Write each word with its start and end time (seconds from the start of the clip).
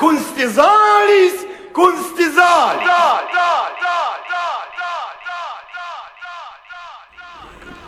kunstisaalis, 0.00 1.46
kunstisaalis. 1.72 2.88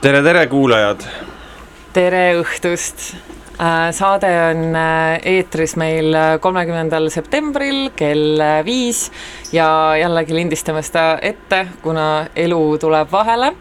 tere, 0.01 0.23
tere, 0.23 0.47
kuulajad. 0.47 1.07
tere 1.93 2.25
õhtust. 2.41 3.15
Äh, 3.57 3.89
saade 3.97 4.29
on 4.51 4.77
äh, 4.77 5.17
eetris 5.25 5.79
meil 5.81 6.13
kolmekümnendal 6.45 7.09
septembril 7.11 7.91
kell 7.97 8.43
viis 8.67 9.07
ja 9.53 9.97
jällegi 9.97 10.37
lindistame 10.37 10.83
seda 10.85 11.15
ette, 11.25 11.63
kuna 11.83 12.27
elu 12.37 12.65
tuleb 12.79 13.13
vahele. 13.13 13.55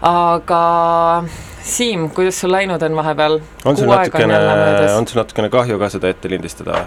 aga 0.00 0.64
Siim, 1.60 2.08
kuidas 2.10 2.40
sul 2.40 2.52
läinud 2.52 2.82
on 2.82 2.96
vahepeal? 2.96 3.40
on 3.64 3.76
sul 3.76 3.86
natukene, 3.86 4.38
on 4.96 5.06
sul 5.06 5.20
natukene 5.20 5.48
kahju 5.52 5.78
ka 5.78 5.88
seda 5.92 6.08
ette 6.08 6.30
lindistada? 6.32 6.84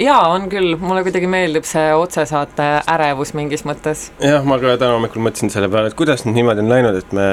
Jaa, 0.00 0.22
on 0.32 0.48
küll, 0.52 0.76
mulle 0.80 1.02
kuidagi 1.06 1.28
meeldib 1.30 1.66
see 1.68 1.90
otsesaate 1.96 2.68
ärevus 2.92 3.34
mingis 3.38 3.66
mõttes. 3.68 4.10
jah, 4.22 4.44
ma 4.46 4.58
ka 4.62 4.76
täna 4.80 4.96
hommikul 4.96 5.24
mõtlesin 5.24 5.52
selle 5.52 5.70
peale, 5.72 5.92
et 5.92 5.98
kuidas 5.98 6.26
nüüd 6.26 6.38
niimoodi 6.40 6.64
on 6.64 6.72
läinud, 6.72 6.98
et 7.02 7.14
me 7.16 7.28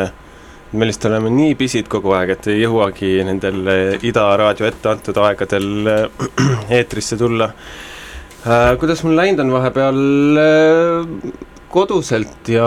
me 0.73 0.88
lihtsalt 0.89 1.12
oleme 1.12 1.30
nii 1.30 1.53
pisid 1.53 1.89
kogu 1.91 2.16
aeg, 2.17 2.31
et 2.34 2.48
ei 2.49 2.63
jõuagi 2.63 3.20
nendel 3.27 3.59
Ida 4.02 4.23
raadio 4.41 4.66
ette 4.66 4.89
antud 4.89 5.20
aegadel 5.22 5.89
eh, 5.91 6.23
eetrisse 6.80 7.20
tulla 7.20 7.52
äh,. 7.53 8.73
kuidas 8.81 9.03
mul 9.05 9.14
läinud 9.20 9.44
on 9.45 9.53
vahepeal 9.53 10.02
äh, 10.41 11.38
koduselt 11.73 12.50
ja 12.50 12.66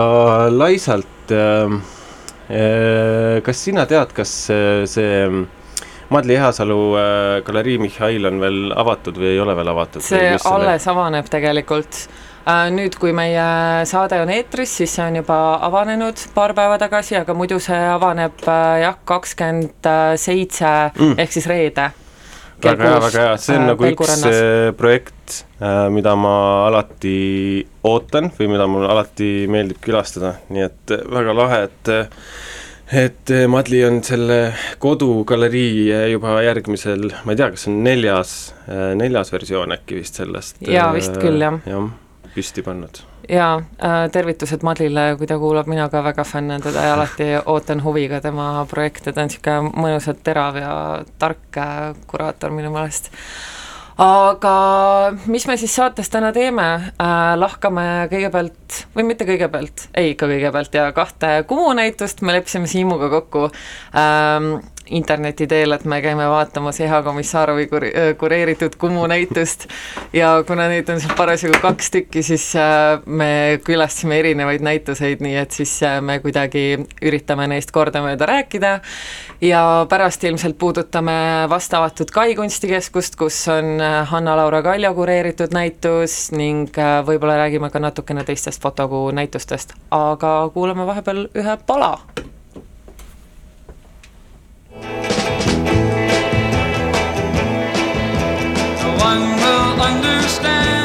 laisalt 0.53 1.35
äh, 1.35 1.79
Äh, 2.47 3.41
kas 3.43 3.59
sina 3.59 3.83
tead, 3.85 4.13
kas 4.15 4.31
äh, 4.49 4.85
see 4.87 5.27
Madli 6.09 6.37
Ehasalu 6.37 6.79
äh, 6.95 7.41
galerii 7.43 7.77
Mihhail 7.83 8.29
on 8.29 8.39
veel 8.39 8.71
avatud 8.75 9.19
või 9.19 9.33
ei 9.33 9.43
ole 9.43 9.55
veel 9.57 9.73
avatud? 9.73 10.05
see 10.05 10.33
alles 10.49 10.87
avaneb 10.87 11.29
tegelikult. 11.31 12.07
nüüd, 12.71 12.95
kui 12.95 13.11
meie 13.11 13.83
saade 13.89 14.21
on 14.23 14.29
eetris, 14.31 14.77
siis 14.79 14.93
see 14.95 15.03
on 15.03 15.17
juba 15.19 15.37
avanenud 15.67 16.21
paar 16.31 16.53
päeva 16.55 16.77
tagasi, 16.79 17.17
aga 17.19 17.35
muidu 17.35 17.59
see 17.59 17.79
avaneb 17.91 18.39
jah, 18.79 18.95
kakskümmend 19.03 19.89
seitse 20.15 20.75
mm. 20.95 21.17
ehk 21.19 21.35
siis 21.35 21.49
reede 21.51 21.89
väga 22.63 22.87
hea, 22.87 22.99
väga 23.03 23.23
hea, 23.25 23.33
see 23.41 23.57
on 23.57 23.67
nagu 23.69 23.87
üks 23.91 24.23
projekt, 24.77 25.41
mida 25.93 26.15
ma 26.17 26.35
alati 26.67 27.17
ootan 27.85 28.31
või 28.37 28.51
mida 28.53 28.67
mul 28.69 28.87
alati 28.89 29.31
meeldib 29.51 29.81
külastada, 29.83 30.37
nii 30.53 30.65
et 30.65 30.95
väga 31.13 31.35
lahe, 31.37 31.59
et 31.67 31.91
et 32.91 33.29
eh, 33.29 33.47
Madli 33.47 33.81
on 33.85 33.99
selle 34.03 34.53
kodugalerii 34.79 35.91
eh, 35.91 36.05
juba 36.13 36.37
järgmisel, 36.45 37.09
ma 37.25 37.33
ei 37.33 37.39
tea, 37.39 37.49
kas 37.55 37.67
on 37.67 37.81
neljas, 37.83 38.33
eh, 38.67 38.93
neljas 38.99 39.31
versioon 39.33 39.75
äkki 39.75 39.99
vist 39.99 40.21
sellest. 40.21 40.61
jaa, 40.63 40.89
vist 40.95 41.17
küll, 41.19 41.41
jah. 41.43 41.59
jah, 41.67 41.89
püsti 42.35 42.63
pannud. 42.63 43.01
jaa, 43.27 43.59
tervitused 44.13 44.63
Madlile, 44.63 45.09
kui 45.19 45.27
ta 45.27 45.39
kuulab, 45.41 45.67
mina 45.67 45.89
ka 45.91 46.03
väga 46.05 46.23
fännan 46.27 46.63
teda 46.63 46.87
ja 46.87 46.93
alati 46.97 47.29
ootan 47.43 47.83
huviga 47.83 48.21
tema 48.23 48.65
projekte, 48.69 49.11
ta 49.11 49.25
on 49.25 49.31
niisugune 49.31 49.75
mõnusalt 49.75 50.23
terav 50.23 50.61
ja 50.61 50.73
tark 51.19 51.61
kuraator 52.07 52.55
minu 52.55 52.71
meelest 52.71 53.11
aga 53.97 54.53
mis 55.25 55.47
me 55.49 55.57
siis 55.57 55.75
saates 55.75 56.09
täna 56.13 56.31
teeme? 56.35 56.67
Äh,, 57.01 57.33
lahkame 57.39 58.07
kõigepealt, 58.11 58.81
või 58.95 59.07
mitte 59.09 59.27
kõigepealt, 59.29 59.87
ei 59.97 60.13
ikka 60.13 60.29
kõigepealt 60.29 60.77
ja 60.77 60.89
kahte 60.95 61.31
Kumu 61.49 61.71
näitust. 61.77 62.21
Me 62.21 62.37
leppisime 62.37 62.69
Siimuga 62.69 63.09
kokku 63.09 63.47
ähm, 63.97 64.57
interneti 64.89 65.47
teel, 65.47 65.71
et 65.75 65.85
me 65.85 66.01
käime 66.01 66.27
vaatamas 66.29 66.79
Eha 66.83 67.01
Komissarovi 67.03 67.67
kur-, 67.71 67.87
kureeritud 68.19 68.75
Kumu 68.79 69.07
näitust. 69.07 69.67
Ja 70.13 70.43
kuna 70.47 70.67
neid 70.71 70.89
on 70.89 71.01
seal 71.01 71.15
parasjagu 71.17 71.59
kaks 71.61 71.91
tükki, 71.91 72.23
siis 72.23 72.49
me 73.05 73.59
külastasime 73.65 74.19
erinevaid 74.19 74.63
näituseid, 74.65 75.23
nii 75.23 75.35
et 75.41 75.51
siis 75.51 75.79
me 76.01 76.19
kuidagi 76.23 76.65
üritame 77.01 77.47
neist 77.51 77.71
kordamööda 77.75 78.29
rääkida. 78.29 78.73
Ja 79.41 79.85
pärast 79.89 80.23
ilmselt 80.23 80.57
puudutame 80.57 81.45
vastavatud 81.49 82.09
Kai 82.13 82.35
kunstikeskust, 82.35 83.15
kus 83.19 83.43
on 83.53 83.77
Hanna-Laura 84.11 84.63
Kaljo 84.65 84.93
kureeritud 84.97 85.53
näitus 85.53 86.31
ning 86.31 86.73
võib-olla 87.05 87.37
räägime 87.43 87.69
ka 87.73 87.81
natukene 87.83 88.23
teistest 88.27 88.63
fotokuu 88.63 89.11
näitustest, 89.11 89.75
aga 89.91 90.39
kuulame 90.53 90.87
vahepeal 90.89 91.27
ühe 91.35 91.57
pala 91.67 91.97
nii, 100.43 100.76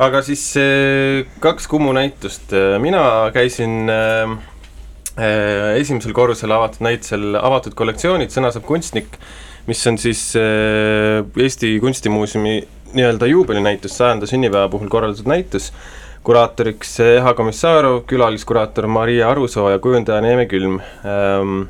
aga 0.00 0.22
siis 0.24 0.42
kaks 1.44 1.68
Kumu 1.70 1.92
näitust, 1.96 2.54
mina 2.80 3.02
käisin 3.34 3.90
äh, 3.92 4.32
esimesel 5.76 6.14
korrusel 6.16 6.52
avatud 6.56 6.82
näitusel 6.86 7.36
Avatud 7.40 7.76
kollektsioonid, 7.76 8.32
sõna 8.32 8.52
saab 8.54 8.64
kunstnik, 8.68 9.18
mis 9.68 9.82
on 9.86 9.98
siis 10.00 10.22
Eesti 10.36 11.74
Kunstimuuseumi 11.82 12.54
nii-öelda 12.94 13.26
juubelinäitus, 13.30 13.96
sajanda 13.98 14.26
sünnipäeva 14.26 14.70
puhul 14.72 14.88
korraldatud 14.90 15.28
näitus, 15.30 15.70
kuraatoriks 16.26 16.96
Eha 17.04 17.34
Komissarov, 17.34 18.02
külaliskuraator 18.10 18.88
Maria 18.90 19.28
Arusoo 19.30 19.68
ja 19.70 19.78
kujundaja 19.78 20.24
Neeme 20.24 20.46
Külm 20.46 20.80
ähm,. 21.04 21.68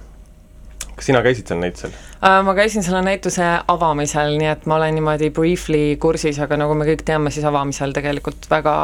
Kas 1.01 1.09
sina 1.09 1.23
käisid 1.25 1.49
seal 1.49 1.61
näitusel? 1.63 1.93
Äh, 2.21 2.39
ma 2.45 2.55
käisin 2.55 2.85
selle 2.85 3.01
näituse 3.05 3.47
avamisel, 3.73 4.37
nii 4.37 4.51
et 4.53 4.67
ma 4.69 4.77
olen 4.77 4.99
niimoodi 4.99 5.31
briefly 5.33 5.97
kursis, 6.01 6.39
aga 6.45 6.59
nagu 6.61 6.77
me 6.77 6.85
kõik 6.89 7.07
teame, 7.09 7.33
siis 7.33 7.47
avamisel 7.49 7.95
tegelikult 7.97 8.49
väga 8.51 8.75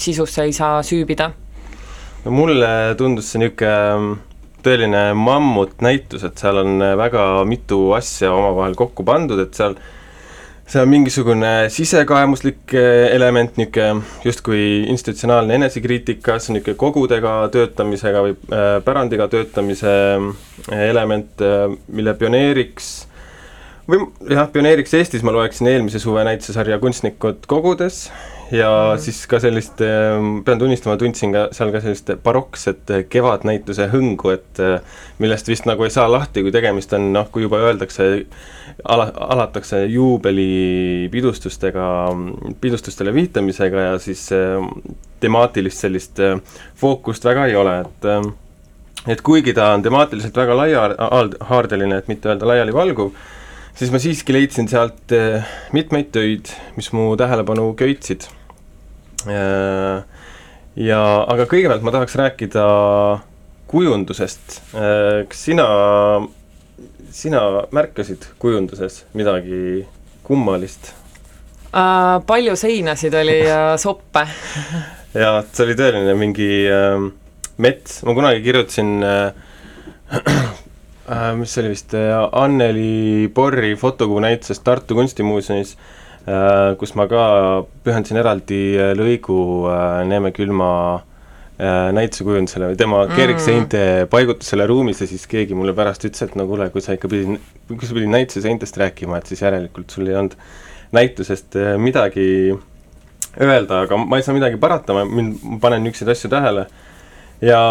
sisusse 0.00 0.46
ei 0.48 0.54
saa 0.56 0.80
süübida. 0.82 1.30
no 2.24 2.32
mulle 2.32 2.94
tundus 2.96 3.28
see 3.32 3.42
niisugune 3.42 3.74
mm, 3.98 4.22
tõeline 4.64 5.02
mammutnäitus, 5.20 6.24
et 6.24 6.40
seal 6.40 6.62
on 6.62 6.80
väga 6.96 7.44
mitu 7.44 7.92
asja 7.92 8.32
omavahel 8.32 8.74
kokku 8.80 9.04
pandud, 9.04 9.44
et 9.44 9.52
seal 9.52 9.76
see 10.66 10.80
on 10.80 10.88
mingisugune 10.88 11.52
sisekaemuslik 11.72 12.74
eh, 12.74 13.14
element, 13.14 13.56
niisugune 13.60 14.02
justkui 14.24 14.62
institutsionaalne 14.92 15.58
enesekriitika, 15.60 16.38
see 16.38 16.52
on 16.52 16.58
niisugune 16.58 16.80
kogudega 16.80 17.34
töötamisega 17.54 18.22
või 18.24 18.36
äh, 18.36 18.68
pärandiga 18.84 19.28
töötamise 19.32 19.94
äh, 19.94 20.86
element 20.88 21.44
mille 21.88 22.14
pioneeriks 22.20 22.92
või 23.90 24.06
jah, 24.32 24.48
pioneeriks 24.52 24.94
Eestis 24.96 25.24
ma 25.26 25.34
loeksin 25.36 25.68
eelmise 25.68 26.00
suve 26.00 26.24
näitesarja 26.24 26.80
Kunstnikud 26.80 27.44
kogudes 27.50 28.06
ja 28.52 28.70
mm. 28.94 28.98
siis 29.02 29.26
ka 29.30 29.38
sellist, 29.42 29.80
ehm, 29.84 30.42
pean 30.44 30.58
tunnistama, 30.60 30.96
tundsin 31.00 31.32
ka 31.34 31.48
seal 31.54 31.72
ka 31.74 31.80
sellist 31.84 32.10
barokset 32.24 32.92
kevadnäituse 33.12 33.88
hõngu, 33.92 34.30
et 34.34 34.60
eh, 34.62 34.80
millest 35.22 35.48
vist 35.48 35.66
nagu 35.68 35.84
ei 35.86 35.92
saa 35.94 36.06
lahti, 36.10 36.42
kui 36.44 36.52
tegemist 36.54 36.92
on 36.96 37.12
noh, 37.14 37.28
kui 37.32 37.42
juba 37.46 37.58
öeldakse, 37.64 38.26
ala, 38.84 39.06
alatakse 39.28 39.84
juubelipidustustega, 39.92 41.86
pidustustele 42.60 43.14
viitamisega 43.14 43.78
ja 43.88 43.98
siis 44.02 44.26
ehm, 44.36 44.64
temaatilist 45.24 45.78
sellist 45.86 46.20
eh, 46.22 46.38
fookust 46.80 47.24
väga 47.24 47.46
ei 47.50 47.56
ole, 47.60 47.80
et 47.84 48.02
et 49.04 49.20
kuigi 49.20 49.52
ta 49.52 49.74
on 49.76 49.82
temaatiliselt 49.84 50.36
väga 50.36 50.54
laiahaardeline, 50.56 51.96
et 52.00 52.06
mitte 52.08 52.28
öelda 52.30 52.46
laialivalguv, 52.48 53.10
siis 53.74 53.90
ma 53.90 53.98
siiski 54.02 54.36
leidsin 54.36 54.70
sealt 54.70 55.12
eh, 55.12 55.44
mitmeid 55.76 56.12
töid, 56.14 56.52
mis 56.78 56.92
mu 56.94 57.12
tähelepanu 57.18 57.72
köitsid 57.78 58.28
Äh, 59.24 60.02
ja, 60.84 61.00
aga 61.24 61.46
kõigepealt 61.48 61.84
ma 61.84 61.92
tahaks 61.94 62.16
rääkida 62.20 62.64
kujundusest. 63.70 64.58
Äh, 64.76 65.24
kas 65.30 65.44
sina, 65.48 65.66
sina 67.14 67.44
märkasid 67.74 68.28
kujunduses 68.42 69.04
midagi 69.16 69.84
kummalist 70.24 70.92
uh,? 71.70 72.20
palju 72.26 72.54
seinasid 72.56 73.14
oli 73.18 73.40
ja 73.44 73.74
soppe 73.82 74.22
jaa, 75.12 75.42
see 75.52 75.66
oli 75.66 75.76
tõeline 75.78 76.14
mingi 76.18 76.48
äh, 76.70 76.96
mets, 77.60 78.00
ma 78.08 78.16
kunagi 78.16 78.40
kirjutasin 78.44 78.96
äh, 79.04 79.34
äh, 81.08 81.34
mis 81.38 81.52
see 81.54 81.64
oli 81.64 81.74
vist 81.74 81.94
äh,, 81.98 82.14
Anneli 82.32 83.28
Borri 83.34 83.74
fotokuu 83.76 84.20
näitusest 84.24 84.64
Tartu 84.64 84.94
Kunstimuuseumis 84.98 85.76
äh,, 85.76 86.04
Äh, 86.24 86.72
kus 86.80 86.94
ma 86.96 87.04
ka 87.04 87.22
pühendasin 87.84 88.16
eraldi 88.16 88.58
äh, 88.80 88.92
lõigu 88.96 89.36
äh, 89.68 90.04
Neeme 90.08 90.32
külma 90.32 90.68
näitusekujundusele 91.54 92.72
või 92.72 92.78
tema 92.80 93.04
mm. 93.04 93.14
kergseinte 93.14 93.80
paigutusele 94.10 94.64
ruumis 94.66 94.98
ja 94.98 95.06
siis 95.06 95.22
keegi 95.30 95.54
mulle 95.54 95.70
pärast 95.78 96.02
ütles, 96.02 96.24
et 96.24 96.32
no 96.34 96.48
kuule, 96.48 96.66
kui 96.74 96.82
sa 96.82 96.96
ikka 96.96 97.06
pidid, 97.12 97.36
kui 97.68 97.86
sa 97.86 97.94
pidid 97.94 98.10
näituse 98.10 98.42
seintest 98.42 98.80
rääkima, 98.80 99.20
et 99.20 99.30
siis 99.30 99.44
järelikult 99.44 99.94
sul 99.94 100.10
ei 100.10 100.16
olnud 100.18 100.34
näitusest 100.98 101.54
midagi 101.78 102.26
öelda, 103.38 103.84
aga 103.84 104.00
ma 104.02 104.18
ei 104.18 104.26
saa 104.26 104.34
midagi 104.34 104.58
parata, 104.58 104.98
ma, 104.98 105.04
mind, 105.06 105.44
ma 105.46 105.60
panen 105.62 105.86
niisuguseid 105.86 106.10
asju 106.16 106.32
tähele 106.34 106.66
ja 107.46 107.62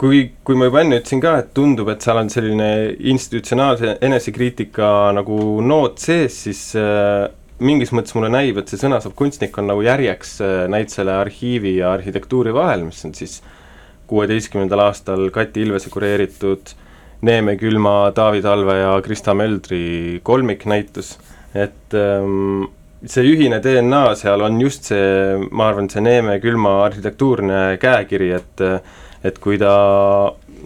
kui, 0.00 0.24
kui 0.44 0.58
ma 0.58 0.68
juba 0.68 0.82
enne 0.82 0.98
ütlesin 1.00 1.22
ka, 1.22 1.36
et 1.42 1.52
tundub, 1.56 1.90
et 1.92 2.02
seal 2.04 2.18
on 2.22 2.30
selline 2.32 2.68
institutsionaalse 3.12 3.96
enesekriitika 4.02 5.12
nagu 5.16 5.38
noot 5.64 6.02
sees, 6.02 6.42
siis 6.46 6.62
äh, 6.78 7.28
mingis 7.62 7.92
mõttes 7.94 8.16
mulle 8.16 8.32
näib, 8.32 8.58
et 8.58 8.70
see 8.70 8.80
sõna 8.80 8.98
saab 9.02 9.14
kunstnik 9.18 9.56
on 9.60 9.70
nagu 9.70 9.82
järjeks 9.86 10.36
äh, 10.42 10.54
näitusele 10.72 11.14
arhiivi 11.14 11.76
ja 11.78 11.92
arhitektuuri 11.96 12.54
vahel, 12.56 12.86
mis 12.88 13.02
on 13.06 13.14
siis 13.16 13.40
kuueteistkümnendal 14.10 14.88
aastal 14.88 15.28
Kati 15.32 15.62
Ilvese 15.64 15.90
kureeritud 15.92 16.74
Neeme 17.22 17.54
Külma, 17.56 18.10
Taavi 18.14 18.42
Talve 18.42 18.80
ja 18.80 18.96
Krista 19.04 19.34
Möldri 19.38 20.20
kolmiknäitus, 20.26 21.14
et 21.54 21.94
ähm, 21.94 22.66
see 23.06 23.22
ühine 23.30 23.60
DNA 23.62 24.02
seal 24.18 24.42
on 24.42 24.58
just 24.60 24.90
see, 24.90 25.38
ma 25.50 25.70
arvan, 25.70 25.88
see 25.90 26.02
Neeme 26.02 26.40
Külma 26.42 26.80
arhitektuurne 26.88 27.62
käekiri, 27.82 28.32
et 28.40 28.66
et 29.24 29.38
kui 29.38 29.58
ta 29.58 29.72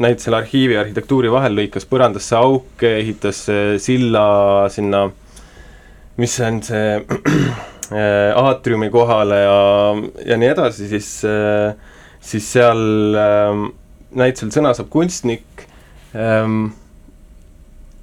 näitusel 0.01 0.35
arhiivi 0.37 0.77
ja 0.77 0.83
arhitektuuri 0.85 1.31
vahel 1.33 1.57
lõikas 1.57 1.89
põrandasse 1.89 2.37
auke, 2.37 2.97
ehitas 2.99 3.47
silla 3.81 4.27
sinna 4.73 5.07
mis 6.17 6.39
on 6.41 6.63
see 6.65 6.97
äh, 6.97 8.33
aatriumi 8.45 8.89
kohale 8.91 9.41
ja, 9.43 9.59
ja 10.33 10.39
nii 10.41 10.49
edasi, 10.53 10.89
siis, 10.89 11.11
äh, 11.29 11.77
siis 12.21 12.49
seal 12.57 13.19
ähm, 13.21 13.69
näitusel 14.17 14.53
sõna 14.55 14.73
saab 14.77 14.89
kunstnik, 14.93 15.67
ähm, 16.17 16.71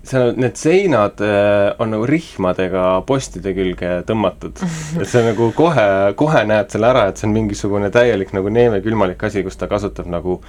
seal 0.03 0.33
need 0.35 0.57
seinad 0.59 1.21
äh, 1.23 1.71
on 1.81 1.93
nagu 1.93 2.07
rihmadega 2.07 2.83
postide 3.07 3.53
külge 3.55 4.01
tõmmatud. 4.07 4.59
et 4.99 5.07
see 5.09 5.23
nagu 5.25 5.49
kohe, 5.55 5.87
kohe 6.19 6.43
näed 6.49 6.73
selle 6.73 6.91
ära, 6.91 7.07
et 7.09 7.21
see 7.21 7.29
on 7.29 7.37
mingisugune 7.37 7.91
täielik 7.93 8.35
nagu 8.35 8.51
neemekülmalik 8.53 9.23
asi, 9.23 9.45
kus 9.45 9.59
ta 9.59 9.71
kasutab 9.71 10.09
nagu 10.11 10.41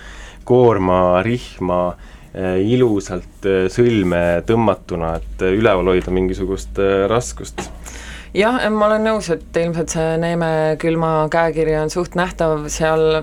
koorma, 0.49 1.23
rihma 1.27 1.81
äh, 1.93 2.59
ilusalt 2.67 3.47
äh, 3.47 3.67
sõlme 3.73 4.43
tõmmatuna, 4.49 5.17
et 5.23 5.47
üleval 5.55 5.95
hoida 5.95 6.15
mingisugust 6.15 6.81
raskust 7.11 7.69
jah, 8.35 8.59
ma 8.75 8.89
olen 8.89 9.07
nõus, 9.07 9.29
et 9.31 9.61
ilmselt 9.63 9.95
see 9.95 10.17
Neeme 10.19 10.49
külma 10.83 11.29
käekiri 11.31 11.77
on 11.79 11.95
suht 11.95 12.19
nähtav 12.19 12.67
seal 12.73 13.23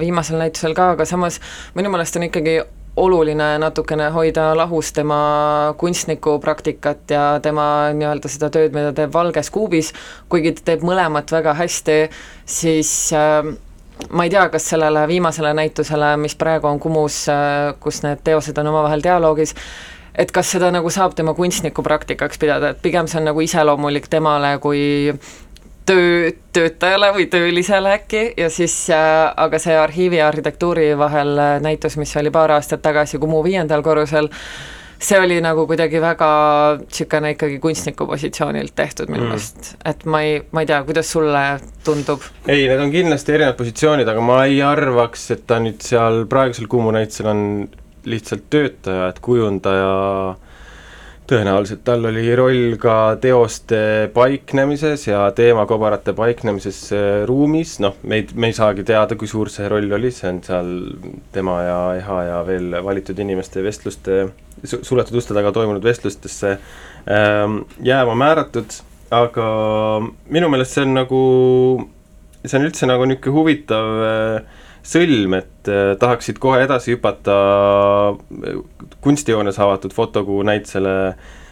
viimasel 0.00 0.40
näitusel 0.40 0.72
ka, 0.78 0.94
aga 0.96 1.04
samas 1.04 1.36
minu 1.76 1.92
meelest 1.92 2.16
on 2.16 2.24
ikkagi 2.30 2.62
oluline 2.96 3.58
natukene 3.60 4.08
hoida 4.10 4.50
lahus 4.56 4.92
tema 4.92 5.74
kunstnikupraktikat 5.78 7.10
ja 7.10 7.24
tema 7.42 7.92
nii-öelda 7.92 8.30
seda 8.32 8.50
tööd, 8.52 8.72
mida 8.76 8.92
teeb 8.96 9.12
Valges 9.14 9.50
kuubis, 9.52 9.92
kuigi 10.32 10.54
ta 10.56 10.70
teeb 10.72 10.86
mõlemat 10.86 11.32
väga 11.32 11.54
hästi, 11.58 11.98
siis 12.48 12.92
äh, 13.16 13.50
ma 14.10 14.24
ei 14.26 14.32
tea, 14.32 14.46
kas 14.52 14.70
sellele 14.72 15.06
viimasele 15.08 15.52
näitusele, 15.56 16.14
mis 16.20 16.36
praegu 16.40 16.70
on 16.70 16.80
Kumus, 16.80 17.26
äh, 17.32 17.74
kus 17.80 18.02
need 18.06 18.24
teosed 18.24 18.58
on 18.62 18.72
omavahel 18.72 19.04
dialoogis, 19.04 19.52
et 20.16 20.32
kas 20.32 20.54
seda 20.56 20.70
nagu 20.72 20.90
saab 20.90 21.16
tema 21.16 21.36
kunstnikupraktikaks 21.36 22.40
pidada, 22.40 22.72
et 22.72 22.80
pigem 22.82 23.08
see 23.10 23.20
on 23.20 23.28
nagu 23.30 23.44
iseloomulik 23.44 24.08
temale 24.08 24.56
kui 24.64 25.12
töö, 25.86 26.30
töötajale 26.52 27.10
või 27.16 27.26
töölisele 27.30 27.92
äkki 27.96 28.22
ja 28.36 28.48
siis 28.52 28.74
äh,, 28.94 29.32
aga 29.36 29.60
see 29.62 29.76
arhiivi 29.78 30.20
ja 30.20 30.30
arhitektuuri 30.30 30.90
vahel 30.98 31.36
äh, 31.38 31.58
näitus, 31.62 31.98
mis 32.00 32.16
oli 32.16 32.32
paar 32.34 32.56
aastat 32.56 32.82
tagasi 32.82 33.20
Kumu 33.22 33.42
viiendal 33.44 33.84
korrusel, 33.86 34.28
see 34.98 35.18
oli 35.20 35.38
nagu 35.44 35.66
kuidagi 35.68 36.00
väga 36.02 36.30
niisugune 36.80 37.34
ikkagi 37.36 37.58
kunstniku 37.62 38.06
positsioonilt 38.08 38.74
tehtud 38.74 39.12
minu 39.12 39.24
mm. 39.24 39.34
meelest 39.34 39.72
mm., 39.72 39.82
et 39.92 40.06
ma 40.10 40.22
ei, 40.26 40.38
ma 40.50 40.64
ei 40.64 40.70
tea, 40.72 40.82
kuidas 40.88 41.12
sulle 41.12 41.44
tundub? 41.84 42.24
ei, 42.48 42.66
need 42.66 42.80
on 42.80 42.94
kindlasti 42.94 43.36
erinevad 43.36 43.58
positsioonid, 43.60 44.08
aga 44.08 44.24
ma 44.24 44.42
ei 44.48 44.62
arvaks, 44.64 45.30
et 45.36 45.46
ta 45.46 45.60
nüüd 45.62 45.84
seal 45.84 46.24
praegusel 46.30 46.70
Kumu 46.72 46.94
näitusel 46.96 47.30
on 47.32 47.44
lihtsalt 48.06 48.50
töötaja, 48.50 49.10
et 49.10 49.22
kujundaja 49.22 50.36
tõenäoliselt 51.30 51.82
tal 51.86 52.06
oli 52.08 52.24
roll 52.38 52.76
ka 52.80 53.16
teoste 53.22 53.78
paiknemises 54.14 55.06
ja 55.08 55.24
teemakobarate 55.36 56.14
paiknemises 56.16 56.80
äh, 56.94 57.06
ruumis, 57.28 57.76
noh, 57.82 57.96
meid, 58.06 58.32
me 58.38 58.50
ei 58.50 58.56
saagi 58.56 58.84
teada, 58.86 59.18
kui 59.18 59.28
suur 59.30 59.50
see 59.52 59.68
roll 59.70 59.90
oli, 59.98 60.12
see 60.14 60.28
on 60.30 60.42
seal 60.46 60.72
tema 61.34 61.58
ja 61.66 61.78
Eha 61.98 62.18
ja 62.28 62.42
veel 62.46 62.78
valitud 62.84 63.18
inimeste 63.22 63.64
vestluste, 63.66 64.20
suletud 64.64 65.18
uste 65.18 65.34
taga 65.36 65.52
toimunud 65.56 65.84
vestlustesse 65.84 66.56
ähm, 66.56 67.58
jääma 67.82 68.14
määratud, 68.18 68.78
aga 69.14 69.48
minu 70.32 70.50
meelest 70.52 70.78
see 70.78 70.86
on 70.86 70.94
nagu, 71.00 71.24
see 72.44 72.58
on 72.60 72.70
üldse 72.70 72.90
nagu 72.90 73.10
niisugune 73.10 73.38
huvitav 73.40 74.06
äh, 74.06 74.62
sõlm, 74.86 75.38
et 75.40 75.70
äh, 75.70 75.94
tahaksid 76.00 76.38
kohe 76.42 76.62
edasi 76.66 76.94
hüpata 76.94 77.40
äh, 78.12 78.60
kunstijoones 79.04 79.58
avatud 79.62 79.96
fotokuu 79.96 80.44
näitusele 80.46 80.94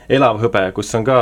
Elav 0.05 0.37
hõbe, 0.37 0.61
kus 0.77 0.91
on 0.99 1.05
ka, 1.07 1.19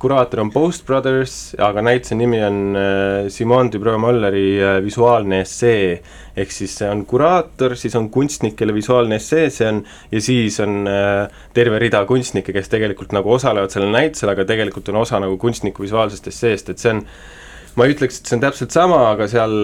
kuraator 0.00 0.40
on 0.40 0.48
Post 0.48 0.86
Brothers, 0.88 1.34
aga 1.60 1.82
näituse 1.84 2.16
nimi 2.16 2.38
on 2.40 2.78
äh, 2.80 3.26
Simone 3.28 3.68
Dubreuil-Molleri 3.74 4.80
visuaalne 4.86 5.42
essee. 5.44 5.98
ehk 6.36 6.52
siis 6.52 6.78
see 6.78 6.88
on 6.88 7.04
kuraator, 7.08 7.76
siis 7.76 7.94
on 7.96 8.08
kunstnikele 8.12 8.72
visuaalne 8.76 9.20
essee, 9.20 9.50
see 9.52 9.68
on, 9.68 9.82
ja 10.12 10.20
siis 10.20 10.58
on 10.64 10.88
terve 11.56 11.78
rida 11.80 12.02
kunstnikke, 12.08 12.52
kes 12.56 12.68
tegelikult 12.72 13.12
nagu 13.16 13.36
osalevad 13.36 13.72
sellel 13.72 13.92
näitusel, 13.92 14.32
aga 14.32 14.44
tegelikult 14.48 14.88
on 14.92 15.02
osa 15.04 15.20
nagu 15.20 15.36
kunstniku 15.40 15.84
visuaalsest 15.84 16.28
esseest, 16.32 16.72
et 16.72 16.80
see 16.80 16.92
on 16.92 17.04
ma 17.76 17.84
ei 17.84 17.96
ütleks, 17.96 18.20
et 18.20 18.28
see 18.28 18.36
on 18.36 18.44
täpselt 18.44 18.72
sama, 18.72 19.00
aga 19.12 19.28
seal 19.28 19.56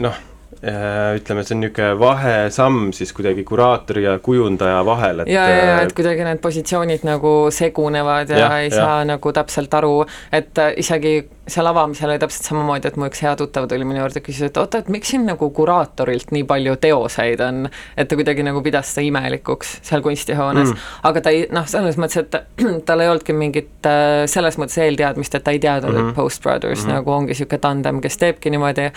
noh, 0.00 0.16
äh, 0.16 0.33
ütleme, 0.64 1.44
see 1.44 1.54
on 1.56 1.60
niisugune 1.64 1.98
vahesamm 2.00 2.92
siis 2.96 3.12
kuidagi 3.16 3.44
kuraatori 3.44 4.04
ja 4.06 4.18
kujundaja 4.22 4.80
vahel, 4.86 5.24
et 5.24 5.32
ja, 5.32 5.46
ja, 5.50 5.56
ja 5.56 5.76
äh, 5.76 5.84
et 5.84 5.94
kuidagi 5.96 6.24
need 6.24 6.40
positsioonid 6.44 7.04
nagu 7.06 7.34
segunevad 7.54 8.32
ja, 8.32 8.44
ja 8.46 8.50
ei 8.62 8.70
jah. 8.70 8.78
saa 8.80 9.04
nagu 9.08 9.32
täpselt 9.36 9.74
aru, 9.74 10.04
et 10.32 10.58
äh, 10.58 10.72
isegi 10.80 11.16
seal 11.48 11.66
avamisel 11.66 12.10
oli 12.10 12.18
täpselt 12.18 12.46
samamoodi, 12.48 12.88
et 12.88 12.96
mu 12.96 13.06
üks 13.06 13.20
hea 13.22 13.36
tuttav 13.36 13.68
tuli 13.68 13.84
minu 13.84 14.00
juurde, 14.00 14.20
küsis, 14.24 14.42
et 14.48 14.56
oota, 14.56 14.78
et 14.78 14.88
miks 14.88 15.10
siin 15.12 15.26
nagu 15.26 15.50
kuraatorilt 15.50 16.30
nii 16.32 16.44
palju 16.48 16.76
teoseid 16.80 17.40
on, 17.40 17.68
et 17.96 18.08
ta 18.08 18.16
kuidagi 18.16 18.42
nagu 18.46 18.62
pidas 18.62 18.94
seda 18.94 19.04
imelikuks 19.06 19.78
seal 19.82 20.02
kunstihoones 20.02 20.70
Mm. 20.74 20.78
aga 21.02 21.20
ta 21.20 21.30
ei, 21.30 21.46
noh, 21.52 21.66
selles 21.66 21.96
mõttes, 22.00 22.16
et 22.16 22.36
tal 22.86 23.00
ei 23.00 23.08
olnudki 23.08 23.32
mingit 23.32 23.86
äh, 23.86 24.24
selles 24.30 24.56
mõttes 24.58 24.78
eelteadmist, 24.78 25.34
et 25.34 25.44
ta 25.44 25.50
ei 25.50 25.58
teadnud 25.58 25.92
mm, 25.92 26.00
-hmm. 26.00 26.10
et 26.10 26.14
Post 26.16 26.42
Brothers 26.42 26.84
mm 26.84 26.90
-hmm. 26.90 26.94
nagu 26.94 27.10
ongi 27.12 27.34
niisugune 27.34 27.58
tandem, 27.58 28.00
kes 28.00 28.16
teebki 28.16 28.50
niimoodi, 28.50 28.90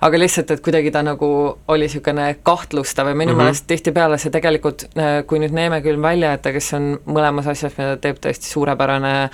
aga 0.00 0.18
lihtsalt, 0.18 0.50
et 0.50 0.60
kuidagi 0.60 0.90
ta 0.90 1.02
nagu 1.02 1.58
oli 1.68 1.84
niisugune 1.84 2.36
kahtlustav 2.42 3.08
ja 3.08 3.14
minu 3.14 3.32
mm 3.32 3.32
Mhm. 3.32 3.40
-hmm. 3.40 3.42
meelest 3.44 3.66
tihtipeale 3.66 4.18
see 4.18 4.30
tegelikult, 4.30 4.84
kui 5.26 5.38
nüüd 5.38 5.52
Neeme 5.52 5.80
külm 5.80 6.02
välja 6.02 6.30
jätta, 6.30 6.52
kes 6.52 6.72
on 6.74 6.98
mõlemas 7.06 7.46
asjas, 7.48 7.72
mida 7.78 7.96
ta 7.96 8.00
teeb 8.00 8.16
tõesti 8.16 8.46
suurepärane 8.52 9.30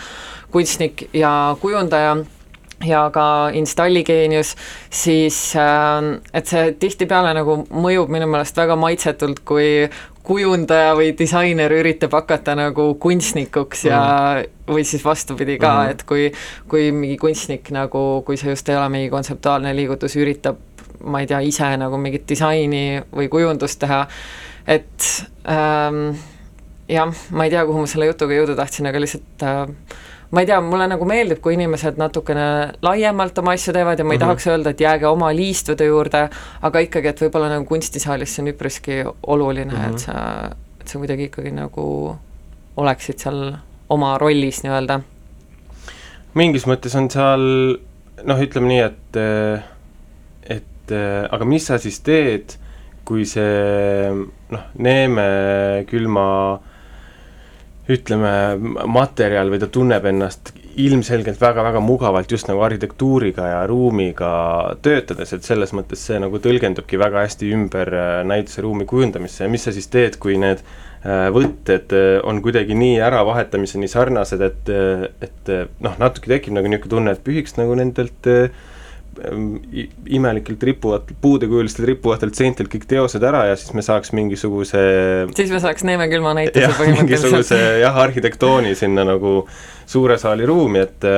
kunstnik 0.51 1.09
ja 1.13 1.57
kujundaja, 1.61 2.17
ja 2.87 3.09
ka 3.15 3.51
installigeenius, 3.59 4.55
siis 4.91 5.39
äh, 5.57 6.21
et 6.35 6.47
see 6.47 6.73
tihtipeale 6.79 7.33
nagu 7.37 7.63
mõjub 7.71 8.13
minu 8.13 8.29
meelest 8.31 8.57
väga 8.59 8.77
maitsetult, 8.79 9.43
kui 9.49 9.89
kujundaja 10.29 10.93
või 10.97 11.15
disainer 11.17 11.73
üritab 11.73 12.13
hakata 12.13 12.53
nagu 12.59 12.91
kunstnikuks 13.01 13.87
ja 13.89 14.01
või 14.69 14.85
siis 14.85 15.05
vastupidi 15.05 15.57
ka 15.59 15.71
mm. 15.73 15.85
-hmm. 15.85 15.91
et 15.91 16.03
kui, 16.05 16.33
kui 16.69 16.91
mingi 16.93 17.17
kunstnik 17.17 17.71
nagu, 17.73 18.23
kui 18.27 18.37
see 18.37 18.53
just 18.53 18.69
ei 18.69 18.77
ole 18.77 18.89
mingi 18.93 19.11
kontseptuaalne 19.11 19.73
liigutus, 19.77 20.17
üritab 20.21 20.61
ma 21.05 21.23
ei 21.23 21.27
tea, 21.31 21.41
ise 21.41 21.71
nagu 21.81 21.99
mingit 21.99 22.27
disaini 22.29 23.01
või 23.15 23.29
kujundust 23.33 23.81
teha, 23.81 24.03
et 24.67 25.09
ähm, 25.49 26.19
jah, 26.89 27.15
ma 27.31 27.47
ei 27.47 27.55
tea, 27.55 27.65
kuhu 27.67 27.85
ma 27.85 27.91
selle 27.91 28.11
jutuga 28.11 28.37
jõuda 28.37 28.57
tahtsin, 28.59 28.89
aga 28.91 29.01
lihtsalt 29.01 29.47
äh, 29.47 29.63
ma 30.31 30.41
ei 30.41 30.47
tea, 30.47 30.61
mulle 30.61 30.87
nagu 30.91 31.07
meeldib, 31.09 31.41
kui 31.41 31.55
inimesed 31.57 31.97
natukene 32.01 32.47
laiemalt 32.85 33.39
oma 33.39 33.55
asju 33.57 33.73
teevad 33.73 33.99
ja 33.99 34.05
ma 34.05 34.13
ei 34.13 34.19
mm 34.19 34.21
Mhm. 34.21 34.23
-hmm. 34.23 34.27
tahaks 34.27 34.47
öelda, 34.47 34.71
et 34.71 34.81
jääge 34.81 35.07
oma 35.07 35.33
liistude 35.37 35.85
juurde, 35.85 36.29
aga 36.63 36.79
ikkagi, 36.79 37.09
et 37.09 37.21
võib-olla 37.21 37.49
nagu 37.49 37.65
kunstisaalis 37.65 38.35
see 38.35 38.43
on 38.43 38.49
üpriski 38.53 39.05
oluline 39.27 39.73
mm, 39.73 39.79
-hmm. 39.79 39.87
Mhm. 39.87 39.95
et 39.95 39.99
sa, 39.99 40.51
et 40.81 40.89
sa 40.89 40.99
kuidagi 40.99 41.25
ikkagi 41.25 41.51
nagu 41.51 42.17
oleksid 42.77 43.19
seal 43.19 43.57
oma 43.89 44.19
rollis 44.19 44.63
nii-öelda. 44.65 45.01
mingis 46.35 46.67
mõttes 46.67 46.97
on 46.97 47.11
seal 47.11 47.41
noh, 48.25 48.39
ütleme 48.41 48.69
nii, 48.69 48.81
et, 48.81 49.17
et 50.49 50.93
aga 51.31 51.45
mis 51.45 51.67
sa 51.67 51.79
siis 51.79 52.01
teed, 52.01 52.57
kui 53.05 53.25
see 53.25 54.11
noh, 54.51 54.61
Neeme 54.79 55.85
külma 55.89 56.61
ütleme, 57.89 58.31
materjal 58.87 59.51
või 59.53 59.61
ta 59.63 59.69
tunneb 59.73 60.05
ennast 60.11 60.53
ilmselgelt 60.79 61.41
väga-väga 61.43 61.81
mugavalt 61.83 62.31
just 62.31 62.47
nagu 62.51 62.63
arhitektuuriga 62.63 63.47
ja 63.51 63.63
ruumiga 63.67 64.31
töötades, 64.85 65.33
et 65.35 65.47
selles 65.47 65.73
mõttes 65.75 66.05
see 66.07 66.21
nagu 66.23 66.39
tõlgendubki 66.43 67.01
väga 67.01 67.25
hästi 67.27 67.51
ümber 67.57 67.91
äh, 67.95 68.13
näituseruumi 68.29 68.87
kujundamisse. 68.87 69.43
Ja 69.45 69.51
mis 69.51 69.67
sa 69.67 69.75
siis 69.75 69.91
teed, 69.91 70.21
kui 70.23 70.39
need 70.39 70.63
äh, 70.63 71.27
võtted 71.35 71.95
äh, 71.97 72.09
on 72.23 72.43
kuidagi 72.45 72.79
nii 72.79 73.01
äravahetamiseni 73.09 73.91
sarnased, 73.91 74.45
et, 74.47 74.73
et 75.25 75.55
noh, 75.83 75.99
natuke 75.99 76.31
tekib 76.37 76.55
nagu 76.55 76.71
niisugune 76.71 76.95
tunne, 76.95 77.17
et 77.17 77.25
pühiks 77.27 77.59
nagu 77.59 77.75
nendelt 77.79 78.31
i- 78.31 78.51
imelikelt 80.19 80.63
rippuvat, 80.71 81.13
puudekujulistelt 81.23 81.89
rippuvatelt 81.93 82.39
seintelt 82.39 82.71
kõik 82.73 82.87
teosed 82.91 83.25
ära 83.25 83.45
ja 83.51 83.57
siis 83.59 83.75
me 83.77 83.85
saaks 83.85 84.13
mingisuguse 84.17 84.83
siis 85.37 85.53
me 85.55 85.63
saaks 85.63 85.87
Neeme 85.89 86.09
külma 86.13 86.35
näituse 86.39 86.67
jah, 86.67 86.85
mingisuguse 86.99 87.59
jah, 87.83 88.03
arhitektooni 88.05 88.75
sinna 88.79 89.07
nagu 89.09 89.41
suure 89.89 90.19
saali 90.21 90.47
ruumi, 90.49 90.85
et 90.85 91.09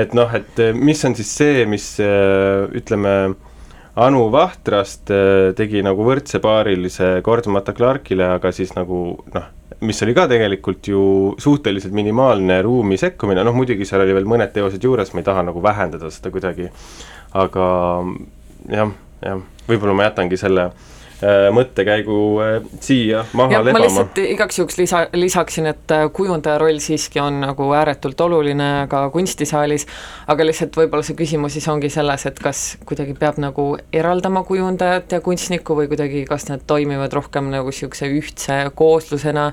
et 0.00 0.14
noh, 0.16 0.30
et 0.34 0.60
mis 0.74 1.04
on 1.04 1.14
siis 1.18 1.32
see, 1.36 1.64
mis 1.68 1.86
ütleme, 2.00 3.16
Anu 3.94 4.30
Vahtrast 4.32 5.10
äh, 5.12 5.50
tegi 5.52 5.82
nagu 5.84 6.04
võrdse 6.06 6.38
paarilise 6.40 7.18
kordamata 7.24 7.74
Clarkile, 7.76 8.24
aga 8.38 8.48
siis 8.56 8.72
nagu 8.72 9.02
noh, 9.34 9.50
mis 9.84 10.00
oli 10.06 10.14
ka 10.16 10.24
tegelikult 10.30 10.88
ju 10.88 11.02
suhteliselt 11.42 11.92
minimaalne 11.92 12.56
ruumi 12.64 12.96
sekkumine, 13.00 13.44
noh 13.44 13.56
muidugi 13.56 13.84
seal 13.88 14.06
oli 14.06 14.14
veel 14.16 14.28
mõned 14.30 14.54
teosed 14.54 14.80
juures, 14.80 15.12
ma 15.12 15.20
ei 15.20 15.26
taha 15.28 15.44
nagu 15.50 15.60
vähendada 15.64 16.08
seda 16.14 16.32
kuidagi, 16.32 16.70
aga 17.32 17.66
jah, 18.68 18.92
jah, 19.22 19.42
võib-olla 19.68 19.94
ma 19.96 20.08
jätangi 20.08 20.38
selle 20.40 20.70
mõttekäigu 21.54 22.18
äh, 22.42 22.64
siia 22.80 23.24
maha 23.32 23.58
ma 23.58 23.64
lebama. 23.64 23.84
lihtsalt 23.84 24.18
igaks 24.24 24.58
juhuks 24.58 24.78
lisa, 24.78 25.04
lisaksin, 25.12 25.68
et 25.70 25.94
äh, 25.94 26.08
kujundaja 26.12 26.58
roll 26.58 26.80
siiski 26.82 27.20
on 27.22 27.40
nagu 27.44 27.68
ääretult 27.78 28.20
oluline 28.20 28.88
ka 28.90 29.04
kunstisaalis, 29.14 29.86
aga 30.32 30.46
lihtsalt 30.46 30.76
võib-olla 30.76 31.06
see 31.06 31.16
küsimus 31.18 31.54
siis 31.54 31.68
ongi 31.70 31.92
selles, 31.94 32.26
et 32.26 32.42
kas 32.42 32.64
kuidagi 32.88 33.14
peab 33.18 33.38
nagu 33.42 33.68
eraldama 33.92 34.42
kujundajat 34.48 35.14
ja 35.14 35.22
kunstnikku 35.22 35.76
või 35.78 35.88
kuidagi, 35.92 36.24
kas 36.28 36.48
need 36.50 36.66
toimivad 36.66 37.14
rohkem 37.14 37.52
nagu 37.54 37.70
niisuguse 37.70 38.10
ühtse 38.10 38.58
kooslusena 38.74 39.52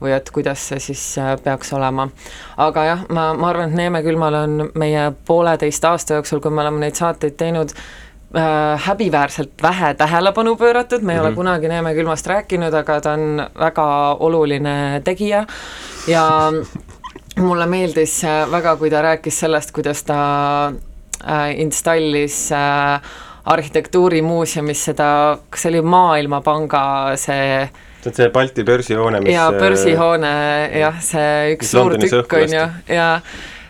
või 0.00 0.16
et 0.16 0.30
kuidas 0.32 0.70
see 0.72 0.80
siis 0.90 1.04
äh, 1.20 1.34
peaks 1.44 1.74
olema. 1.76 2.08
aga 2.56 2.84
jah, 2.84 3.08
ma, 3.08 3.30
ma 3.36 3.52
arvan, 3.52 3.68
et 3.68 3.80
Neeme 3.80 4.02
külmale 4.04 4.44
on 4.48 4.70
meie 4.74 5.10
pooleteist 5.26 5.84
aasta 5.84 6.16
jooksul, 6.16 6.40
kui 6.40 6.52
me 6.52 6.64
oleme 6.64 6.80
neid 6.86 6.96
saateid 6.96 7.36
teinud, 7.40 7.76
äh, 8.36 8.86
häbiväärselt 8.86 9.62
vähe 9.62 9.94
tähelepanu 9.94 10.56
pööratud, 10.56 11.02
me 11.02 11.12
ei 11.12 11.18
mm 11.18 11.24
-hmm. 11.24 11.28
ole 11.28 11.34
kunagi 11.34 11.68
Neeme 11.68 11.94
külmast 11.94 12.26
rääkinud, 12.26 12.74
aga 12.74 13.00
ta 13.00 13.12
on 13.12 13.46
väga 13.58 14.16
oluline 14.20 15.00
tegija. 15.04 15.46
Ja 16.06 16.52
mulle 17.40 17.66
meeldis 17.66 18.24
äh, 18.24 18.44
väga, 18.50 18.76
kui 18.76 18.90
ta 18.90 19.02
rääkis 19.02 19.40
sellest, 19.40 19.72
kuidas 19.72 20.02
ta 20.04 20.20
äh, 21.24 21.60
installis 21.60 22.52
äh, 22.52 23.00
arhitektuurimuuseumis 23.44 24.84
seda, 24.90 25.38
kas 25.50 25.64
see 25.64 25.72
oli 25.72 25.82
Maailmapanga 25.82 26.82
see 27.16 27.68
see 28.00 28.10
on 28.10 28.16
see 28.16 28.28
Balti 28.32 28.64
börsihoone, 28.64 29.20
mis 29.24 29.34
jaa, 29.34 29.50
börsihoone 29.52 30.34
jah, 30.80 31.00
see 31.04 31.54
üks 31.54 31.72
suur 31.72 31.96
tükk 32.00 32.36
on 32.36 32.54
ju, 32.56 32.66
ja 32.88 33.08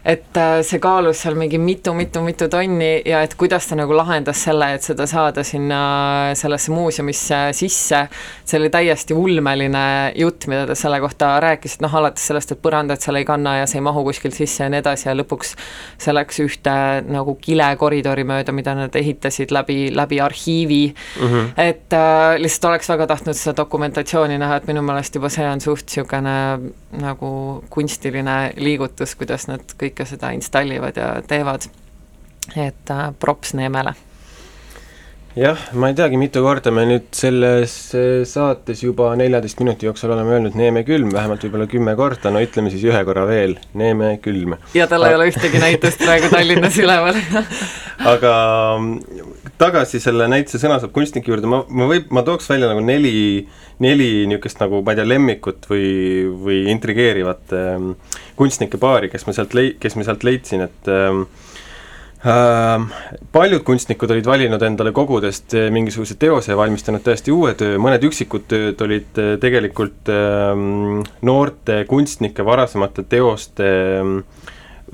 et 0.04 0.36
äh, 0.36 0.60
see 0.66 0.80
kaalus 0.82 1.20
seal 1.24 1.36
mingi 1.38 1.58
mitu-mitu-mitu 1.60 2.48
tonni 2.52 2.90
ja 3.06 3.20
et 3.24 3.34
kuidas 3.38 3.68
ta 3.68 3.76
nagu 3.78 3.94
lahendas 3.96 4.44
selle, 4.46 4.70
et 4.74 4.84
seda 4.86 5.06
saada 5.10 5.44
sinna 5.44 5.80
sellesse 6.38 6.72
muuseumisse 6.72 7.40
sisse, 7.56 8.02
see 8.44 8.60
oli 8.60 8.70
täiesti 8.72 9.16
ulmeline 9.16 9.84
jutt, 10.16 10.46
mida 10.50 10.64
ta 10.70 10.76
selle 10.78 11.00
kohta 11.02 11.34
rääkis, 11.44 11.76
et 11.76 11.84
noh, 11.84 11.96
alates 12.00 12.26
sellest, 12.30 12.54
et 12.54 12.62
põrandat 12.62 13.04
seal 13.04 13.20
ei 13.20 13.26
kanna 13.28 13.58
ja 13.60 13.68
see 13.70 13.80
ei 13.80 13.84
mahu 13.84 14.04
kuskilt 14.08 14.36
sisse 14.36 14.64
ja 14.64 14.70
nii 14.72 14.80
edasi 14.80 15.10
ja 15.10 15.16
lõpuks 15.18 15.54
see 16.00 16.16
läks 16.16 16.40
ühte 16.46 16.76
nagu 17.10 17.36
kilekoridori 17.40 18.24
mööda, 18.28 18.54
mida 18.56 18.74
nad 18.78 18.96
ehitasid 18.96 19.52
läbi, 19.52 19.90
läbi 19.94 20.20
arhiivi 20.24 20.82
mm, 20.94 21.26
-hmm. 21.26 21.52
et 21.56 21.92
äh, 21.92 22.38
lihtsalt 22.40 22.70
oleks 22.72 22.88
väga 22.88 23.06
tahtnud 23.10 23.36
seda 23.36 23.56
dokumentatsiooni 23.60 24.38
näha, 24.40 24.60
et 24.60 24.70
minu 24.70 24.82
meelest 24.82 25.14
juba 25.14 25.28
see 25.28 25.46
on 25.48 25.60
suht 25.60 25.86
niisugune 25.90 26.34
nagu 27.00 27.30
kunstiline 27.70 28.52
liigutus, 28.56 29.14
kuidas 29.18 29.46
nad 29.48 29.62
kõike 29.90 30.06
seda 30.06 30.30
installivad 30.36 30.96
ja 30.96 31.22
teevad. 31.26 31.68
et 32.56 32.90
äh, 32.90 33.12
props 33.18 33.54
Neemele. 33.54 33.94
Jah, 35.38 35.58
ma 35.78 35.90
ei 35.90 35.94
teagi, 35.94 36.18
mitu 36.18 36.42
korda 36.42 36.72
me 36.74 36.82
nüüd 36.88 37.10
selles 37.14 37.74
eh, 37.94 38.22
saates 38.26 38.82
juba 38.82 39.12
neljateist 39.18 39.60
minuti 39.62 39.86
jooksul 39.86 40.10
oleme 40.14 40.34
öelnud 40.36 40.56
Neeme 40.58 40.82
külm, 40.86 41.12
vähemalt 41.14 41.44
võib-olla 41.46 41.68
kümme 41.70 41.94
korda, 41.98 42.32
no 42.34 42.42
ütleme 42.42 42.72
siis 42.72 42.82
ühe 42.88 43.02
korra 43.06 43.26
veel, 43.28 43.54
Neeme 43.78 44.16
külm. 44.24 44.56
ja 44.74 44.88
tal 44.90 45.06
ei 45.06 45.14
ole 45.18 45.28
ühtegi 45.30 45.62
näitust 45.62 46.02
praegu 46.02 46.32
Tallinnas 46.32 46.78
üleval. 46.82 47.20
Aga 48.12 48.34
mm, 48.80 49.34
tagasi 49.60 50.00
selle 50.00 50.26
näituse 50.32 50.58
Sõna 50.62 50.78
saab 50.80 50.94
kunstniku 50.96 51.34
juurde, 51.34 51.50
ma, 51.50 51.62
ma 51.68 51.86
võib, 51.90 52.08
ma 52.16 52.24
tooks 52.26 52.48
välja 52.50 52.70
nagu 52.70 52.82
neli, 52.82 53.44
neli 53.84 54.10
niisugust 54.30 54.62
nagu 54.62 54.80
ma 54.82 54.94
ei 54.94 55.00
tea, 55.02 55.08
lemmikut 55.12 55.68
või, 55.70 55.90
või 56.42 56.62
intrigeerivat 56.72 57.54
ähm, 57.58 57.92
kunstnike 58.40 58.80
paari, 58.80 59.12
kes 59.12 59.28
ma 59.28 59.36
sealt 59.36 59.54
lei-, 59.54 59.74
kes 59.78 59.98
ma 60.00 60.08
sealt 60.08 60.26
leidsin, 60.26 60.64
et 60.66 60.90
Ähm, 60.90 61.24
paljud 62.20 63.62
kunstnikud 63.64 64.10
olid 64.12 64.26
valinud 64.28 64.62
endale 64.62 64.92
kogudest 64.92 65.54
äh, 65.56 65.70
mingisuguse 65.72 66.18
teose 66.20 66.52
ja 66.52 66.58
valmistanud 66.58 67.00
täiesti 67.04 67.32
uue 67.32 67.54
töö, 67.56 67.78
mõned 67.80 68.04
üksikud 68.04 68.44
tööd 68.50 68.80
olid 68.84 69.20
äh, 69.20 69.32
tegelikult 69.40 70.10
ähm, 70.12 71.00
noorte 71.24 71.84
kunstnike 71.88 72.44
varasemate 72.44 73.06
teoste 73.08 73.70
ähm, 74.02 74.18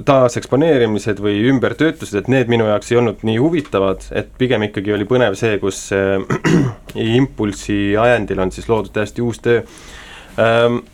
taaseksponeerimised 0.06 1.18
või 1.24 1.40
ümbertöötlused, 1.50 2.20
et 2.20 2.30
need 2.30 2.52
minu 2.52 2.68
jaoks 2.68 2.92
ei 2.92 3.00
olnud 3.00 3.24
nii 3.26 3.38
huvitavad, 3.42 4.06
et 4.14 4.30
pigem 4.38 4.68
ikkagi 4.68 4.94
oli 4.94 5.08
põnev 5.08 5.34
see, 5.40 5.58
kus 5.58 5.88
äh, 5.96 6.22
impulsi 7.18 7.96
ajendil 7.98 8.44
on 8.44 8.54
siis 8.54 8.70
loodud 8.70 8.94
täiesti 8.94 9.24
uus 9.26 9.42
töö. 9.42 9.64
Ähm, 10.38 10.84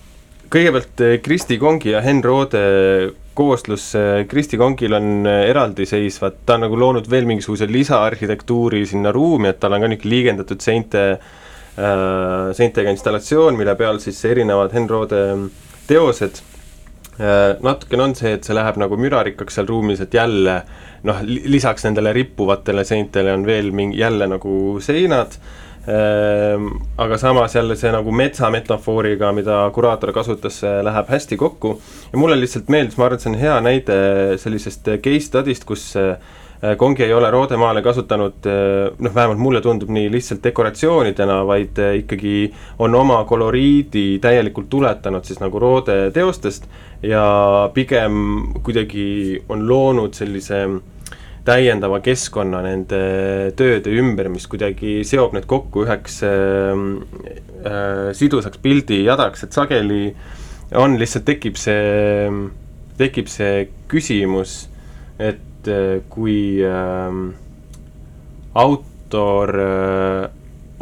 kõigepealt 0.53 1.05
Kristi 1.25 1.61
Kongi 1.61 1.93
ja 1.93 2.01
Henn 2.05 2.25
Roode 2.25 2.65
kooslus, 3.35 3.93
Kristi 4.29 4.59
Kongil 4.61 4.97
on 4.97 5.27
eraldiseisvad, 5.27 6.43
ta 6.47 6.59
on 6.59 6.67
nagu 6.67 6.79
loonud 6.79 7.09
veel 7.11 7.29
mingisuguse 7.29 7.69
lisaarhitektuuri 7.71 8.85
sinna 8.89 9.12
ruumi, 9.15 9.51
et 9.53 9.61
tal 9.62 9.77
on 9.77 9.85
ka 9.85 9.91
niisugune 9.91 10.15
liigendatud 10.15 10.65
seinte 10.65 11.03
äh,, 11.12 12.53
seintega 12.57 12.93
installatsioon, 12.93 13.57
mille 13.59 13.75
peal 13.81 14.01
siis 14.03 14.21
erinevad 14.29 14.75
Henn 14.77 14.91
Roode 14.91 15.23
teosed. 15.89 16.43
Äh,, 17.19 17.57
natukene 17.65 18.09
on 18.09 18.17
see, 18.19 18.37
et 18.37 18.45
see 18.45 18.57
läheb 18.57 18.81
nagu 18.81 19.01
mürarikkaks 19.01 19.61
seal 19.61 19.69
ruumis, 19.69 20.01
et 20.05 20.15
jälle 20.17 20.61
noh, 21.09 21.25
lisaks 21.27 21.89
nendele 21.89 22.12
rippuvatele 22.17 22.85
seintele 22.87 23.35
on 23.35 23.47
veel 23.47 23.73
mingi, 23.75 24.01
jälle 24.01 24.29
nagu 24.31 24.79
seinad. 24.85 25.37
Ehm, 25.37 25.72
aga 25.87 27.19
samas 27.19 27.55
jälle 27.55 27.75
see 27.77 27.91
nagu 27.91 28.12
metsametafooriga, 28.15 29.33
mida 29.35 29.65
kuraator 29.75 30.12
kasutas, 30.15 30.61
läheb 30.62 31.11
hästi 31.11 31.37
kokku. 31.37 31.81
Ja 32.12 32.19
mulle 32.19 32.39
lihtsalt 32.39 32.71
meeldis, 32.71 32.97
ma 32.99 33.09
arvan, 33.09 33.19
et 33.19 33.25
see 33.25 33.33
on 33.33 33.41
hea 33.41 33.57
näide 33.67 33.99
sellisest 34.39 34.93
case 35.03 35.27
study'st, 35.27 35.67
kus 35.67 35.89
eh, 35.99 36.15
Kongi 36.79 37.03
ei 37.03 37.11
ole 37.11 37.27
Roodemaale 37.31 37.83
kasutanud 37.83 38.47
eh, 38.47 38.93
noh, 39.03 39.15
vähemalt 39.15 39.43
mulle 39.43 39.61
tundub 39.61 39.91
nii 39.91 40.07
lihtsalt 40.12 40.45
dekoratsioonidena, 40.45 41.41
vaid 41.47 41.83
eh, 41.83 41.97
ikkagi 42.05 42.37
on 42.79 42.95
oma 42.95 43.19
koloriidi 43.27 44.21
täielikult 44.23 44.71
tuletanud 44.71 45.27
siis 45.27 45.43
nagu 45.43 45.59
Roode 45.59 45.97
teostest 46.15 46.71
ja 47.03 47.25
pigem 47.75 48.15
kuidagi 48.62 49.43
on 49.51 49.67
loonud 49.67 50.15
sellise 50.15 50.62
äh, 50.62 50.91
täiendava 51.46 51.99
keskkonna 52.04 52.62
nende 52.64 52.99
tööde 53.58 53.92
ümber, 53.99 54.28
mis 54.30 54.46
kuidagi 54.50 55.00
seob 55.06 55.34
need 55.37 55.49
kokku 55.50 55.84
üheks 55.87 56.20
äh, 56.26 56.82
äh, 57.66 58.11
sidusaks 58.16 58.61
pildijadaks, 58.62 59.46
et 59.46 59.56
sageli 59.56 60.04
on 60.78 60.96
lihtsalt, 61.00 61.26
tekib 61.28 61.58
see, 61.61 62.28
tekib 63.00 63.30
see 63.32 63.66
küsimus, 63.90 64.66
et 65.18 65.70
äh, 65.70 65.99
kui 66.12 66.62
äh, 66.66 67.18
autor 68.62 69.56
äh, 69.64 70.30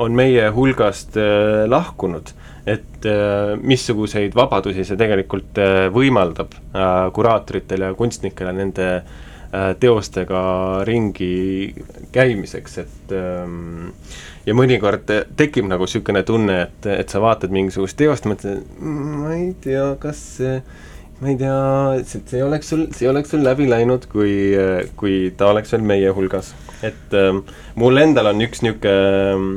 on 0.00 0.14
meie 0.16 0.44
hulgast 0.56 1.16
äh, 1.20 1.64
lahkunud, 1.68 2.34
et 2.68 3.08
äh, 3.08 3.56
missuguseid 3.64 4.36
vabadusi 4.36 4.84
see 4.84 5.00
tegelikult 5.00 5.58
äh, 5.60 5.88
võimaldab 5.92 6.52
äh, 6.52 7.08
kuraatoritele 7.16 7.90
ja 7.90 7.96
kunstnikele 7.96 8.52
nende 8.60 8.92
äh, 9.00 9.10
Äh, 9.10 9.29
teostega 9.82 10.42
ringi 10.86 11.74
käimiseks, 12.14 12.76
et 12.84 13.14
ähm, 13.16 13.88
ja 14.46 14.54
mõnikord 14.54 15.10
tekib 15.36 15.66
nagu 15.70 15.88
niisugune 15.88 16.22
tunne, 16.26 16.60
et, 16.68 16.86
et 16.94 17.10
sa 17.10 17.22
vaatad 17.22 17.50
mingisugust 17.54 17.98
teost, 17.98 18.28
mõtled, 18.30 18.62
ma 18.78 19.34
ei 19.34 19.50
tea, 19.64 19.88
kas 20.02 20.22
see 20.38 20.60
ma 21.20 21.32
ei 21.32 21.36
tea, 21.36 21.56
see 22.06 22.44
oleks 22.44 22.70
sul, 22.72 22.86
see 22.96 23.10
oleks 23.10 23.34
sul 23.34 23.42
läbi 23.44 23.66
läinud, 23.68 24.06
kui, 24.12 24.32
kui 24.96 25.18
ta 25.36 25.50
oleks 25.52 25.74
veel 25.74 25.84
meie 25.84 26.14
hulgas. 26.16 26.54
et 26.86 27.12
ähm, 27.12 27.42
mul 27.76 28.00
endal 28.00 28.30
on 28.30 28.40
üks 28.40 28.62
niisugune 28.64 28.94
ähm, 29.34 29.50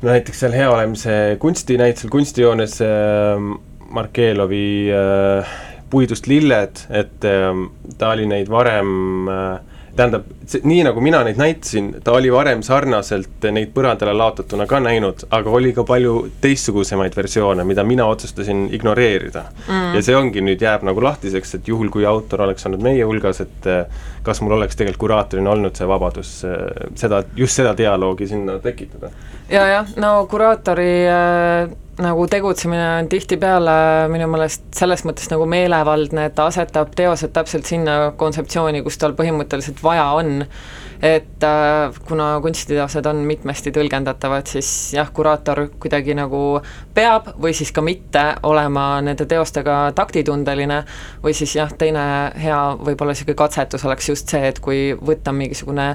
no 0.00 0.12
näiteks 0.12 0.44
seal 0.44 0.54
Hea 0.54 0.68
olemise 0.70 1.16
kunstinäitusel, 1.42 2.12
kunstijoones 2.12 2.78
äh, 2.84 3.42
Markelovi 3.90 4.92
äh, 4.94 5.56
puidust 5.90 6.26
lilled, 6.30 6.84
et 6.90 7.26
ähm, 7.28 7.68
ta 7.98 8.14
oli 8.14 8.26
neid 8.30 8.50
varem 8.52 9.28
äh, 9.28 9.80
tähendab, 9.96 10.26
nii 10.64 10.82
nagu 10.86 11.02
mina 11.02 11.20
neid 11.26 11.38
näitasin, 11.40 11.90
ta 12.04 12.14
oli 12.16 12.30
varem 12.32 12.62
sarnaselt 12.66 13.46
neid 13.52 13.72
põrandale 13.74 14.14
laotatuna 14.16 14.66
ka 14.70 14.80
näinud, 14.82 15.24
aga 15.34 15.54
oli 15.56 15.72
ka 15.76 15.84
palju 15.88 16.14
teistsugusemaid 16.42 17.16
versioone, 17.16 17.64
mida 17.68 17.84
mina 17.86 18.06
otsustasin 18.10 18.68
ignoreerida. 18.76 19.44
Mm.. 19.66 19.96
ja 19.96 20.04
see 20.04 20.16
ongi 20.16 20.44
nüüd 20.44 20.62
jääb 20.62 20.86
nagu 20.86 21.02
lahtiseks, 21.04 21.56
et 21.58 21.68
juhul, 21.68 21.90
kui 21.92 22.06
autor 22.08 22.46
oleks 22.46 22.66
olnud 22.68 22.84
meie 22.86 23.06
hulgas, 23.06 23.42
et 23.44 23.70
äh, 23.70 24.06
kas 24.22 24.40
mul 24.44 24.56
oleks 24.58 24.76
tegelikult 24.76 25.06
kuraatorina 25.06 25.50
olnud 25.50 25.76
see 25.76 25.88
vabadus 25.88 26.32
äh, 26.48 26.88
seda, 26.94 27.22
just 27.36 27.60
seda 27.60 27.76
dialoogi 27.76 28.28
sinna 28.30 28.58
tekitada. 28.62 29.12
ja 29.48 29.66
jah, 29.74 29.94
no 29.96 30.16
kuraatori 30.30 30.90
äh 31.10 31.78
nagu 32.00 32.26
tegutsemine 32.30 32.84
on 32.98 33.08
tihtipeale 33.12 33.72
minu 34.12 34.28
meelest 34.30 34.62
selles 34.76 35.02
mõttes 35.04 35.30
nagu 35.32 35.46
meelevaldne, 35.50 36.28
et 36.28 36.36
ta 36.36 36.48
asetab 36.50 36.94
teosed 36.96 37.32
täpselt 37.34 37.68
sinna 37.68 38.12
kontseptsiooni, 38.20 38.82
kus 38.86 38.98
tal 39.00 39.16
põhimõtteliselt 39.18 39.82
vaja 39.84 40.06
on. 40.16 40.40
Et 41.02 41.44
äh, 41.44 42.00
kuna 42.08 42.40
kunstiteosed 42.44 43.06
on 43.06 43.22
mitmesti 43.24 43.72
tõlgendatavad, 43.72 44.48
siis 44.50 44.68
jah, 44.94 45.08
kuraator 45.12 45.66
kuidagi 45.80 46.14
nagu 46.16 46.60
peab 46.94 47.32
või 47.40 47.54
siis 47.56 47.72
ka 47.72 47.84
mitte 47.84 48.24
olema 48.48 49.00
nende 49.04 49.26
teostega 49.28 49.78
taktitundeline 49.96 50.82
või 51.24 51.32
siis 51.36 51.56
jah, 51.56 51.72
teine 51.72 52.04
hea 52.36 52.60
võib-olla 52.76 53.14
niisugune 53.16 53.38
katsetus 53.40 53.86
oleks 53.88 54.12
just 54.12 54.28
see, 54.28 54.42
et 54.52 54.60
kui 54.60 54.90
võtta 54.94 55.32
mingisugune 55.32 55.94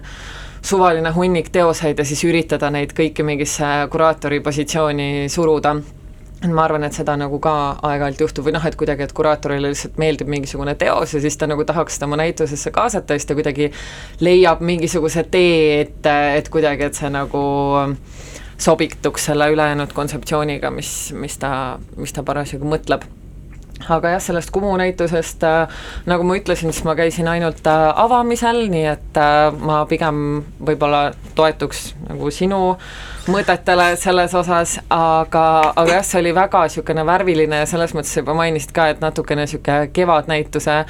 suvaline 0.66 1.12
hunnik 1.14 1.52
teoseid 1.54 2.00
ja 2.02 2.06
siis 2.06 2.24
üritada 2.26 2.72
neid 2.74 2.96
kõiki 2.98 3.24
mingisse 3.26 3.70
kuraatori 3.94 4.42
positsiooni 4.42 5.30
suruda 5.30 5.76
ma 6.44 6.66
arvan, 6.66 6.84
et 6.84 6.94
seda 6.94 7.16
nagu 7.18 7.40
ka 7.42 7.54
aeg-ajalt 7.86 8.22
juhtub 8.22 8.46
või 8.46 8.54
noh, 8.58 8.66
et 8.68 8.76
kuidagi, 8.78 9.06
et 9.08 9.14
kuraatorile 9.16 9.72
lihtsalt 9.72 9.98
meeldib 10.02 10.30
mingisugune 10.30 10.76
teos 10.78 11.16
ja 11.16 11.22
siis 11.24 11.38
ta 11.40 11.48
nagu 11.50 11.64
tahaks 11.66 11.98
seda 11.98 12.10
oma 12.10 12.20
näitusesse 12.22 12.74
kaasata 12.76 13.16
ja 13.16 13.22
siis 13.22 13.30
ta 13.30 13.38
kuidagi 13.38 13.72
leiab 14.22 14.62
mingisuguse 14.66 15.26
tee, 15.32 15.82
et, 15.86 16.10
et 16.38 16.50
kuidagi, 16.54 16.90
et 16.90 16.98
see 17.00 17.10
nagu 17.14 17.44
sobituks 18.58 19.30
selle 19.32 19.50
ülejäänud 19.52 19.94
kontseptsiooniga, 19.96 20.72
mis, 20.72 21.14
mis 21.18 21.38
ta, 21.40 21.52
mis 21.98 22.14
ta 22.16 22.24
parasjagu 22.24 22.68
mõtleb. 22.68 23.08
Aga 23.92 24.14
jah, 24.14 24.22
sellest 24.24 24.54
Kumu 24.56 24.72
näitusest 24.80 25.44
äh, 25.44 25.82
nagu 26.08 26.24
ma 26.24 26.38
ütlesin, 26.40 26.72
siis 26.72 26.86
ma 26.88 26.96
käisin 26.96 27.28
ainult 27.28 27.66
äh, 27.68 27.90
avamisel, 28.06 28.64
nii 28.72 28.86
et 28.94 29.20
äh, 29.20 29.50
ma 29.52 29.82
pigem 29.90 30.46
võib-olla 30.64 31.10
toetuks 31.36 31.90
nagu 32.08 32.32
sinu 32.32 32.62
mõtetele 33.32 33.92
selles 34.00 34.34
osas, 34.38 34.78
aga, 34.94 35.46
aga 35.76 35.98
jah, 35.98 36.06
see 36.06 36.22
oli 36.22 36.34
väga 36.36 36.66
niisugune 36.66 37.06
värviline 37.08 37.62
ja 37.64 37.70
selles 37.70 37.96
mõttes 37.98 38.16
juba 38.18 38.36
mainisid 38.38 38.74
ka, 38.76 38.90
et 38.94 39.04
natukene 39.04 39.46
niisugune 39.46 39.92
kevadnäituse 39.94 40.82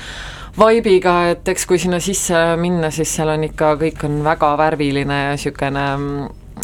vaibiga, 0.57 1.17
et 1.33 1.47
eks 1.55 1.67
kui 1.67 1.79
sinna 1.81 1.99
sisse 2.03 2.47
minna, 2.59 2.91
siis 2.91 3.11
seal 3.17 3.33
on 3.33 3.43
ikka, 3.47 3.75
kõik 3.81 4.07
on 4.07 4.23
väga 4.25 4.55
värviline 4.63 5.21
ja 5.25 5.37
niisugune 5.37 5.85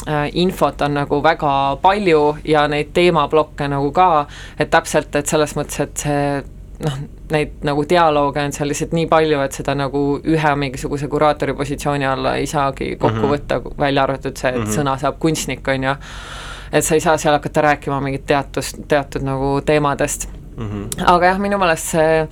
Äh, 0.07 0.29
infot 0.33 0.81
on 0.81 0.93
nagu 0.95 1.19
väga 1.23 1.77
palju 1.81 2.37
ja 2.47 2.63
neid 2.71 2.93
teemaplokke 2.95 3.67
nagu 3.69 3.91
ka, 3.93 4.25
et 4.57 4.71
täpselt, 4.71 5.13
et 5.19 5.27
selles 5.29 5.51
mõttes, 5.53 5.77
et 5.83 6.03
see 6.05 6.21
noh, 6.85 6.97
neid 7.31 7.63
nagu 7.67 7.85
dialoog 7.89 8.37
on 8.41 8.53
seal 8.55 8.69
lihtsalt 8.71 8.95
nii 8.97 9.07
palju, 9.11 9.39
et 9.45 9.57
seda 9.57 9.75
nagu 9.77 10.01
ühe 10.19 10.55
mingisuguse 10.63 11.07
kuraatori 11.11 11.55
positsiooni 11.57 12.07
alla 12.07 12.35
ei 12.39 12.47
saagi 12.47 12.95
kokku 12.95 13.17
mm 13.17 13.23
-hmm. 13.23 13.33
võtta, 13.35 13.79
välja 13.79 14.03
arvatud 14.03 14.37
see, 14.37 14.49
et 14.49 14.57
mm 14.57 14.63
-hmm. 14.63 14.77
sõna 14.79 14.97
saab 14.99 15.19
kunstnik, 15.19 15.67
on 15.67 15.83
ju. 15.83 15.95
et 16.71 16.85
sa 16.85 16.95
ei 16.95 17.01
saa 17.01 17.17
seal 17.17 17.33
hakata 17.33 17.61
rääkima 17.61 18.01
mingit 18.01 18.25
teatust, 18.25 18.77
teatud 18.87 19.21
nagu 19.21 19.61
teemadest 19.65 20.29
mm. 20.57 20.69
-hmm. 20.69 21.03
aga 21.05 21.25
jah, 21.25 21.39
minu 21.39 21.57
meelest 21.57 21.87
see 21.87 22.27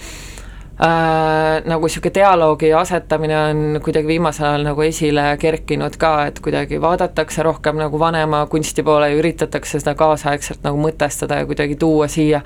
äh, 0.84 1.62
nagu 1.68 1.88
niisugune 1.88 2.14
dialoogi 2.16 2.74
asetamine 2.74 3.38
on 3.38 3.80
kuidagi 3.84 4.08
viimasel 4.08 4.48
ajal 4.50 4.68
nagu 4.70 4.84
esile 4.86 5.26
kerkinud 5.40 5.98
ka, 6.00 6.14
et 6.32 6.40
kuidagi 6.44 6.82
vaadatakse 6.82 7.44
rohkem 7.44 7.80
nagu 7.82 8.00
vanema 8.00 8.46
kunsti 8.52 8.84
poole 8.84 9.12
ja 9.12 9.18
üritatakse 9.20 9.80
seda 9.80 9.96
kaasaegselt 10.00 10.64
nagu 10.64 10.80
mõtestada 10.82 11.42
ja 11.42 11.50
kuidagi 11.50 11.76
tuua 11.80 12.08
siia, 12.08 12.42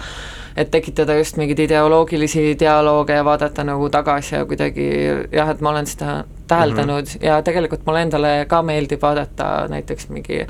et 0.58 0.72
tekitada 0.72 1.18
just 1.18 1.38
mingeid 1.38 1.66
ideoloogilisi 1.68 2.54
dialoogi 2.60 3.18
ja 3.18 3.26
vaadata 3.26 3.66
nagu 3.68 3.90
tagasi 3.90 4.36
ja 4.36 4.46
kuidagi 4.46 4.88
jah, 5.32 5.50
et 5.50 5.62
ma 5.62 5.74
olen 5.76 5.90
seda 5.90 6.24
täheldanud 6.48 7.06
mm 7.06 7.20
-hmm. 7.20 7.26
ja 7.26 7.42
tegelikult 7.42 7.86
mulle 7.86 8.02
endale 8.02 8.46
ka 8.48 8.62
meeldib 8.62 9.02
vaadata 9.02 9.68
näiteks 9.70 10.10
mingi 10.10 10.46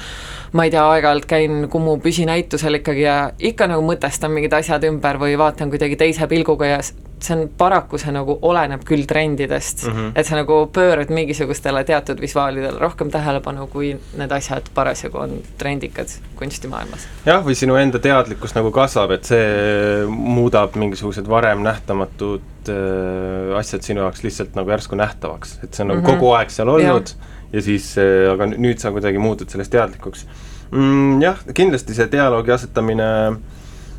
ma 0.52 0.63
ei 0.63 0.72
tea, 0.72 0.84
aeg-ajalt 0.89 1.26
käin 1.26 1.69
Kumu 1.69 1.98
püsinäitusel 1.98 2.74
ikkagi 2.80 3.02
ja 3.02 3.32
ikka 3.39 3.67
nagu 3.67 3.82
mõtestan 3.82 4.32
mingid 4.32 4.54
asjad 4.54 4.84
ümber 4.84 5.19
või 5.19 5.38
vaatan 5.38 5.69
kuidagi 5.69 5.96
teise 5.96 6.28
pilguga 6.28 6.65
ja 6.65 6.80
see 7.24 7.36
on 7.38 7.50
paraku, 7.58 7.98
see 8.02 8.12
nagu 8.14 8.36
oleneb 8.50 8.84
küll 8.88 9.06
trendidest 9.08 9.86
mm, 9.88 9.94
-hmm. 9.94 10.12
et 10.16 10.28
sa 10.28 10.36
nagu 10.36 10.58
pöörad 10.74 11.10
mingisugustele 11.14 11.84
teatud 11.84 12.22
visuaalidele 12.22 12.80
rohkem 12.80 13.12
tähelepanu, 13.12 13.68
kui 13.68 13.94
need 14.18 14.32
asjad 14.32 14.70
parasjagu 14.74 15.18
on 15.18 15.38
trendikad 15.58 16.12
kunstimaailmas. 16.36 17.08
jah, 17.26 17.46
või 17.46 17.56
sinu 17.56 17.76
enda 17.80 18.00
teadlikkus 18.00 18.56
nagu 18.56 18.72
kasvab, 18.72 19.12
et 19.12 19.24
see 19.26 20.06
muudab 20.10 20.76
mingisugused 20.76 21.30
varem 21.30 21.64
nähtamatud 21.64 22.70
äh, 22.70 23.58
asjad 23.58 23.82
sinu 23.82 24.02
jaoks 24.02 24.24
lihtsalt 24.24 24.56
nagu 24.60 24.70
järsku 24.70 25.00
nähtavaks, 25.00 25.60
et 25.64 25.74
see 25.74 25.84
on 25.84 25.94
nagu 25.94 26.02
mm 26.02 26.08
-hmm. 26.08 26.20
kogu 26.20 26.34
aeg 26.34 26.50
seal 26.50 26.70
olnud 26.70 27.16
ja, 27.16 27.32
ja 27.54 27.62
siis 27.62 27.98
äh,, 27.98 28.32
aga 28.34 28.52
nüüd 28.52 28.80
sa 28.80 28.92
kuidagi 28.92 29.18
muutud 29.18 29.50
sellest 29.50 29.72
teadlikuks 29.72 30.28
mm,. 30.72 31.22
jah, 31.22 31.44
kindlasti 31.54 31.94
see 31.94 32.12
dialoogi 32.12 32.52
asetamine 32.52 33.12
äh, 33.28 33.53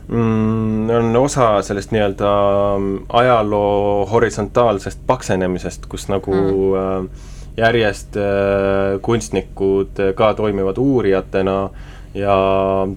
mm, 0.08 0.90
on 0.90 1.16
osa 1.16 1.62
sellest 1.62 1.94
nii-öelda 1.94 2.32
mm, 2.78 2.98
ajaloo 3.08 4.06
horisontaalsest 4.10 5.00
paksenemisest, 5.06 5.86
kus 5.86 6.08
nagu 6.12 6.34
mm. 6.34 6.80
äh, 6.80 7.30
järjest 7.56 8.16
äh, 8.16 9.00
kunstnikud 9.02 9.98
äh, 10.00 10.14
ka 10.14 10.34
toimivad 10.34 10.78
uurijatena 10.78 11.70
ja 12.14 12.36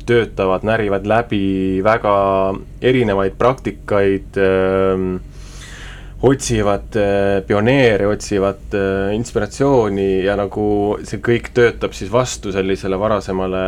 töötavad, 0.06 0.66
närivad 0.66 1.06
läbi 1.10 1.82
väga 1.84 2.18
erinevaid 2.82 3.38
praktikaid 3.38 4.38
äh, 4.38 5.08
otsivad 6.22 6.96
pioneere, 7.46 8.08
otsivad 8.10 8.74
inspiratsiooni 9.14 10.24
ja 10.26 10.34
nagu 10.40 10.98
see 11.06 11.22
kõik 11.22 11.52
töötab 11.54 11.94
siis 11.94 12.10
vastu 12.10 12.50
sellisele 12.52 12.98
varasemale 12.98 13.62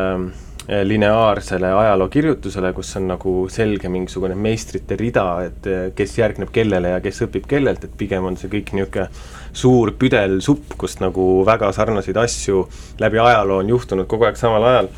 lineaarsele 0.70 1.72
ajalookirjutusele, 1.74 2.70
kus 2.78 2.92
on 3.00 3.08
nagu 3.10 3.34
selge 3.50 3.90
mingisugune 3.90 4.36
meistrite 4.38 4.98
rida, 5.00 5.26
et 5.48 5.70
kes 5.98 6.18
järgneb 6.20 6.52
kellele 6.54 6.92
ja 6.94 7.00
kes 7.02 7.24
õpib 7.26 7.48
kellelt, 7.50 7.88
et 7.88 7.96
pigem 7.98 8.28
on 8.30 8.38
see 8.38 8.52
kõik 8.52 8.74
niisugune 8.78 9.08
suur 9.50 9.96
püdelsupp, 9.98 10.76
kust 10.78 11.02
nagu 11.02 11.26
väga 11.48 11.72
sarnaseid 11.74 12.20
asju 12.22 12.68
läbi 13.02 13.18
ajaloo 13.24 13.64
on 13.64 13.74
juhtunud 13.74 14.08
kogu 14.10 14.30
aeg 14.30 14.38
samal 14.38 14.68
ajal. 14.70 14.92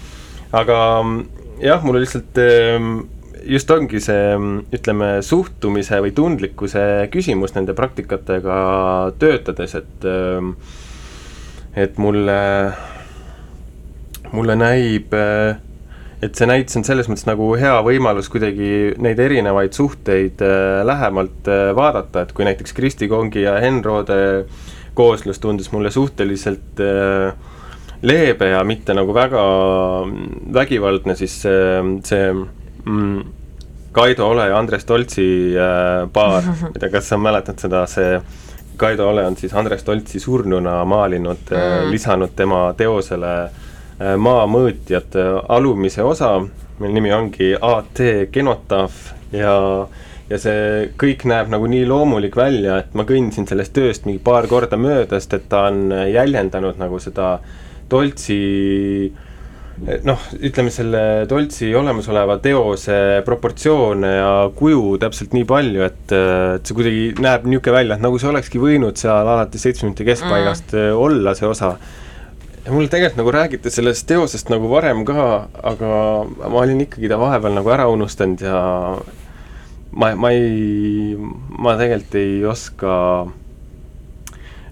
aga 0.52 0.78
jah, 1.64 1.84
mul 1.86 2.02
lihtsalt 2.02 2.42
ähm, 2.44 2.94
just 3.48 3.72
ongi 3.72 4.02
see, 4.04 4.36
ütleme, 4.76 5.12
suhtumise 5.26 6.02
või 6.04 6.14
tundlikkuse 6.16 6.84
küsimus 7.14 7.56
nende 7.56 7.76
praktikatega 7.78 8.56
töötades, 9.22 9.76
et 9.80 10.08
et 11.72 12.00
mulle, 12.02 12.40
mulle 14.32 14.56
näib, 14.56 15.14
et 16.22 16.38
see 16.38 16.48
näitus 16.48 16.78
on 16.80 16.86
selles 16.88 17.10
mõttes 17.12 17.28
nagu 17.28 17.50
hea 17.60 17.74
võimalus 17.84 18.30
kuidagi 18.32 18.94
neid 19.02 19.20
erinevaid 19.20 19.74
suhteid 19.76 20.44
lähemalt 20.88 21.50
vaadata, 21.76 22.24
et 22.24 22.32
kui 22.38 22.48
näiteks 22.48 22.76
Kristi 22.78 23.10
Kongi 23.12 23.44
ja 23.44 23.58
Henn 23.64 23.84
Roode 23.84 24.46
kooslus 24.96 25.40
tundus 25.40 25.72
mulle 25.74 25.92
suhteliselt 25.92 26.80
leebe 28.02 28.50
ja 28.50 28.64
mitte 28.64 28.96
nagu 28.98 29.14
väga 29.14 29.44
vägivaldne, 30.54 31.16
siis 31.20 31.36
see, 31.44 31.84
see 32.08 32.32
mm, 32.34 33.22
Kaido 33.92 34.30
Ole 34.30 34.48
ja 34.48 34.58
Andres 34.58 34.86
Toltsi 34.86 35.56
äh, 35.58 36.10
paar, 36.14 36.44
tea, 36.80 36.90
kas 36.90 37.10
sa 37.12 37.20
mäletad 37.20 37.60
seda, 37.62 37.84
see 37.92 38.16
Kaido 38.80 39.10
Ole 39.12 39.26
on 39.28 39.36
siis 39.38 39.54
Andres 39.54 39.84
Toltsi 39.84 40.20
surnuna 40.20 40.80
maalinud 40.88 41.52
äh, 41.52 41.60
mm., 41.60 41.92
lisanud 41.92 42.34
tema 42.36 42.64
teosele 42.78 43.34
äh, 43.44 43.68
Äh, 44.02 44.16
alumise 45.48 46.04
osa, 46.04 46.40
mille 46.80 46.94
nimi 46.94 47.12
ongi 47.14 47.52
AT 47.54 48.00
Genotaaf 48.34 49.12
ja 49.32 49.54
ja 50.32 50.38
see 50.40 50.86
kõik 50.96 51.26
näeb 51.28 51.50
nagu 51.52 51.68
nii 51.68 51.84
loomulik 51.86 52.38
välja, 52.40 52.78
et 52.80 52.94
ma 52.96 53.04
kõndisin 53.04 53.50
sellest 53.50 53.74
tööst 53.76 54.06
mingi 54.08 54.22
paar 54.24 54.48
korda 54.48 54.80
mööda, 54.80 55.20
sest 55.20 55.36
et 55.36 55.50
ta 55.52 55.66
on 55.68 55.92
jäljendanud 55.92 56.80
nagu 56.80 57.02
seda 57.04 57.34
Toltsi 57.92 58.38
noh, 60.08 60.22
ütleme 60.40 60.72
selle 60.74 61.02
Doltsi 61.30 61.74
olemasoleva 61.76 62.38
teose 62.44 62.96
proportsioone 63.28 64.12
ja 64.14 64.32
kuju 64.56 64.96
täpselt 65.02 65.36
nii 65.36 65.48
palju, 65.50 65.84
et, 65.88 66.14
et 66.14 66.68
see 66.68 66.78
kuidagi 66.78 67.04
näeb 67.20 67.48
niisugune 67.50 67.76
välja, 67.76 67.98
et 67.98 68.06
nagu 68.06 68.22
see 68.22 68.32
olekski 68.32 68.62
võinud 68.62 69.00
seal 69.02 69.28
alates 69.36 69.66
seitsmekümnendate 69.66 70.08
keskpaigast 70.08 70.78
mm. 70.78 71.04
olla, 71.08 71.36
see 71.38 71.50
osa. 71.50 71.76
Mul 72.70 72.88
tegelikult 72.92 73.18
nagu 73.18 73.34
räägiti 73.34 73.72
sellest 73.74 74.06
teosest 74.10 74.52
nagu 74.54 74.70
varem 74.70 75.06
ka, 75.06 75.48
aga 75.64 75.92
ma 76.46 76.62
olin 76.62 76.84
ikkagi 76.86 77.10
ta 77.10 77.18
vahepeal 77.22 77.58
nagu 77.58 77.74
ära 77.74 77.88
unustanud 77.90 78.44
ja 78.46 78.62
ma, 79.92 80.12
ma 80.16 80.32
ei, 80.36 81.16
ma 81.58 81.76
tegelikult 81.80 82.20
ei 82.22 82.44
oska 82.46 82.98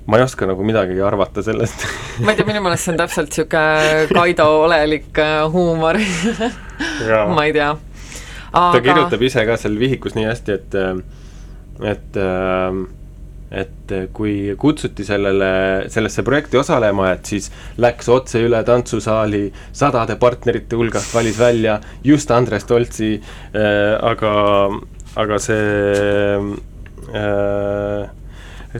ma 0.09 0.17
ei 0.17 0.25
oska 0.25 0.47
nagu 0.49 0.65
midagi 0.65 1.01
arvata 1.05 1.43
sellest. 1.45 1.85
Ma 2.25 2.33
ei 2.33 2.39
tea, 2.39 2.45
minu 2.47 2.63
meelest 2.65 2.87
see 2.87 2.93
on 2.95 2.97
täpselt 2.97 3.29
niisugune 3.29 4.07
Kaido 4.09 4.47
olelik 4.63 5.19
äh, 5.21 5.43
huumor. 5.53 5.99
Ma 7.35 7.45
ei 7.45 7.53
tea. 7.53 7.69
Aga.... 8.49 8.71
ta 8.73 8.81
kirjutab 8.81 9.21
ise 9.27 9.43
ka 9.45 9.57
seal 9.61 9.77
vihikus 9.77 10.17
nii 10.17 10.25
hästi, 10.25 10.55
et, 10.57 10.77
et 11.91 12.17
et 13.51 13.93
kui 14.13 14.53
kutsuti 14.59 15.05
sellele, 15.05 15.49
sellesse 15.89 16.23
projekti 16.25 16.59
osalema, 16.59 17.09
et 17.15 17.25
siis 17.25 17.49
läks 17.81 18.09
otse 18.13 18.43
üle 18.45 18.61
tantsusaali 18.65 19.47
sadade 19.73 20.19
partnerite 20.21 20.77
hulgast, 20.77 21.13
valis 21.15 21.39
välja 21.39 21.79
just 22.05 22.31
Andres 22.31 22.67
Toltsi 22.69 23.15
äh,, 23.17 23.95
aga, 24.05 24.33
aga 25.17 25.39
see 25.41 26.37
äh, 27.17 28.09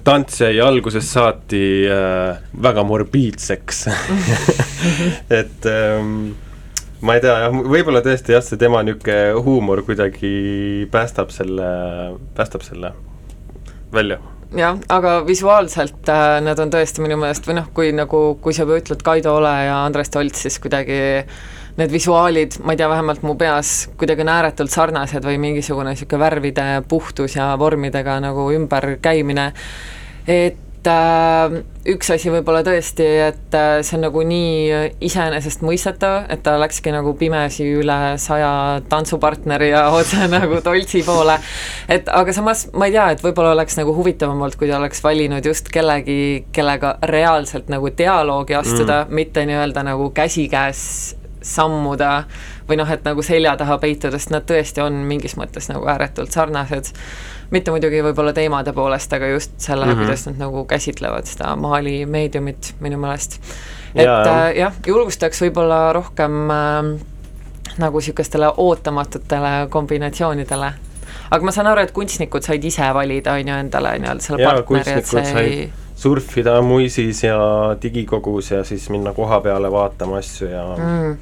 tants 0.05 0.41
jäi 0.43 0.60
algusest 0.62 1.15
saati 1.15 1.63
äh, 1.89 2.38
väga 2.62 2.86
morbiidseks. 2.86 3.88
Et 5.39 5.65
ähm, 5.65 6.36
ma 7.01 7.17
ei 7.17 7.23
tea 7.25 7.38
jah, 7.45 7.62
võib-olla 7.73 8.03
tõesti 8.05 8.38
jah, 8.38 8.45
see 8.45 8.62
tema 8.62 8.84
niisugune 8.86 9.39
huumor 9.45 9.82
kuidagi 9.88 10.34
päästab 10.93 11.34
selle, 11.34 11.69
päästab 12.38 12.65
selle 12.67 12.93
välja 13.93 14.19
jah, 14.57 14.77
aga 14.89 15.19
visuaalselt 15.27 16.09
äh, 16.09 16.39
nad 16.45 16.59
on 16.62 16.71
tõesti 16.73 17.03
minu 17.05 17.19
meelest 17.21 17.47
või 17.47 17.59
noh, 17.59 17.69
kui 17.75 17.91
nagu, 17.95 18.21
kui 18.41 18.55
sa 18.55 18.65
ütled 18.65 19.03
Kaido 19.05 19.35
Ole 19.38 19.53
ja 19.67 19.81
Andres 19.85 20.09
Tolts, 20.13 20.45
siis 20.45 20.59
kuidagi 20.62 20.99
need 21.79 21.91
visuaalid, 21.93 22.57
ma 22.65 22.73
ei 22.73 22.79
tea, 22.79 22.89
vähemalt 22.91 23.21
mu 23.23 23.35
peas 23.39 23.89
kuidagi 23.99 24.25
on 24.25 24.31
ääretult 24.33 24.73
sarnased 24.73 25.23
või 25.25 25.38
mingisugune 25.41 25.93
niisugune 25.93 26.23
värvide 26.25 26.65
puhtus 26.89 27.38
ja 27.38 27.53
vormidega 27.59 28.17
nagu 28.23 28.49
ümberkäimine, 28.55 29.51
et 30.27 30.65
äh, 30.89 31.54
üks 31.93 32.10
asi 32.13 32.32
võib-olla 32.34 32.62
tõesti, 32.65 33.06
et 33.30 33.56
äh, 33.58 33.80
see 33.86 33.97
on 33.97 34.06
nagu 34.08 34.23
nii 34.25 34.95
iseenesestmõistetav, 35.06 36.25
et 36.34 36.43
ta 36.45 36.56
läkski 36.62 36.93
nagu 36.95 37.13
pimesi 37.19 37.67
üle 37.80 37.97
saja 38.21 38.52
tantsupartneri 38.91 39.71
ja 39.71 39.86
otse 39.99 40.28
nagu 40.32 40.62
Toltsi 40.65 41.04
poole, 41.08 41.38
et 41.91 42.10
aga 42.12 42.36
samas 42.36 42.67
ma 42.73 42.89
ei 42.89 42.97
tea, 42.97 43.08
et 43.15 43.23
võib-olla 43.23 43.54
oleks 43.58 43.80
nagu 43.80 43.95
huvitavam 43.95 44.41
olnud, 44.41 44.58
kui 44.60 44.71
ta 44.71 44.82
oleks 44.82 45.04
valinud 45.06 45.45
just 45.45 45.71
kellegi, 45.73 46.49
kellega 46.56 46.97
reaalselt 47.13 47.71
nagu 47.71 47.93
dialoogi 47.93 48.58
astuda 48.60 49.06
mm., 49.06 49.15
mitte 49.21 49.45
nii-öelda 49.47 49.86
nagu 49.88 50.12
käsikäes 50.15 50.84
sammuda 51.41 52.23
või 52.69 52.80
noh, 52.80 52.89
et 52.91 53.06
nagu 53.08 53.23
selja 53.25 53.56
taha 53.60 53.80
peituda, 53.82 54.19
sest 54.19 54.34
nad 54.34 54.45
tõesti 54.47 54.84
on 54.84 55.02
mingis 55.10 55.36
mõttes 55.39 55.69
nagu 55.71 55.88
ääretult 55.89 56.36
sarnased. 56.36 56.91
Mitte 57.51 57.71
muidugi 57.71 58.01
võib-olla 58.05 58.33
teemade 58.33 58.73
poolest, 58.73 59.13
aga 59.13 59.27
just 59.33 59.55
selle 59.57 59.85
mm, 59.85 59.91
-hmm. 59.91 60.05
kuidas 60.05 60.25
nad 60.27 60.38
nagu 60.45 60.65
käsitlevad 60.65 61.25
seda 61.25 61.55
maali 61.55 62.05
meediumit 62.05 62.73
minu 62.79 62.97
meelest. 62.97 63.39
et 63.95 64.05
ja, 64.05 64.21
äh, 64.21 64.57
jah, 64.57 64.73
julgustaks 64.88 65.41
võib-olla 65.41 65.93
rohkem 65.93 66.51
äh, 66.51 66.93
nagu 67.77 67.97
niisugustele 67.97 68.51
ootamatutele 68.57 69.67
kombinatsioonidele 69.69 70.73
aga 71.31 71.45
ma 71.45 71.51
saan 71.51 71.67
aru, 71.67 71.81
et 71.81 71.91
kunstnikud 71.91 72.43
said 72.43 72.63
ise 72.63 72.93
valida, 72.93 73.33
on 73.33 73.47
ju, 73.47 73.55
endale 73.55 73.99
nii-öelda 73.99 74.23
selle 74.23 74.41
Jaa, 74.41 74.62
partneri, 74.62 74.99
et 74.99 75.05
see 75.05 75.43
ei 75.43 75.71
surfida 75.99 76.62
muisis 76.62 77.23
ja 77.23 77.39
digikogus 77.81 78.51
ja 78.51 78.63
siis 78.63 78.89
minna 78.89 79.13
koha 79.13 79.41
peale 79.41 79.71
vaatama 79.71 80.17
asju 80.17 80.47
ja 80.47 80.63
mm 80.77 81.17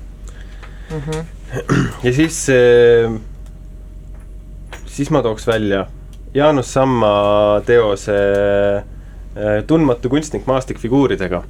mm. 0.92 1.02
-hmm. 1.08 1.24
ja 2.06 2.14
siis, 2.14 2.48
siis 4.86 5.10
ma 5.10 5.22
tooks 5.22 5.48
välja 5.48 5.88
Jaanus 6.38 6.70
Samma 6.70 7.62
teose 7.66 8.16
äh, 8.16 9.64
Tundmatu 9.68 10.10
kunstnik 10.10 10.46
maastikfiguuridega. 10.46 11.44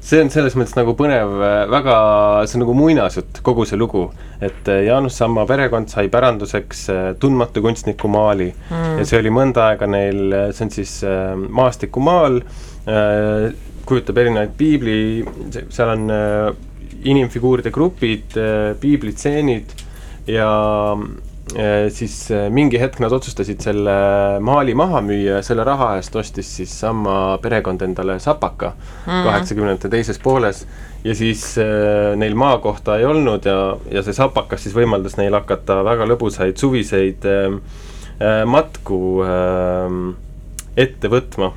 see 0.00 0.16
on 0.24 0.30
selles 0.32 0.54
mõttes 0.56 0.72
nagu 0.78 0.94
põnev, 0.96 1.34
äh, 1.44 1.56
väga, 1.68 1.96
see 2.48 2.56
on 2.56 2.62
nagu 2.64 2.76
muinasjutt, 2.78 3.42
kogu 3.44 3.66
see 3.68 3.76
lugu. 3.76 4.06
et 4.40 4.68
äh, 4.68 4.86
Jaanus 4.86 5.18
Samma 5.20 5.44
perekond 5.46 5.92
sai 5.92 6.08
päranduseks 6.08 6.86
tundmatu 7.20 7.60
kunstniku 7.60 8.08
maali 8.08 8.48
mm. 8.48 8.96
ja 9.02 9.04
see 9.04 9.20
oli 9.20 9.34
mõnda 9.34 9.68
aega 9.74 9.90
neil, 9.90 10.22
see 10.56 10.64
on 10.64 10.72
siis 10.72 10.96
maastikumaal, 11.60 12.40
kujutab 13.84 14.22
erinevaid 14.22 14.56
piibli, 14.56 14.98
seal 15.68 15.92
on 15.98 16.08
inimfiguuride 17.04 17.72
grupid, 17.74 18.40
piiblitseenid 18.80 19.76
ja 20.32 20.48
siis 21.90 22.30
äh, 22.30 22.46
mingi 22.52 22.78
hetk 22.78 23.00
nad 23.02 23.12
otsustasid 23.12 23.62
selle 23.64 23.94
maali 24.44 24.74
maha 24.78 25.00
müüa 25.02 25.38
ja 25.38 25.42
selle 25.42 25.64
raha 25.66 25.96
eest 25.98 26.14
ostis 26.16 26.50
siis 26.60 26.72
sama 26.84 27.38
perekond 27.42 27.82
endale 27.82 28.18
sapaka 28.22 28.74
mhm. 28.76 29.24
kaheksakümnendate 29.26 29.88
mm. 29.88 29.94
teises 29.96 30.20
pooles. 30.22 30.66
ja 31.04 31.14
siis 31.14 31.58
äh, 31.58 32.16
neil 32.16 32.34
maakohta 32.38 32.98
ei 33.00 33.04
olnud 33.08 33.46
ja, 33.48 33.76
ja 33.90 34.02
see 34.06 34.14
sapakas 34.14 34.66
siis 34.66 34.76
võimaldas 34.76 35.16
neil 35.18 35.34
hakata 35.34 35.80
väga 35.84 36.06
lõbusaid 36.12 36.60
suviseid 36.60 37.26
äh, 37.26 37.56
äh, 38.20 38.42
matku 38.46 39.00
äh, 39.26 39.96
ette 40.76 41.10
võtma. 41.10 41.52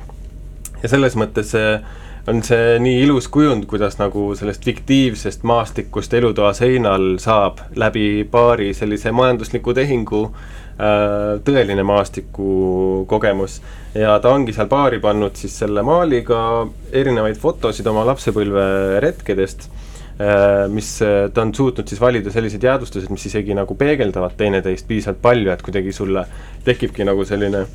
ja 0.82 0.90
selles 0.90 1.14
mõttes 1.20 1.54
äh, 1.54 1.84
on 2.26 2.40
see 2.44 2.78
nii 2.80 3.02
ilus 3.04 3.28
kujund, 3.32 3.66
kuidas 3.68 3.98
nagu 4.00 4.30
sellest 4.38 4.64
fiktiivsest 4.64 5.44
maastikust 5.44 6.14
elutoa 6.16 6.54
seinal 6.56 7.18
saab 7.22 7.60
läbi 7.76 8.24
paari 8.30 8.72
sellise 8.76 9.12
majandusliku 9.12 9.74
tehingu 9.76 10.22
äh, 10.30 11.36
tõeline 11.44 11.84
maastikukogemus. 11.84 13.60
ja 13.94 14.16
ta 14.20 14.32
ongi 14.32 14.56
seal 14.56 14.70
paari 14.72 15.02
pannud 15.04 15.36
siis 15.36 15.58
selle 15.58 15.84
maaliga 15.84 16.66
erinevaid 16.92 17.36
fotosid 17.40 17.86
oma 17.92 18.06
lapsepõlve 18.08 19.00
retkedest 19.04 19.68
äh,, 19.68 20.64
mis 20.72 20.96
ta 21.04 21.42
on 21.44 21.54
suutnud 21.54 21.88
siis 21.88 22.00
valida 22.00 22.32
sellised 22.32 22.64
jäädvustused, 22.64 23.12
mis 23.12 23.26
isegi 23.28 23.54
nagu 23.54 23.76
peegeldavad 23.76 24.38
teineteist 24.40 24.88
piisavalt 24.88 25.20
palju, 25.22 25.52
et 25.52 25.62
kuidagi 25.62 25.92
sulle 25.92 26.24
tekibki 26.64 27.04
nagu 27.04 27.28
selline 27.28 27.66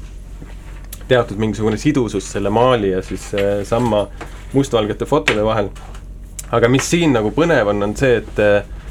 teatud 1.10 1.40
mingisugune 1.42 1.78
sidusus 1.78 2.28
selle 2.34 2.52
maali 2.54 2.94
ja 2.94 3.04
siis 3.06 3.32
äh, 3.34 3.62
Samma 3.68 4.06
mustvalgete 4.54 5.06
fotode 5.06 5.46
vahel. 5.46 5.70
aga 6.52 6.70
mis 6.70 6.90
siin 6.90 7.14
nagu 7.14 7.32
põnev 7.36 7.70
on, 7.70 7.84
on 7.90 7.96
see, 7.98 8.22
et 8.24 8.44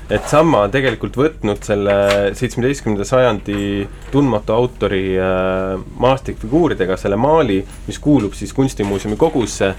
et 0.08 0.24
Samma 0.24 0.62
on 0.64 0.72
tegelikult 0.72 1.18
võtnud 1.20 1.64
selle 1.66 1.94
seitsmeteistkümnenda 2.38 3.04
sajandi 3.04 3.86
tundmatu 4.12 4.54
autori 4.56 5.18
äh, 5.20 5.74
maastikfiguuridega 6.00 6.96
selle 6.96 7.18
maali, 7.20 7.60
mis 7.86 7.98
kuulub 8.00 8.36
siis 8.38 8.54
Kunstimuuseumi 8.56 9.18
kogusse 9.20 9.74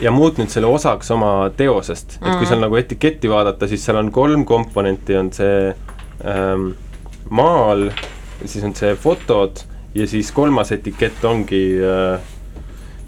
ja 0.00 0.10
muutnud 0.10 0.50
selle 0.50 0.66
osaks 0.66 1.10
oma 1.14 1.32
teosest, 1.56 2.18
et 2.18 2.38
kui 2.40 2.48
seal 2.48 2.62
nagu 2.62 2.76
etiketti 2.80 3.30
vaadata, 3.30 3.68
siis 3.70 3.84
seal 3.84 4.00
on 4.00 4.10
kolm 4.10 4.44
komponenti, 4.48 5.14
on 5.16 5.30
see 5.34 5.68
ähm, 6.26 6.72
maal, 7.30 7.88
siis 8.44 8.64
on 8.66 8.74
see 8.78 8.96
fotod 8.98 9.62
ja 9.98 10.06
siis 10.06 10.32
kolmas 10.32 10.72
etikett 10.72 11.24
ongi 11.24 11.62
äh, 11.82 12.20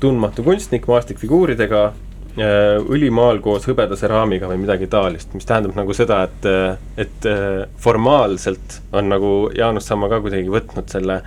tundmatu 0.01 0.43
kunstnik 0.47 0.89
maastikfiguuridega 0.91 1.83
äh,, 1.87 2.77
õlimaal 2.81 3.41
koos 3.45 3.69
hõbedase 3.69 4.11
raamiga 4.11 4.51
või 4.51 4.63
midagi 4.65 4.89
taolist, 4.91 5.35
mis 5.37 5.49
tähendab 5.49 5.77
nagu 5.79 5.95
seda, 5.97 6.23
et, 6.29 6.49
äh, 6.51 6.79
et 7.07 7.29
äh, 7.31 7.67
formaalselt 7.79 8.81
on 8.93 9.13
nagu 9.13 9.35
Jaanus 9.57 9.91
Samma 9.91 10.11
ka 10.13 10.23
kuidagi 10.25 10.51
võtnud 10.51 10.91
selle 10.91 11.21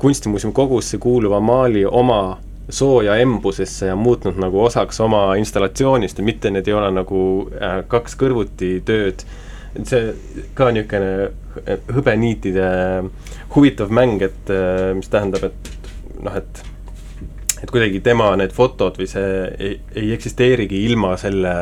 kunstimuuseumi 0.00 0.56
kogusse 0.56 0.98
kuuluva 0.98 1.40
maali 1.44 1.84
oma 1.84 2.38
sooja 2.70 3.16
embusesse 3.20 3.86
ja 3.86 3.96
muutnud 3.96 4.38
nagu 4.40 4.62
osaks 4.64 5.00
oma 5.00 5.34
installatsioonist 5.36 6.18
ja 6.18 6.24
mitte 6.24 6.50
need 6.50 6.68
ei 6.68 6.76
ole 6.76 6.90
nagu 6.94 7.20
äh, 7.60 7.82
kaks 7.88 8.16
kõrvuti 8.20 8.78
tööd. 8.86 9.26
Et 9.74 9.88
see 9.90 10.12
ka 10.54 10.70
niisugune 10.74 11.72
hõbeniitide 11.94 12.68
huvitav 13.54 13.90
mäng, 13.94 14.22
et 14.26 14.52
äh, 14.52 14.92
mis 14.98 15.10
tähendab, 15.12 15.50
et 15.50 15.74
noh, 16.22 16.38
et 16.38 16.64
et 17.64 17.70
kuidagi 17.72 18.02
tema 18.04 18.34
need 18.36 18.52
fotod 18.52 18.98
või 19.00 19.06
see 19.08 19.28
ei, 19.56 19.76
ei 19.96 20.10
eksisteerigi 20.12 20.82
ilma 20.84 21.14
selle, 21.16 21.54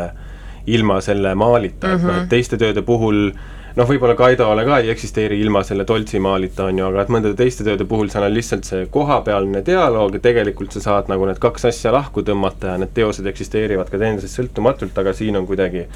ilma 0.66 0.96
selle 1.04 1.36
maalita 1.38 1.86
mm, 1.86 1.92
-hmm. 1.92 1.98
et 1.98 2.02
noh, 2.02 2.16
et 2.16 2.22
mhm. 2.24 2.30
teiste 2.32 2.58
tööde 2.58 2.82
puhul 2.82 3.28
äh, 3.28 3.42
noh, 3.78 3.88
võib-olla 3.88 4.14
Kaidole 4.18 4.64
ka 4.66 4.78
ei 4.82 4.90
eksisteeri 4.92 5.38
ilma 5.40 5.62
selle 5.66 5.84
Toltsi 5.88 6.20
maalita, 6.22 6.66
on 6.68 6.80
ju, 6.80 6.88
aga 6.88 7.04
et 7.04 7.12
mõndade 7.12 7.38
teiste 7.38 7.64
tööde 7.66 7.86
puhul 7.88 8.10
seal 8.12 8.26
on 8.26 8.34
lihtsalt 8.34 8.68
see 8.68 8.88
kohapealne 8.92 9.62
dialoog 9.66 10.18
ja 10.18 10.24
tegelikult 10.24 10.76
sa 10.76 10.82
saad 10.84 11.08
nagu 11.12 11.26
need 11.28 11.40
kaks 11.42 11.68
asja 11.70 11.94
lahku 11.94 12.24
tõmmata 12.26 12.74
ja 12.74 12.82
need 12.82 12.92
teosed 12.96 13.26
eksisteerivad 13.28 13.90
ka 13.90 14.00
teineteisest 14.00 14.40
sõltumatult, 14.40 14.98
aga 14.98 15.14
siin 15.16 15.38
on 15.40 15.48
kuidagi 15.48 15.86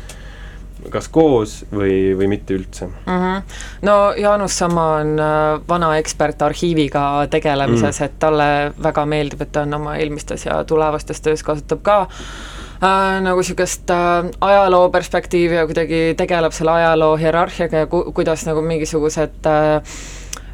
kas 0.92 1.08
koos 1.12 1.58
või, 1.72 2.14
või 2.18 2.28
mitte 2.30 2.56
üldse 2.56 2.86
mm. 2.86 3.06
-hmm. 3.06 3.42
no 3.88 3.96
Jaanus 4.16 4.58
Samma 4.58 4.86
on 5.00 5.14
äh, 5.20 5.60
vana 5.68 5.96
ekspert 5.98 6.42
arhiiviga 6.42 7.26
tegelemises 7.30 8.00
mm, 8.00 8.04
-hmm. 8.04 8.04
et 8.04 8.18
talle 8.18 8.50
väga 8.82 9.06
meeldib, 9.06 9.42
et 9.42 9.52
ta 9.52 9.62
on 9.62 9.74
oma 9.74 9.96
eelmistes 9.96 10.46
ja 10.46 10.64
tulevastes 10.64 11.20
töös 11.20 11.42
kasutab 11.42 11.82
ka 11.82 12.00
äh, 12.02 13.22
nagu 13.22 13.40
niisugust 13.40 13.90
äh, 13.90 14.30
ajaloo 14.40 14.90
perspektiivi 14.90 15.54
ja 15.54 15.66
kuidagi 15.66 16.14
tegeleb 16.16 16.52
selle 16.52 16.70
ajaloo 16.70 17.16
hierarhiaga 17.16 17.84
ja 17.84 17.86
ku-, 17.86 18.12
kuidas 18.12 18.46
nagu 18.46 18.62
mingisugused 18.62 19.46
äh, 19.46 19.82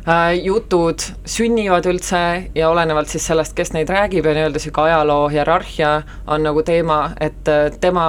äh, 0.09 0.45
jutud 0.45 1.03
sünnivad 1.25 1.87
üldse 1.87 2.51
ja 2.55 2.71
olenevalt 2.71 3.09
siis 3.09 3.27
sellest, 3.27 3.55
kes 3.59 3.73
neid 3.73 3.91
räägib 3.91 4.27
ja 4.27 4.35
nii-öelda 4.35 4.59
niisugune 4.59 4.93
ajaloo 4.93 5.29
hierarhia 5.29 6.03
on 6.27 6.43
nagu 6.43 6.63
teema, 6.63 7.11
et 7.21 7.49
äh, 7.49 7.71
tema 7.81 8.07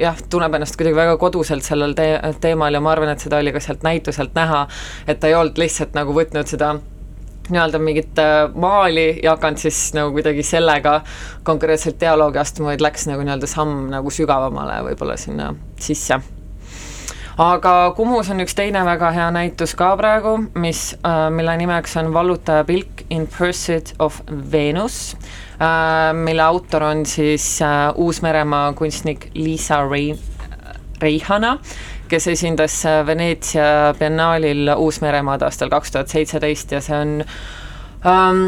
jah, 0.00 0.16
tunneb 0.30 0.54
ennast 0.56 0.76
kuidagi 0.78 0.96
väga 0.96 1.18
koduselt 1.20 1.66
sellel 1.66 1.94
te-, 1.98 2.18
teemal 2.40 2.74
ja 2.74 2.80
ma 2.80 2.92
arvan, 2.94 3.12
et 3.12 3.24
seda 3.24 3.42
oli 3.42 3.52
ka 3.52 3.60
sealt 3.62 3.84
näituselt 3.86 4.34
näha, 4.38 4.66
et 5.06 5.20
ta 5.20 5.30
ei 5.30 5.38
olnud 5.38 5.60
lihtsalt 5.60 5.96
nagu 5.98 6.14
võtnud 6.16 6.50
seda 6.50 6.74
nii-öelda 7.52 7.78
mingit 7.82 8.18
äh, 8.22 8.44
maali 8.54 9.06
ja 9.22 9.34
hakanud 9.36 9.58
siis 9.58 9.80
nagu 9.96 10.12
kuidagi 10.14 10.44
sellega 10.46 11.00
konkreetselt 11.46 11.98
dialoogi 12.00 12.38
astuma, 12.42 12.70
vaid 12.72 12.84
läks 12.84 13.08
nagu 13.10 13.24
nii-öelda 13.26 13.50
samm 13.50 13.88
nagu 13.92 14.12
sügavamale 14.14 14.78
võib-olla 14.90 15.18
sinna 15.20 15.52
sisse. 15.80 16.20
Aga 17.38 17.92
Kumus 17.96 18.30
on 18.30 18.42
üks 18.44 18.54
teine 18.54 18.84
väga 18.84 19.12
hea 19.14 19.30
näitus 19.34 19.76
ka 19.78 19.92
praegu, 19.96 20.36
mis, 20.54 20.96
äh, 21.04 21.28
mille 21.30 21.56
nimeks 21.56 21.96
on 21.96 22.12
Vallutaja 22.14 22.64
pilk 22.64 23.06
in 23.10 23.26
pursuit 23.26 23.94
of 23.98 24.20
Venus, 24.28 25.16
äh, 25.60 26.12
mille 26.14 26.42
autor 26.42 26.82
on 26.82 27.06
siis 27.06 27.60
Uus-Meremaa 27.94 28.72
kunstnik 28.72 29.30
Liisa 29.34 29.82
Rei-, 29.88 30.18
Reihana 31.00 31.58
kes 32.12 32.28
esindas 32.28 32.74
äh, 32.86 33.06
Veneetsia 33.06 33.94
biennaalil 33.98 34.68
Uus-Meremaad 34.76 35.46
aastal 35.46 35.70
kaks 35.72 35.94
tuhat 35.94 36.12
seitseteist 36.12 36.74
ja 36.76 36.80
see 36.84 36.98
on 36.98 37.14
ähm, 38.08 38.42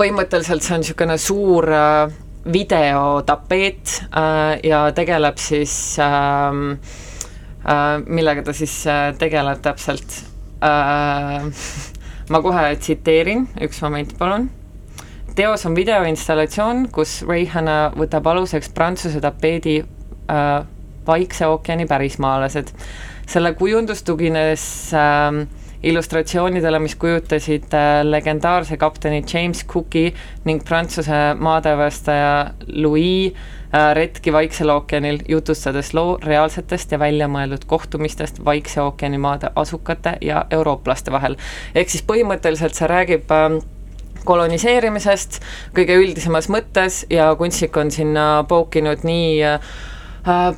põhimõtteliselt 0.00 0.66
see 0.66 0.74
on 0.74 0.82
niisugune 0.82 1.18
suur 1.22 1.70
äh, 1.70 2.16
videotapeet 2.50 3.94
äh, 4.10 4.56
ja 4.66 4.82
tegeleb 4.96 5.38
siis 5.38 5.74
äh, 6.02 6.58
millega 8.06 8.42
ta 8.42 8.54
siis 8.56 8.74
äh, 8.88 9.10
tegeleb 9.18 9.60
täpselt 9.62 10.22
äh,, 10.64 11.44
ma 12.32 12.40
kohe 12.42 12.64
tsiteerin, 12.80 13.48
üks 13.60 13.82
moment, 13.84 14.16
palun 14.18 14.48
teos 15.36 15.64
on 15.66 15.76
videoinstallatsioon, 15.76 16.88
kus 16.92 17.20
Reihana 17.28 17.92
võtab 17.96 18.26
aluseks 18.32 18.72
Prantsuse 18.74 19.22
tapeedi 19.22 19.80
äh, 19.80 20.50
Vaikse 21.06 21.46
ookeani 21.48 21.86
pärismaalased. 21.88 22.74
selle 23.30 23.52
kujundus 23.54 24.02
tugines 24.02 24.92
äh, 24.92 25.46
illustratsioonidele, 25.82 26.78
mis 26.78 26.96
kujutasid 26.96 27.72
äh, 27.74 28.02
legendaarse 28.04 28.76
kapteni 28.76 29.22
James 29.22 29.64
Cooki 29.64 30.14
ning 30.44 30.64
Prantsuse 30.64 31.34
maadevastaja 31.38 32.50
Louis 32.66 33.32
äh, 33.32 33.59
retki 33.94 34.32
Vaiksel 34.32 34.70
ookeanil, 34.70 35.20
jutustades 35.28 35.92
loo 35.94 36.18
reaalsetest 36.22 36.92
ja 36.92 36.98
väljamõeldud 36.98 37.64
kohtumistest 37.70 38.44
Vaikse 38.44 38.82
ookeani 38.82 39.18
maade 39.18 39.50
asukate 39.56 40.16
ja 40.20 40.44
eurooplaste 40.50 41.12
vahel. 41.12 41.36
ehk 41.74 41.90
siis 41.90 42.02
põhimõtteliselt 42.02 42.74
see 42.74 42.90
räägib 42.90 43.30
äh, 43.30 43.60
koloniseerimisest 44.24 45.40
kõige 45.76 45.96
üldisemas 46.02 46.50
mõttes 46.50 47.04
ja 47.10 47.34
kunstnik 47.38 47.76
on 47.76 47.90
sinna 47.90 48.44
pookinud 48.48 49.06
nii 49.06 49.42
äh, 49.44 49.60
Äh, 49.60 49.99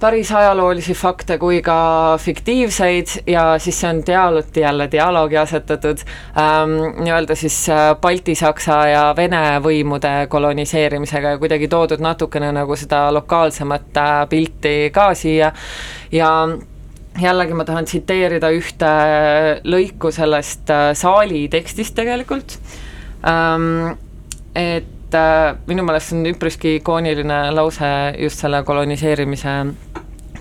päris 0.01 0.33
ajaloolisi 0.33 0.95
fakte 0.95 1.39
kui 1.39 1.61
ka 1.63 2.19
fiktiivseid 2.19 3.23
ja 3.27 3.45
siis 3.63 3.81
see 3.81 3.91
on 3.91 4.03
dialoog, 4.07 4.57
jälle 4.57 4.89
dialoogi 4.91 5.37
asetatud 5.39 6.03
ähm, 6.39 6.75
nii-öelda 7.05 7.37
siis 7.39 7.69
äh, 7.71 7.93
Balti-Saksa 8.01 8.79
ja 8.91 9.05
Vene 9.17 9.61
võimude 9.63 10.27
koloniseerimisega 10.29 11.35
ja 11.35 11.39
kuidagi 11.39 11.69
toodud 11.69 12.03
natukene 12.03 12.53
nagu 12.53 12.77
seda 12.77 13.07
lokaalsemat 13.15 14.03
äh, 14.03 14.13
pilti 14.29 14.77
ka 14.95 15.13
siia. 15.15 15.53
Ja 16.13 16.33
jällegi 17.21 17.55
ma 17.55 17.65
tahan 17.69 17.85
tsiteerida 17.85 18.51
ühte 18.57 18.95
lõiku 19.69 20.11
sellest 20.13 20.73
saali 20.99 21.47
tekstist 21.53 21.95
tegelikult. 21.95 22.59
Ähm,, 23.29 23.95
et 24.57 25.02
et 25.13 25.19
äh, 25.19 25.59
minu 25.69 25.85
meelest 25.85 26.09
see 26.09 26.17
on 26.17 26.31
üpriski 26.31 26.79
ikooniline 26.79 27.39
lause 27.53 27.89
just 28.17 28.41
selle 28.41 28.63
koloniseerimise 28.65 29.59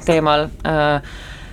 teemal. 0.05 0.47
Äh,, 0.67 1.11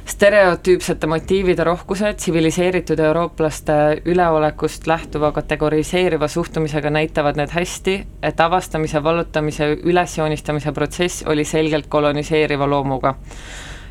stereotüüpsete 0.09 1.07
motiivide 1.11 1.66
rohkuse, 1.68 2.14
tsiviliseeritud 2.16 3.00
eurooplaste 3.04 3.74
üleolekust 4.09 4.87
lähtuva 4.88 5.33
kategoriseeriva 5.37 6.28
suhtumisega 6.33 6.90
näitavad 6.94 7.37
need 7.37 7.52
hästi, 7.52 7.96
et 8.22 8.40
avastamise, 8.40 9.02
vallutamise, 9.04 9.68
ülesjoonistamise 9.85 10.72
protsess 10.72 11.26
oli 11.28 11.44
selgelt 11.44 11.90
koloniseeriva 11.92 12.70
loomuga 12.70 13.18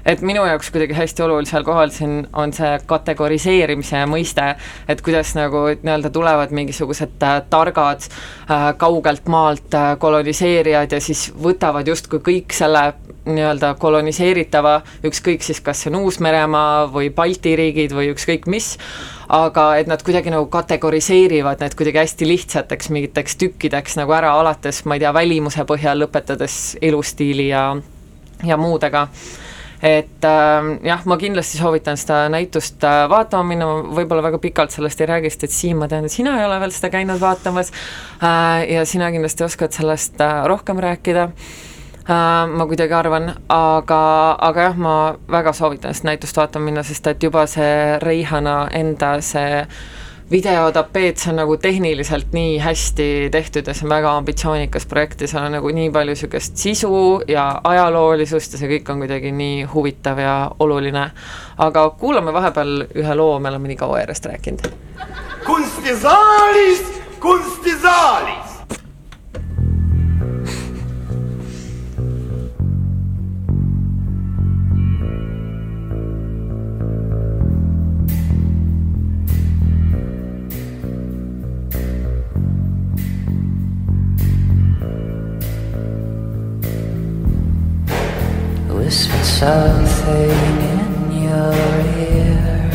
et 0.08 0.22
minu 0.24 0.46
jaoks 0.48 0.70
kuidagi 0.72 0.96
hästi 0.96 1.24
olulisel 1.26 1.66
kohal 1.68 1.92
siin 1.92 2.22
on 2.40 2.54
see 2.56 2.70
kategoriseerimise 2.88 4.06
mõiste, 4.10 4.54
et 4.88 5.02
kuidas 5.04 5.34
nagu 5.36 5.66
nii-öelda 5.74 6.12
tulevad 6.16 6.54
mingisugused 6.56 7.24
äh, 7.28 7.42
targad 7.52 8.08
äh, 8.08 8.70
kaugelt 8.80 9.28
maalt 9.28 9.76
äh, 9.76 9.92
koloniseerijad 10.00 10.96
ja 10.96 11.02
siis 11.04 11.28
võtavad 11.44 11.88
justkui 11.92 12.24
kõik 12.24 12.56
selle 12.56 12.94
nii-öelda 13.28 13.74
koloniseeritava, 13.80 14.78
ükskõik 15.10 15.44
siis, 15.44 15.60
kas 15.64 15.84
see 15.84 15.92
on 15.92 16.00
Uus-Meremaa 16.00 16.86
või 16.94 17.10
Balti 17.12 17.58
riigid 17.60 17.92
või 17.92 18.14
ükskõik 18.14 18.48
mis, 18.48 18.78
aga 19.28 19.66
et 19.82 19.90
nad 19.92 20.04
kuidagi 20.08 20.32
nagu 20.32 20.48
kategoriseerivad 20.54 21.60
need 21.60 21.76
kuidagi 21.76 22.00
hästi 22.00 22.30
lihtsateks 22.30 22.94
mingiteks 22.96 23.36
tükkideks 23.44 24.00
nagu 24.00 24.16
ära, 24.16 24.32
alates 24.40 24.86
ma 24.88 24.96
ei 24.96 25.04
tea, 25.04 25.12
välimuse 25.20 25.68
põhjal, 25.68 26.00
lõpetades 26.06 26.78
elustiili 26.80 27.50
ja, 27.52 27.66
ja 28.48 28.58
muudega 28.62 29.10
et 29.82 30.26
äh, 30.26 30.70
jah, 30.88 31.06
ma 31.06 31.18
kindlasti 31.22 31.60
soovitan 31.60 32.00
seda 32.00 32.26
näitust 32.34 32.84
äh, 32.88 33.04
vaatama 33.10 33.46
minna, 33.52 33.70
võib-olla 33.94 34.26
väga 34.26 34.42
pikalt 34.42 34.74
sellest 34.74 35.02
ei 35.02 35.10
räägi, 35.10 35.32
sest 35.34 35.48
et 35.48 35.56
Siim, 35.56 35.82
ma 35.82 35.90
tean, 35.92 36.08
et 36.08 36.14
sina 36.14 36.38
ei 36.40 36.46
ole 36.48 36.60
veel 36.64 36.74
seda 36.74 36.90
käinud 36.94 37.22
vaatamas 37.22 37.72
äh, 37.72 38.66
ja 38.74 38.86
sina 38.90 39.12
kindlasti 39.14 39.46
oskad 39.46 39.78
sellest 39.78 40.22
äh, 40.22 40.44
rohkem 40.50 40.82
rääkida. 40.82 41.30
Äh, 42.08 42.48
ma 42.48 42.66
kuidagi 42.66 42.96
arvan, 42.96 43.34
aga, 43.52 44.02
aga 44.50 44.68
jah, 44.70 44.82
ma 44.82 44.98
väga 45.30 45.54
soovitan 45.54 45.94
seda 45.98 46.14
näitust 46.14 46.38
vaatama 46.40 46.72
minna, 46.72 46.86
sest 46.88 47.08
et 47.12 47.24
juba 47.24 47.46
see 47.52 48.00
Reihana 48.02 48.60
enda 48.74 49.18
see 49.22 49.66
videotapeet, 50.32 51.18
see 51.18 51.32
on 51.32 51.40
nagu 51.40 51.56
tehniliselt 51.58 52.34
nii 52.36 52.58
hästi 52.60 53.08
tehtud 53.32 53.68
ja 53.68 53.76
see 53.76 53.88
on 53.88 53.94
väga 53.94 54.12
ambitsioonikas 54.20 54.86
projekt 54.86 55.24
ja 55.24 55.30
seal 55.32 55.48
on 55.48 55.56
nagu 55.56 55.72
nii 55.72 55.88
palju 55.96 56.16
niisugust 56.18 56.60
sisu 56.60 57.22
ja 57.28 57.46
ajaloolisust 57.64 58.56
ja 58.56 58.60
see 58.60 58.72
kõik 58.76 58.92
on 58.92 59.04
kuidagi 59.04 59.32
nii 59.32 59.64
huvitav 59.74 60.20
ja 60.20 60.36
oluline. 60.60 61.06
aga 61.58 61.90
kuulame 61.90 62.34
vahepeal 62.34 62.84
ühe 62.96 63.16
loo, 63.16 63.40
me 63.40 63.50
oleme 63.50 63.72
nii 63.72 63.80
kaua 63.80 64.04
järjest 64.04 64.26
rääkinud. 64.26 64.68
kunstisaalis, 65.46 66.84
kunstisaalis. 67.20 68.57
Something 89.40 90.32
in 90.74 91.12
your 91.26 91.54
ear. 92.10 92.72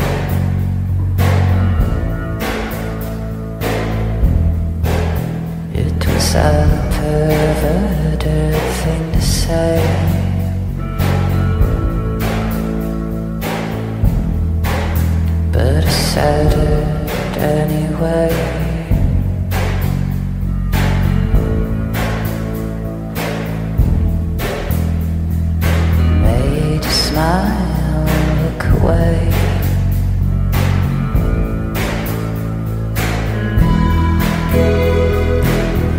It 5.73 6.07
was 6.07 6.35
a 6.35 6.51
perverted 6.95 8.61
thing 8.79 9.11
to 9.11 9.21
say. 9.21 9.75
But 15.51 15.83
I 15.83 15.89
said 15.89 16.53
it 16.53 17.37
anyway. 17.37 18.62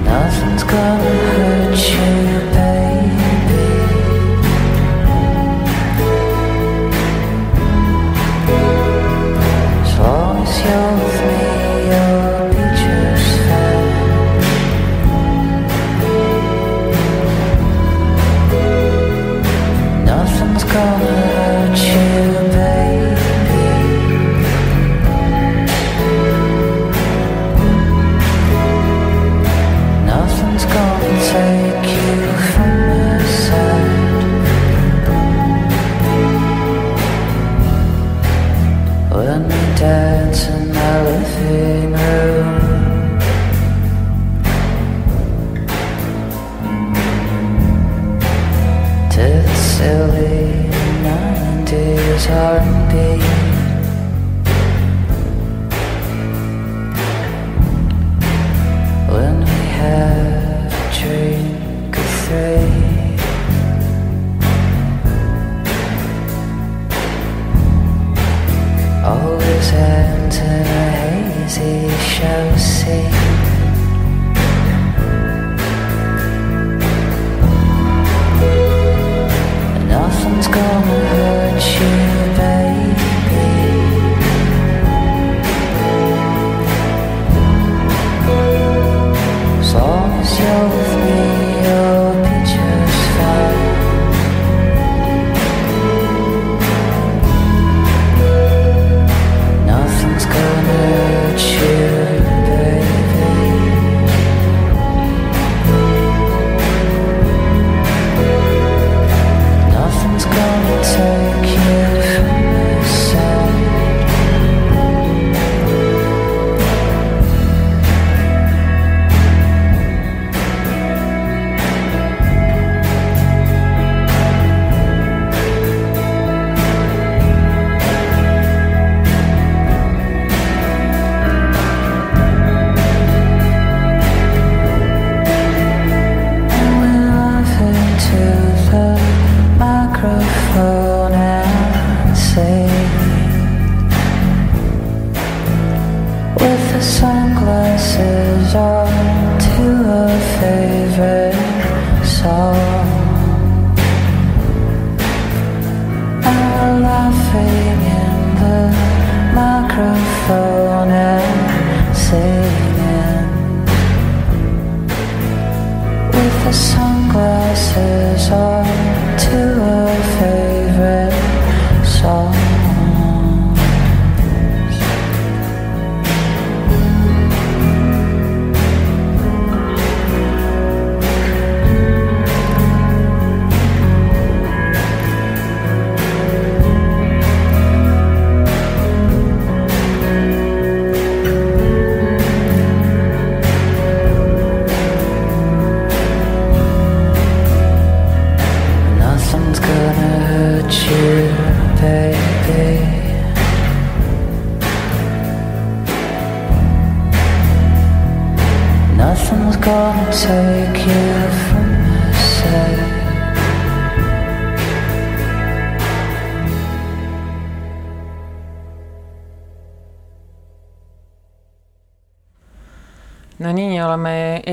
Nothing's 0.04 0.64
gonna 0.64 1.02
hurt 1.02 1.78
you, 1.78 2.23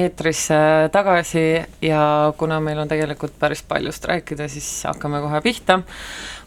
oleme 0.02 0.10
eetris 0.10 0.49
äh, 0.52 0.89
tagasi 0.91 1.62
ja 1.82 2.34
kuna 2.38 2.60
meil 2.60 2.80
on 2.80 2.88
tegelikult 2.88 3.34
päris 3.39 3.64
paljust 3.64 4.06
rääkida, 4.06 4.47
siis 4.47 4.84
hakkame 4.86 5.22
kohe 5.22 5.41
pihta. 5.41 5.82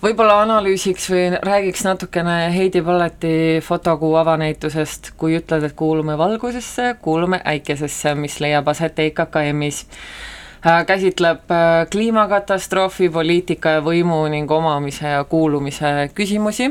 võib-olla 0.03 0.43
analüüsiks 0.43 1.11
või 1.11 1.39
räägiks 1.43 1.85
natukene 1.85 2.53
Heidi 2.55 2.83
Palleti 2.83 3.61
fotokuu 3.63 4.17
avanäitusest 4.17 5.13
Kui 5.17 5.39
ütled, 5.39 5.65
et 5.65 5.73
kuulume 5.73 6.19
valgusesse, 6.19 6.97
kuulume 7.01 7.41
äikesesse, 7.45 8.15
mis 8.15 8.41
leiab 8.41 8.69
aset 8.69 8.99
EKKM-is 8.99 9.87
Äh, 10.65 10.87
käsitleb 10.87 11.51
äh, 11.51 11.87
kliimakatastroofi, 11.93 13.11
poliitika 13.13 13.75
ja 13.75 13.81
võimu 13.85 14.23
ning 14.33 14.49
omamise 14.49 15.11
ja 15.11 15.25
kuulumise 15.29 16.09
küsimusi 16.17 16.71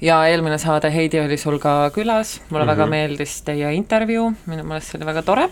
ja 0.00 0.20
eelmine 0.30 0.60
saade, 0.62 0.92
Heidi, 0.94 1.18
oli 1.24 1.34
sul 1.36 1.58
ka 1.58 1.90
külas, 1.90 2.36
mulle 2.50 2.62
mm 2.64 2.68
-hmm. 2.68 2.70
väga 2.70 2.86
mhm. 2.86 2.90
meeldis 2.90 3.42
teie 3.42 3.74
intervjuu, 3.74 4.32
minu 4.46 4.62
meelest 4.62 4.92
see 4.92 4.98
oli 5.00 5.06
väga 5.10 5.22
tore 5.22 5.48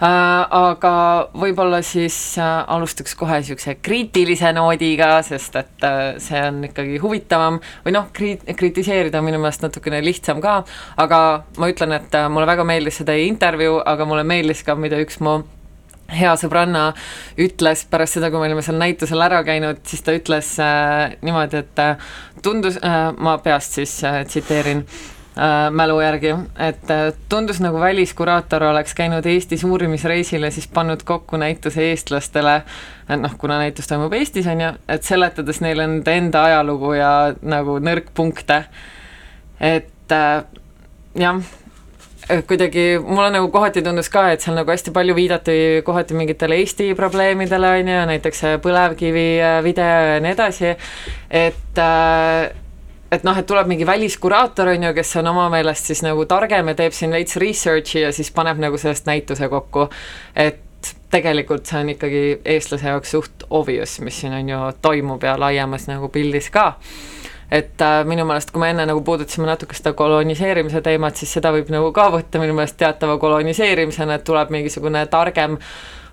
aga 0.00 0.92
võib-olla 1.36 1.82
siis 1.84 2.16
äh, 2.40 2.64
alustaks 2.72 3.14
kohe 3.18 3.40
niisuguse 3.40 3.76
kriitilise 3.84 4.52
noodiga, 4.56 5.12
sest 5.26 5.58
et 5.60 5.86
äh, 5.86 6.00
see 6.22 6.40
on 6.46 6.62
ikkagi 6.70 6.98
huvitavam. 7.02 7.60
Või 7.84 7.94
noh, 7.96 8.08
kriit-, 8.16 8.46
kritiseerida 8.56 9.20
on 9.20 9.28
minu 9.28 9.40
meelest 9.42 9.66
natukene 9.66 10.00
lihtsam 10.04 10.40
ka, 10.40 10.62
aga 11.04 11.20
ma 11.60 11.70
ütlen, 11.72 11.96
et 11.98 12.20
mulle 12.32 12.48
väga 12.48 12.64
meeldis 12.68 13.00
see 13.00 13.08
teie 13.08 13.28
intervjuu, 13.28 13.80
aga 13.84 14.08
mulle 14.08 14.24
meeldis 14.28 14.64
ka, 14.64 14.78
mida 14.78 15.00
üks 15.04 15.20
mu 15.24 15.42
hea 16.10 16.32
sõbranna 16.38 16.88
ütles 17.40 17.84
pärast 17.90 18.18
seda, 18.18 18.32
kui 18.32 18.40
me 18.40 18.48
olime 18.48 18.64
seal 18.66 18.80
näitusel 18.80 19.22
ära 19.22 19.44
käinud, 19.46 19.84
siis 19.86 20.02
ta 20.06 20.16
ütles 20.16 20.56
äh, 20.64 21.14
niimoodi, 21.22 21.62
et 21.62 21.82
äh, 21.84 22.10
tundus 22.42 22.80
äh,, 22.80 23.00
ma 23.16 23.38
peast 23.44 23.78
siis 23.78 24.00
äh, 24.08 24.22
tsiteerin. 24.26 24.84
äh, 24.86 25.19
mälu 25.72 26.00
järgi, 26.00 26.34
et 26.58 26.90
äh, 26.90 27.12
tundus 27.28 27.60
nagu 27.64 27.80
väliskuraator 27.80 28.62
oleks 28.68 28.94
käinud 28.94 29.26
Eestis 29.26 29.64
uurimisreisil 29.64 30.42
ja 30.42 30.50
siis 30.50 30.68
pannud 30.68 31.02
kokku 31.04 31.40
näituse 31.40 31.86
eestlastele, 31.90 32.60
noh, 33.16 33.36
kuna 33.38 33.58
näitus 33.62 33.88
toimub 33.88 34.12
Eestis, 34.12 34.46
on 34.50 34.60
ju, 34.60 34.72
et 34.88 35.06
seletades 35.06 35.62
neile 35.64 35.86
nende 35.86 36.16
enda 36.16 36.44
ajalugu 36.50 36.92
ja 36.98 37.12
nagu 37.40 37.78
nõrkpunkte, 37.80 38.60
et 39.60 40.12
äh, 40.12 40.44
jah 41.16 41.40
kuidagi 42.46 43.00
mulle 43.02 43.30
nagu 43.34 43.48
kohati 43.50 43.82
tundus 43.82 44.10
ka, 44.12 44.28
et 44.30 44.44
seal 44.44 44.54
nagu 44.54 44.70
hästi 44.70 44.92
palju 44.94 45.16
viidati 45.16 45.54
kohati 45.86 46.14
mingitele 46.14 46.60
Eesti 46.60 46.92
probleemidele, 46.94 47.76
on 47.80 47.94
ju, 47.94 48.00
näiteks 48.12 48.44
põlevkivi 48.62 49.28
äh, 49.40 49.60
video 49.64 50.10
ja 50.14 50.20
nii 50.22 50.36
edasi, 50.36 50.74
et 51.30 51.80
äh, 51.80 52.50
et 53.12 53.24
noh, 53.26 53.36
et 53.36 53.46
tuleb 53.46 53.68
mingi 53.70 53.86
väliskuraator, 53.86 54.72
on 54.74 54.88
ju, 54.88 54.94
kes 54.94 55.16
on 55.20 55.30
oma 55.32 55.48
meelest 55.52 55.90
siis 55.90 56.02
nagu 56.06 56.24
targem 56.30 56.70
ja 56.70 56.76
teeb 56.78 56.94
siin 56.96 57.14
veits 57.14 57.38
research'i 57.42 58.04
ja 58.06 58.12
siis 58.14 58.30
paneb 58.34 58.60
nagu 58.62 58.78
sellest 58.78 59.08
näituse 59.10 59.48
kokku, 59.50 59.88
et 60.38 60.62
tegelikult 61.10 61.66
see 61.66 61.80
on 61.82 61.90
ikkagi 61.94 62.24
eestlase 62.54 62.88
jaoks 62.88 63.14
suht 63.16 63.46
obvious, 63.50 63.98
mis 64.04 64.20
siin 64.22 64.36
on 64.36 64.48
ju 64.48 64.60
toimub 64.82 65.24
ja 65.26 65.34
laiemas 65.40 65.88
nagu 65.90 66.08
pildis 66.12 66.50
ka. 66.54 66.74
Et 67.50 67.82
äh, 67.82 68.04
minu 68.06 68.22
meelest, 68.28 68.52
kui 68.54 68.62
me 68.62 68.68
enne 68.70 68.84
nagu 68.86 69.00
puudutasime 69.02 69.48
natuke 69.48 69.74
seda 69.74 69.90
koloniseerimise 69.98 70.84
teemat, 70.86 71.18
siis 71.18 71.32
seda 71.34 71.50
võib 71.50 71.72
nagu 71.74 71.90
ka 71.92 72.06
võtta 72.14 72.38
minu 72.38 72.54
meelest 72.54 72.78
teatava 72.78 73.18
koloniseerimisena, 73.18 74.20
et 74.20 74.24
tuleb 74.24 74.52
mingisugune 74.54 75.02
targem 75.10 75.58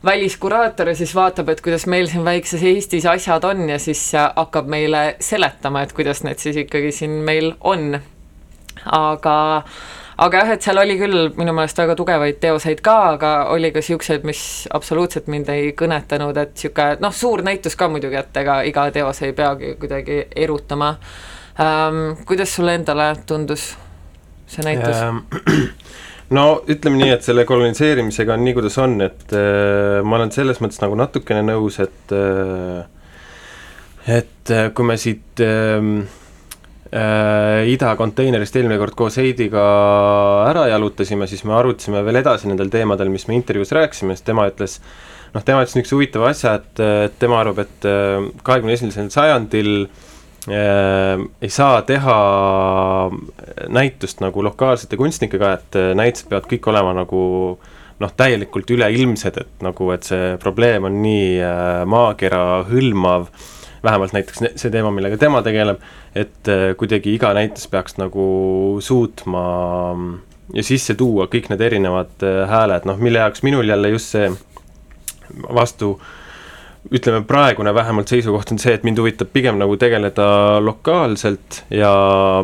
väliskuraator 0.06 0.92
ja 0.92 0.96
siis 0.96 1.16
vaatab, 1.16 1.50
et 1.50 1.62
kuidas 1.62 1.88
meil 1.90 2.08
siin 2.08 2.26
väikses 2.26 2.64
Eestis 2.64 3.06
asjad 3.06 3.44
on 3.44 3.70
ja 3.70 3.80
siis 3.80 4.12
hakkab 4.36 4.68
meile 4.70 5.16
seletama, 5.20 5.82
et 5.82 5.94
kuidas 5.94 6.24
need 6.24 6.42
siis 6.42 6.58
ikkagi 6.66 6.92
siin 6.92 7.22
meil 7.26 7.54
on. 7.62 8.00
aga 8.86 9.38
aga 10.18 10.42
jah, 10.42 10.52
et 10.56 10.66
seal 10.66 10.80
oli 10.82 10.98
küll 11.00 11.32
minu 11.38 11.54
meelest 11.54 11.78
väga 11.78 11.96
tugevaid 11.98 12.40
teoseid 12.42 12.82
ka, 12.86 12.96
aga 13.16 13.32
oli 13.54 13.72
ka 13.74 13.82
niisuguseid, 13.82 14.26
mis 14.28 14.42
absoluutselt 14.74 15.30
mind 15.32 15.50
ei 15.54 15.72
kõnetanud, 15.78 16.38
et 16.42 16.56
niisugune 16.56 17.02
noh, 17.04 17.14
suur 17.14 17.44
näitus 17.46 17.78
ka 17.78 17.90
muidugi, 17.92 18.18
et 18.22 18.42
ega 18.42 18.62
iga 18.68 18.88
teos 18.94 19.22
ei 19.26 19.34
peagi 19.38 19.76
kuidagi 19.82 20.24
erutama 20.36 20.96
ähm,. 21.62 22.18
kuidas 22.26 22.56
sulle 22.56 22.78
endale 22.78 23.12
tundus 23.26 23.70
see 24.48 24.66
näitus 24.66 25.02
ähm,? 25.02 25.24
no 26.36 26.46
ütleme 26.68 27.00
nii, 27.02 27.14
et 27.16 27.26
selle 27.26 27.46
koloniseerimisega 27.48 28.36
on 28.36 28.46
nii, 28.46 28.54
kuidas 28.58 28.78
on, 28.84 29.00
et 29.06 29.34
äh, 29.36 30.00
ma 30.04 30.20
olen 30.20 30.34
selles 30.36 30.62
mõttes 30.64 30.82
nagu 30.84 30.98
natukene 31.00 31.44
nõus, 31.46 31.80
et 31.84 32.16
äh, 32.16 32.86
et 34.18 34.54
äh, 34.54 34.70
kui 34.76 34.88
me 34.88 34.98
siit 35.00 35.44
äh, 35.44 35.78
äh, 36.92 37.68
Ida 37.72 37.94
konteinerist 38.00 38.56
eelmine 38.60 38.80
kord 38.82 38.98
koos 39.00 39.20
Heidiga 39.22 39.68
ära 40.50 40.68
jalutasime, 40.72 41.30
siis 41.32 41.46
me 41.48 41.56
arutasime 41.58 42.04
veel 42.08 42.24
edasi 42.24 42.52
nendel 42.52 42.72
teemadel, 42.74 43.12
mis 43.14 43.28
me 43.30 43.38
intervjuus 43.40 43.76
rääkisime, 43.78 44.18
sest 44.18 44.28
tema 44.28 44.48
ütles, 44.52 44.82
noh, 45.36 45.44
tema 45.48 45.64
ütles 45.64 45.78
niisuguse 45.80 46.00
huvitava 46.00 46.32
asja, 46.34 46.58
et, 46.60 46.84
et 47.08 47.18
tema 47.24 47.40
arvab, 47.44 47.64
et 47.64 47.88
äh, 47.88 48.20
kahekümne 48.44 48.76
esimesel 48.76 49.12
sajandil 49.16 49.74
äh, 49.86 50.07
ei 50.48 51.50
saa 51.52 51.82
teha 51.84 52.18
näitust 53.68 54.22
nagu 54.24 54.44
lokaalsete 54.46 55.00
kunstnikega, 55.00 55.52
et 55.58 55.76
äh, 55.80 55.92
näitused 55.98 56.30
peavad 56.30 56.48
kõik 56.52 56.70
olema 56.72 56.94
nagu 56.96 57.22
noh, 57.98 58.16
täielikult 58.16 58.72
üleilmsed, 58.72 59.42
et 59.42 59.66
nagu, 59.66 59.92
et 59.92 60.08
see 60.08 60.34
probleem 60.40 60.88
on 60.88 61.02
nii 61.04 61.38
äh, 61.44 61.84
maakera 61.90 62.64
hõlmav 62.70 63.28
äh, 63.28 63.46
vähemalt 63.84 64.14
näiteks 64.14 64.44
see 64.56 64.72
teema, 64.72 64.92
millega 64.92 65.18
tema 65.22 65.42
tegeleb, 65.46 65.82
et 66.16 66.52
äh, 66.52 66.72
kuidagi 66.80 67.14
iga 67.16 67.32
näitus 67.38 67.68
peaks 67.72 67.98
nagu 68.02 68.28
suutma 68.84 69.44
mm, 69.94 70.14
ja 70.58 70.66
sisse 70.66 70.96
tuua 71.00 71.28
kõik 71.32 71.52
need 71.52 71.64
erinevad 71.70 72.26
äh, 72.26 72.44
hääled, 72.50 72.88
noh, 72.90 73.00
mille 73.02 73.24
jaoks 73.24 73.44
minul 73.48 73.70
jälle 73.70 73.94
just 73.94 74.16
see 74.16 74.32
vastu 75.54 75.98
ütleme, 76.92 77.24
praegune 77.28 77.74
vähemalt 77.76 78.12
seisukoht 78.12 78.52
on 78.54 78.62
see, 78.62 78.76
et 78.78 78.86
mind 78.88 79.00
huvitab 79.02 79.32
pigem 79.34 79.58
nagu 79.60 79.76
tegeleda 79.80 80.28
lokaalselt 80.64 81.64
ja 81.74 81.92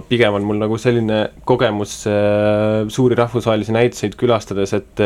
pigem 0.09 0.35
on 0.39 0.47
mul 0.47 0.59
nagu 0.61 0.79
selline 0.81 1.19
kogemus 1.47 2.01
äh, 2.09 2.83
suuri 2.91 3.17
rahvusvahelisi 3.19 3.75
näituseid 3.75 4.17
külastades, 4.19 4.75
et 4.77 5.05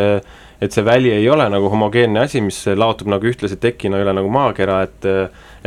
et 0.58 0.74
see 0.74 0.82
väli 0.82 1.12
ei 1.14 1.28
ole 1.30 1.46
nagu 1.54 1.70
homogeenne 1.70 2.24
asi, 2.24 2.42
mis 2.42 2.64
laotub 2.74 3.12
nagu 3.14 3.30
ühtlaselt 3.30 3.62
tekina 3.62 4.00
üle 4.02 4.16
nagu 4.18 4.32
maakera, 4.34 4.82
et 4.88 5.06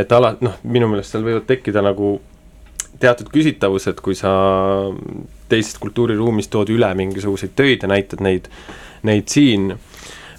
et 0.01 0.13
ala, 0.17 0.35
noh, 0.43 0.59
minu 0.65 0.89
meelest 0.91 1.15
seal 1.15 1.23
võivad 1.27 1.47
tekkida 1.47 1.85
nagu 1.85 2.17
teatud 3.01 3.31
küsitavused, 3.33 4.01
kui 4.05 4.17
sa 4.19 4.33
teisest 5.51 5.81
kultuuriruumist 5.83 6.53
tood 6.53 6.71
üle 6.73 6.91
mingisuguseid 6.99 7.55
töid 7.59 7.85
ja 7.85 7.91
näitad 7.91 8.23
neid, 8.25 8.51
neid 9.07 9.31
siin. 9.33 9.73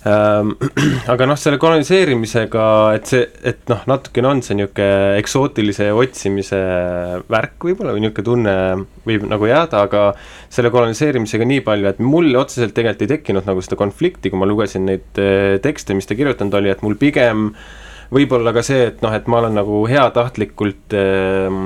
aga 1.13 1.27
noh, 1.29 1.37
selle 1.37 1.59
koloniseerimisega, 1.61 2.63
et 2.97 3.11
see, 3.11 3.25
et 3.51 3.61
noh, 3.69 3.83
natukene 3.91 4.31
on 4.31 4.41
see 4.41 4.57
niisugune 4.57 5.19
eksootilise 5.21 5.91
otsimise 5.93 6.61
värk 7.29 7.67
võib-olla 7.67 7.93
või 7.93 8.05
niisugune 8.07 8.25
tunne 8.25 8.55
võib 9.05 9.27
nagu 9.29 9.49
jääda, 9.49 9.83
aga 9.85 10.07
selle 10.49 10.73
koloniseerimisega 10.73 11.45
nii 11.51 11.61
palju, 11.67 11.91
et 11.91 12.01
mul 12.01 12.33
otseselt 12.39 12.73
tegelikult 12.77 13.05
ei 13.05 13.13
tekkinud 13.13 13.47
nagu 13.49 13.61
seda 13.65 13.77
konflikti, 13.77 14.33
kui 14.33 14.41
ma 14.41 14.49
lugesin 14.49 14.89
neid 14.89 15.21
äh, 15.21 15.59
tekste, 15.61 15.97
mis 15.97 16.09
ta 16.09 16.17
kirjutanud 16.17 16.57
oli, 16.57 16.73
et 16.73 16.81
mul 16.85 16.97
pigem 17.01 17.51
äh, 17.51 17.69
võib-olla 18.11 18.53
ka 18.55 18.63
see, 18.65 18.85
et 18.89 19.01
noh, 19.03 19.13
et 19.15 19.27
ma 19.31 19.39
olen 19.39 19.55
nagu 19.55 19.81
heatahtlikult 19.89 20.95
äh, 20.97 21.59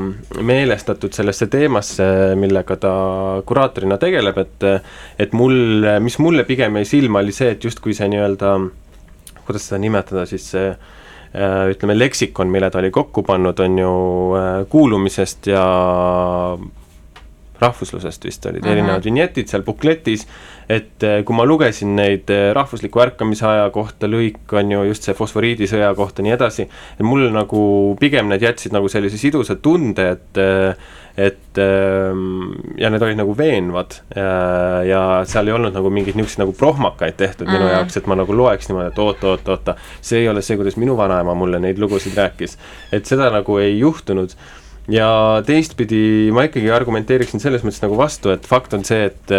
meelestatud 0.46 1.16
sellesse 1.16 1.48
teemasse, 1.52 2.08
millega 2.40 2.78
ta 2.82 2.96
kuraatorina 3.48 3.98
tegeleb, 4.02 4.42
et 4.44 4.68
et 5.26 5.34
mul, 5.38 5.86
mis 6.04 6.20
mulle 6.22 6.46
pigem 6.48 6.78
jäi 6.82 6.90
silma, 6.96 7.24
oli 7.26 7.34
see, 7.36 7.56
et 7.56 7.66
justkui 7.66 7.96
see 7.98 8.10
nii-öelda, 8.14 8.56
kuidas 9.46 9.70
seda 9.70 9.82
nimetada 9.82 10.26
siis, 10.30 10.48
see 10.54 10.70
äh, 10.70 11.66
ütleme, 11.74 11.98
leksikon, 11.98 12.52
mille 12.52 12.70
ta 12.72 12.82
oli 12.82 12.94
kokku 12.94 13.26
pannud, 13.26 13.60
on 13.66 13.80
ju 13.82 13.94
äh, 14.38 14.64
kuulumisest 14.70 15.52
ja 15.54 15.66
rahvuslusest 17.60 18.26
vist 18.26 18.46
olid 18.46 18.62
mm 18.62 18.68
-hmm. 18.68 18.72
erinevad 18.72 19.04
vinjetid 19.06 19.48
seal 19.48 19.64
bukletis, 19.64 20.28
et 20.70 21.04
eh, 21.04 21.24
kui 21.24 21.36
ma 21.36 21.46
lugesin 21.46 21.96
neid 21.96 22.30
eh, 22.30 22.52
rahvusliku 22.54 23.02
ärkamise 23.02 23.46
aja 23.48 23.70
kohta, 23.70 24.08
lõik 24.08 24.54
on 24.54 24.72
ju 24.72 24.84
just 24.84 25.04
see 25.04 25.14
fosforiidisõja 25.14 25.94
kohta, 25.96 26.24
nii 26.24 26.36
edasi, 26.36 26.68
et 27.00 27.06
mul 27.06 27.30
nagu 27.32 27.96
pigem 28.00 28.30
need 28.30 28.42
jätsid 28.42 28.74
nagu 28.74 28.90
sellise 28.90 29.18
sidusa 29.18 29.56
tunde, 29.56 30.10
et 30.12 30.38
eh, 30.38 30.76
et 31.16 31.58
ja 32.78 32.90
need 32.90 33.02
olid 33.02 33.16
nagu 33.16 33.38
veenvad 33.38 33.94
ja, 34.16 34.82
ja 34.84 35.04
seal 35.24 35.48
ei 35.48 35.54
olnud 35.56 35.72
nagu 35.72 35.88
mingeid 35.90 36.18
niisuguseid 36.20 36.42
nagu 36.42 36.52
prohmakaid 36.52 37.16
tehtud 37.16 37.48
mm 37.48 37.54
-hmm. 37.54 37.62
minu 37.62 37.72
jaoks, 37.72 37.98
et 37.98 38.08
ma 38.08 38.16
nagu 38.16 38.36
loeks 38.36 38.68
niimoodi, 38.68 38.88
et 38.88 39.00
oot, 39.00 39.24
oot, 39.24 39.48
oota, 39.48 39.76
see 40.02 40.20
ei 40.20 40.30
ole 40.30 40.42
see, 40.42 40.58
kuidas 40.58 40.76
minu 40.76 40.98
vanaema 40.98 41.34
mulle 41.34 41.60
neid 41.60 41.80
lugusid 41.80 42.18
rääkis. 42.18 42.58
et 42.92 43.06
seda 43.06 43.30
nagu 43.30 43.58
ei 43.58 43.80
juhtunud 43.80 44.36
ja 44.92 45.10
teistpidi 45.46 46.32
ma 46.36 46.46
ikkagi 46.46 46.72
argumenteeriksin 46.74 47.42
selles 47.44 47.66
mõttes 47.66 47.82
nagu 47.84 47.98
vastu, 47.98 48.34
et 48.36 48.46
fakt 48.46 48.74
on 48.78 48.86
see, 48.86 49.10
et, 49.10 49.36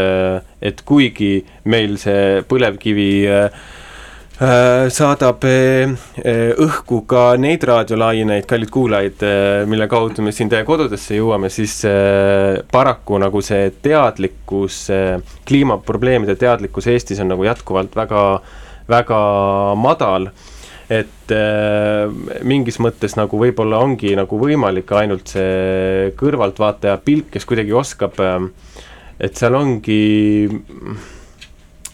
et 0.61 0.85
kuigi 0.87 1.41
meil 1.65 1.99
see 2.03 2.43
põlevkivi 2.51 3.11
Äh, 4.37 4.91
saadab 4.93 5.47
äh, 5.49 5.89
äh, 6.21 6.51
õhku 6.61 6.99
ka 7.09 7.39
neid 7.41 7.63
raadiolaineid, 7.65 8.45
kallid 8.45 8.69
kuulajad, 8.69 9.23
mille 9.65 9.87
kaudu 9.89 10.21
me 10.21 10.33
siin 10.37 10.51
teie 10.53 10.61
kodudesse 10.69 11.17
jõuame, 11.17 11.49
siis 11.49 11.79
paraku 12.69 13.17
nagu 13.23 13.41
see 13.41 13.71
teadlikkus, 13.81 14.83
kliimaprobleemide 15.49 16.37
teadlikkus 16.37 16.91
Eestis 16.93 17.23
on 17.25 17.33
nagu 17.33 17.49
jätkuvalt 17.49 17.97
väga, 17.97 18.27
väga 18.93 19.23
madal 19.81 20.29
et 20.93 21.35
äh, 21.35 22.07
mingis 22.47 22.79
mõttes 22.79 23.17
nagu 23.19 23.41
võib-olla 23.41 23.81
ongi 23.83 24.15
nagu 24.19 24.39
võimalik 24.39 24.93
ainult 24.95 25.35
see 25.35 26.13
kõrvaltvaataja 26.19 27.01
pilk, 27.05 27.33
kes 27.35 27.49
kuidagi 27.49 27.75
oskab 27.75 28.21
äh,, 28.23 28.49
et 29.19 29.39
seal 29.39 29.57
ongi 29.59 30.01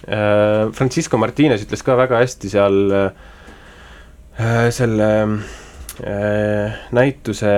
Äh, 0.02 0.72
Francisco 0.74 1.16
Martines 1.16 1.62
ütles 1.62 1.84
ka 1.86 1.94
väga 1.94 2.18
hästi 2.24 2.48
seal 2.50 2.78
äh, 2.90 4.70
selle 4.74 5.10
äh, 6.02 6.86
näituse 6.90 7.52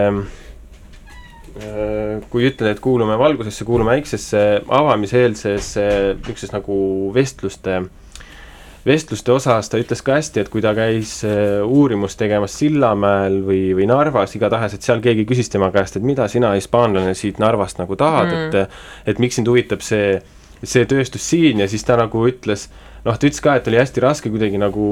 kui 1.55 2.49
ütled, 2.49 2.67
et 2.67 2.81
kuulume 2.83 3.15
valgusesse, 3.15 3.63
kuulume 3.63 3.93
äiksesse, 3.95 4.41
avamiseelses 4.75 5.69
niisuguses 5.79 6.51
nagu 6.51 6.79
vestluste, 7.15 7.77
vestluste 8.85 9.33
osas 9.33 9.71
ta 9.73 9.81
ütles 9.81 10.03
ka 10.05 10.19
hästi, 10.19 10.45
et 10.45 10.53
kui 10.53 10.63
ta 10.65 10.75
käis 10.77 11.17
uurimust 11.25 12.19
tegemas 12.21 12.59
Sillamäel 12.61 13.41
või, 13.47 13.63
või 13.79 13.89
Narvas, 13.89 14.37
igatahes, 14.37 14.77
et 14.77 14.87
seal 14.87 15.01
keegi 15.05 15.25
küsis 15.29 15.49
tema 15.53 15.71
käest, 15.75 15.97
et 15.97 16.07
mida 16.07 16.29
sina, 16.29 16.53
hispaanlane, 16.59 17.15
siit 17.17 17.41
Narvast 17.43 17.81
nagu 17.81 17.97
tahad 17.97 18.31
mm., 18.31 18.65
et 18.65 19.15
et 19.15 19.23
miks 19.23 19.41
sind 19.41 19.49
huvitab 19.49 19.85
see 19.85 20.19
see 20.65 20.87
tööstus 20.89 21.25
siin 21.29 21.61
ja 21.61 21.69
siis 21.69 21.85
ta 21.85 21.97
nagu 22.01 22.25
ütles, 22.29 22.69
noh, 23.05 23.19
ta 23.19 23.29
ütles 23.29 23.43
ka, 23.45 23.57
et 23.59 23.69
oli 23.69 23.79
hästi 23.79 24.03
raske 24.05 24.33
kuidagi 24.33 24.59
nagu, 24.61 24.87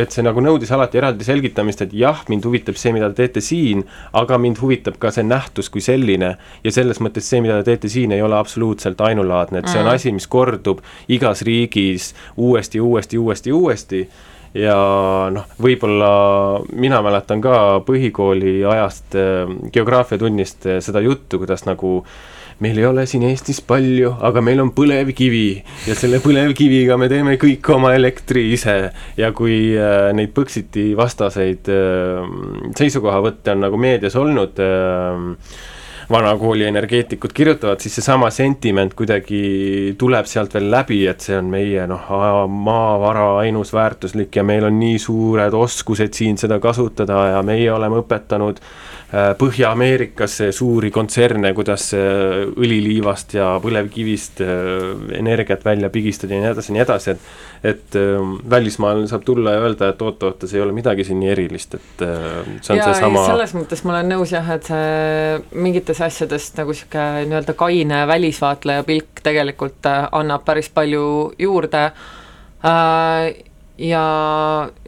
et 0.00 0.14
see 0.14 0.24
nagu 0.26 0.42
nõudis 0.42 0.72
alati 0.74 0.98
eraldi 1.00 1.26
selgitamist, 1.26 1.84
et 1.84 1.94
jah, 1.96 2.24
mind 2.30 2.46
huvitab 2.48 2.78
see, 2.80 2.92
mida 2.96 3.10
te 3.12 3.22
teete 3.22 3.44
siin, 3.44 3.84
aga 4.16 4.38
mind 4.42 4.60
huvitab 4.62 4.98
ka 5.02 5.12
see 5.14 5.26
nähtus 5.26 5.70
kui 5.72 5.84
selline. 5.84 6.34
ja 6.64 6.74
selles 6.74 7.00
mõttes 7.04 7.26
see, 7.28 7.42
mida 7.44 7.60
te 7.60 7.70
teete 7.72 7.90
siin, 7.92 8.12
ei 8.12 8.22
ole 8.22 8.36
absoluutselt 8.38 9.00
ainulaadne, 9.00 9.62
et 9.62 9.70
see 9.70 9.80
on 9.80 9.88
mm. 9.88 9.94
asi, 9.94 10.12
mis 10.14 10.26
kordub 10.30 10.82
igas 11.08 11.44
riigis 11.46 12.12
uuesti, 12.36 12.80
uuesti, 12.80 13.18
uuesti, 13.18 13.52
uuesti 13.52 14.04
ja 14.54 14.76
noh, 15.34 15.48
võib-olla 15.62 16.12
mina 16.74 17.00
mäletan 17.02 17.42
ka 17.42 17.80
põhikooli 17.86 18.60
ajast 18.70 19.18
äh, 19.18 19.50
geograafiatunnist 19.74 20.70
äh, 20.70 20.80
seda 20.84 21.02
juttu, 21.04 21.42
kuidas 21.42 21.66
nagu 21.66 22.00
äh, 22.02 22.33
meil 22.62 22.78
ei 22.78 22.86
ole 22.86 23.06
siin 23.10 23.24
Eestis 23.26 23.60
palju, 23.64 24.14
aga 24.24 24.42
meil 24.44 24.62
on 24.62 24.70
põlevkivi 24.76 25.46
ja 25.88 25.96
selle 25.98 26.20
põlevkiviga 26.24 26.98
me 27.00 27.08
teeme 27.10 27.36
kõik 27.40 27.70
oma 27.74 27.94
elektri 27.96 28.46
ise. 28.54 28.76
ja 29.16 29.32
kui 29.32 29.74
äh, 29.76 30.10
neid 30.14 30.34
Põxiti 30.34 30.92
vastaseid 30.98 31.70
äh, 31.72 32.26
seisukohavõtte 32.78 33.54
on 33.54 33.64
nagu 33.66 33.80
meedias 33.80 34.16
olnud 34.18 34.60
äh,, 34.62 35.24
vanakooli 36.10 36.64
energeetikud 36.64 37.32
kirjutavad, 37.34 37.80
siis 37.80 37.94
seesama 37.98 38.30
sentiment 38.30 38.94
kuidagi 38.94 39.94
tuleb 39.98 40.28
sealt 40.28 40.54
veel 40.54 40.70
läbi, 40.72 41.04
et 41.10 41.24
see 41.24 41.36
on 41.38 41.48
meie 41.52 41.86
noh, 41.90 42.10
maavara 42.48 43.28
ainus 43.44 43.72
väärtuslik 43.74 44.36
ja 44.36 44.44
meil 44.46 44.68
on 44.68 44.78
nii 44.80 44.98
suured 45.00 45.54
oskused 45.56 46.14
siin 46.16 46.38
seda 46.40 46.60
kasutada 46.62 47.20
ja 47.34 47.40
meie 47.46 47.70
oleme 47.72 48.02
õpetanud 48.02 48.60
äh, 48.60 49.32
Põhja-Ameerikas 49.40 50.40
suuri 50.56 50.90
kontserne, 50.94 51.54
kuidas 51.56 51.90
äh, 51.96 52.44
õliliivast 52.52 53.36
ja 53.38 53.54
põlevkivist 53.64 54.44
äh, 54.44 54.92
energiat 55.20 55.64
välja 55.64 55.90
pigistada 55.94 56.36
ja 56.36 56.44
nii 56.44 56.52
edasi 56.52 56.72
ja 56.72 56.78
nii 56.78 56.86
edasi, 56.86 57.16
et 57.16 57.52
et 57.64 57.96
välismaal 58.50 59.06
saab 59.08 59.22
tulla 59.24 59.54
ja 59.54 59.60
öelda, 59.64 59.86
et 59.94 60.02
oot-oot, 60.04 60.42
see 60.44 60.58
ei 60.58 60.60
ole 60.60 60.74
midagi 60.76 61.06
siin 61.08 61.16
nii 61.16 61.30
erilist, 61.32 61.78
et 61.78 62.02
see 62.04 62.74
on 62.74 62.82
seesama 62.82 63.22
selles 63.24 63.54
mõttes 63.56 63.80
ma 63.88 63.94
olen 63.94 64.12
nõus 64.12 64.34
jah, 64.34 64.50
et 64.52 64.68
see 64.68 65.38
mingites 65.64 65.93
asjades 66.00 66.50
nagu 66.58 66.72
niisugune 66.72 67.24
nii-öelda 67.28 67.54
kaine 67.58 68.06
välisvaatleja 68.06 68.84
pilk 68.84 69.22
tegelikult 69.22 69.86
annab 70.12 70.44
päris 70.44 70.68
palju 70.70 71.32
juurde. 71.38 71.90
Ja 73.78 74.04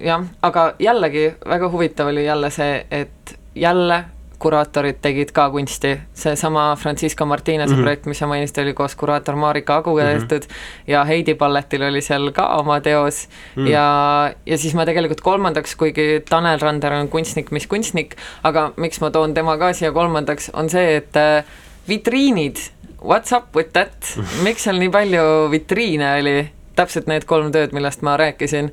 jah, 0.01 0.27
aga 0.43 0.67
jällegi 0.79 1.25
väga 1.49 1.71
huvitav 1.71 2.07
oli 2.13 2.25
jälle 2.25 2.51
see, 2.51 2.87
et 2.91 3.39
jälle 3.55 4.05
kuraatorid 4.39 4.99
tegid 5.03 5.33
ka 5.33 5.49
kunsti, 5.51 5.95
seesama 6.15 6.77
Francisco 6.77 7.27
Martinese 7.27 7.73
mm 7.73 7.79
-hmm. 7.79 7.83
projekt, 7.83 8.07
mis 8.07 8.19
sa 8.19 8.27
mainisid, 8.27 8.59
oli 8.63 8.75
koos 8.75 8.95
kuraator 8.95 9.37
Marika 9.37 9.77
Aguga 9.77 10.05
tehtud 10.05 10.43
mm 10.43 10.49
-hmm. 10.49 10.83
ja 10.87 11.05
Heidi 11.05 11.35
Balletil 11.35 11.83
oli 11.83 12.01
seal 12.01 12.31
ka 12.31 12.47
oma 12.57 12.81
teos 12.81 13.29
mm 13.29 13.65
-hmm. 13.65 13.69
ja, 13.69 14.33
ja 14.47 14.59
siis 14.59 14.75
ma 14.75 14.85
tegelikult 14.85 15.21
kolmandaks, 15.21 15.77
kuigi 15.77 16.23
Tanel 16.29 16.61
Rander 16.61 16.93
on 16.93 17.09
kunstnik, 17.09 17.51
mis 17.51 17.67
kunstnik, 17.67 18.17
aga 18.43 18.73
miks 18.77 19.01
ma 19.01 19.11
toon 19.11 19.35
tema 19.35 19.59
ka 19.59 19.73
siia 19.73 19.93
kolmandaks, 19.93 20.51
on 20.53 20.71
see, 20.71 20.97
et 20.97 21.17
äh, 21.17 21.45
vitriinid, 21.89 22.57
what's 23.05 23.37
up 23.37 23.57
with 23.57 23.71
that, 23.73 24.19
miks 24.47 24.65
seal 24.65 24.79
nii 24.79 24.91
palju 24.91 25.51
vitriine 25.51 26.21
oli, 26.21 26.49
täpselt 26.77 27.07
need 27.07 27.25
kolm 27.25 27.53
tööd, 27.53 27.73
millest 27.73 28.03
ma 28.03 28.17
rääkisin 28.17 28.73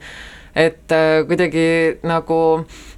et 0.55 0.91
äh, 0.93 1.23
kuidagi 1.27 1.65
nagu 2.05 2.39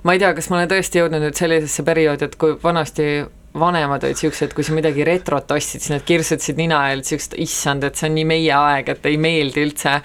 ma 0.03 0.13
ei 0.15 0.21
tea, 0.21 0.33
kas 0.35 0.49
ma 0.49 0.59
olen 0.59 0.71
tõesti 0.71 1.01
jõudnud 1.01 1.23
nüüd 1.23 1.39
sellisesse 1.39 1.85
perioodi, 1.87 2.27
et 2.27 2.37
kui 2.39 2.57
vanasti 2.63 3.25
vanemad 3.59 4.03
olid 4.03 4.19
siuksed, 4.19 4.53
kui 4.55 4.65
sa 4.67 4.73
midagi 4.75 5.05
retrot 5.07 5.51
ostsid, 5.55 5.83
siis 5.83 5.93
nad 5.93 6.03
kirtsutasid 6.05 6.57
nina 6.59 6.81
ja 6.89 6.95
olid 6.95 7.07
siuksed, 7.07 7.37
issand, 7.41 7.85
et 7.87 7.99
see 7.99 8.09
on 8.09 8.17
nii 8.17 8.25
meie 8.27 8.55
aeg, 8.55 8.89
et 8.91 9.05
ei 9.09 9.19
meeldi 9.21 9.63
üldse. 9.63 10.01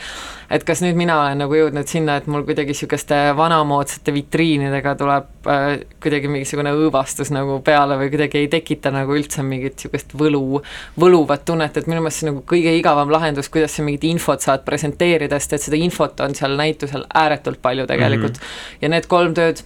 et 0.51 0.65
kas 0.67 0.81
nüüd 0.83 0.97
mina 0.99 1.15
olen 1.21 1.39
nagu 1.45 1.55
jõudnud 1.55 1.87
sinna, 1.87 2.17
et 2.19 2.27
mul 2.27 2.43
kuidagi 2.43 2.75
sihukeste 2.75 3.19
vanamoodsate 3.39 4.11
vitriinidega 4.15 4.97
tuleb 4.99 5.47
äh, 5.47 5.67
kuidagi 6.03 6.31
mingisugune 6.33 6.73
õõvastus 6.75 7.31
nagu 7.31 7.61
peale 7.63 7.95
või 8.01 8.11
kuidagi 8.11 8.41
ei 8.41 8.49
tekita 8.51 8.91
nagu 8.95 9.15
üldse 9.15 9.45
mingit 9.47 9.79
sihukest 9.79 10.17
võlu, 10.19 10.59
võluvat 10.99 11.47
tunnet, 11.47 11.79
et 11.79 11.87
minu 11.87 12.03
meelest 12.03 12.25
see 12.25 12.31
nagu 12.33 12.43
kõige 12.51 12.75
igavam 12.79 13.15
lahendus, 13.15 13.49
kuidas 13.49 13.79
sa 13.79 13.87
mingit 13.87 14.09
infot 14.11 14.43
saad 14.43 14.67
presenteerida, 14.67 15.39
sest 15.39 15.59
et 15.59 15.69
seda 15.69 15.79
infot 15.79 16.27
on 16.27 16.35
seal 16.35 16.59
näitusel 16.59 17.07
ääretult 17.15 17.63
palju 17.63 17.87
tegelikult 17.87 18.41
mm. 18.41 18.47
-hmm. 18.47 18.83
ja 18.83 18.95
need 18.97 19.07
kolm 19.07 19.39
tööd 19.39 19.63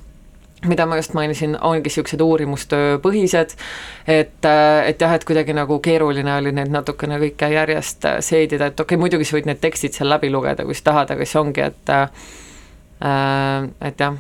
mida 0.69 0.87
ma 0.87 0.99
just 0.99 1.15
mainisin, 1.17 1.57
ongi 1.61 1.89
niisugused 1.89 2.21
uurimustööpõhised, 2.25 3.55
et, 4.07 4.49
et 4.49 5.01
jah, 5.05 5.15
et 5.15 5.25
kuidagi 5.29 5.57
nagu 5.57 5.79
keeruline 5.85 6.37
oli 6.39 6.53
neid 6.57 6.73
natukene 6.73 7.19
kõike 7.23 7.51
järjest 7.53 8.09
seedida, 8.25 8.71
et 8.71 8.81
okei 8.81 8.95
okay,, 8.95 9.01
muidugi 9.01 9.29
sa 9.29 9.39
võid 9.39 9.51
need 9.51 9.63
tekstid 9.63 9.97
seal 9.97 10.11
läbi 10.13 10.33
lugeda, 10.33 10.67
kui 10.67 10.77
sa 10.77 10.91
tahad, 10.91 11.15
aga 11.15 11.27
siis 11.27 11.41
ongi, 11.41 11.65
et 11.65 11.95
äh, 11.95 12.09
et 13.85 14.01
jah, 14.01 14.19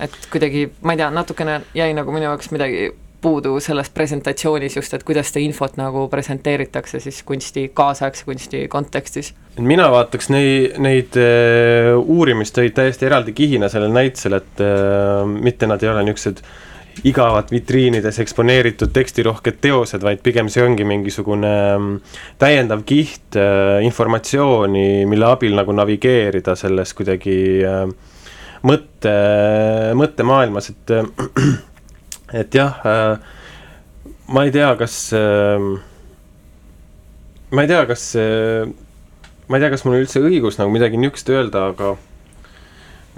et 0.00 0.18
kuidagi, 0.32 0.68
ma 0.86 0.94
ei 0.94 1.02
tea, 1.02 1.10
natukene 1.14 1.60
jäi 1.76 1.92
nagu 1.96 2.12
minu 2.14 2.28
jaoks 2.28 2.52
midagi 2.54 2.90
puudu 3.20 3.58
selles 3.60 3.90
presentatsioonis 3.92 4.76
just, 4.76 4.94
et 4.94 5.04
kuidas 5.06 5.30
seda 5.30 5.42
infot 5.44 5.76
nagu 5.80 6.06
presenteeritakse 6.12 7.00
siis 7.02 7.20
kunsti, 7.26 7.68
kaasaegse 7.74 8.24
kunsti 8.28 8.64
kontekstis? 8.72 9.34
Mina 9.60 9.90
vaataks 9.92 10.30
neid, 10.32 10.80
neid 10.80 11.20
uh, 11.20 12.00
uurimistöid 12.00 12.74
täiesti 12.76 13.08
eraldi 13.10 13.34
kihina 13.36 13.68
sellel 13.72 13.92
näitusel, 13.94 14.38
et 14.40 14.64
uh, 14.64 15.24
mitte 15.28 15.68
nad 15.70 15.82
ei 15.82 15.92
ole 15.92 16.04
niisugused 16.08 16.42
igavad 17.06 17.48
vitriinides 17.52 18.18
eksponeeritud 18.20 18.90
tekstirohked 18.92 19.60
teosed, 19.62 20.02
vaid 20.04 20.24
pigem 20.24 20.48
see 20.52 20.64
ongi 20.64 20.84
mingisugune 20.88 21.52
um, 21.76 21.90
täiendav 22.40 22.82
kiht 22.88 23.38
uh, 23.38 23.78
informatsiooni, 23.84 25.04
mille 25.08 25.28
abil 25.28 25.56
nagu 25.56 25.76
navigeerida 25.76 26.56
selles 26.58 26.96
kuidagi 26.96 27.38
mõtte, 28.66 29.12
mõttemaailmas, 29.96 30.72
et 30.72 30.94
et 32.32 32.54
jah 32.54 32.80
uh,, 32.84 33.16
ma 34.30 34.44
ei 34.46 34.54
tea, 34.54 34.70
kas 34.78 34.98
uh, 35.16 35.72
ma 37.50 37.66
ei 37.66 37.70
tea, 37.70 37.82
kas 37.90 38.06
uh, 38.18 38.70
ma 39.50 39.58
ei 39.58 39.64
tea, 39.64 39.74
kas 39.74 39.84
mul 39.86 39.98
üldse 39.98 40.22
õigus 40.22 40.60
nagu 40.60 40.70
midagi 40.72 40.98
niisugust 41.00 41.30
öelda, 41.34 41.70
aga 41.72 41.94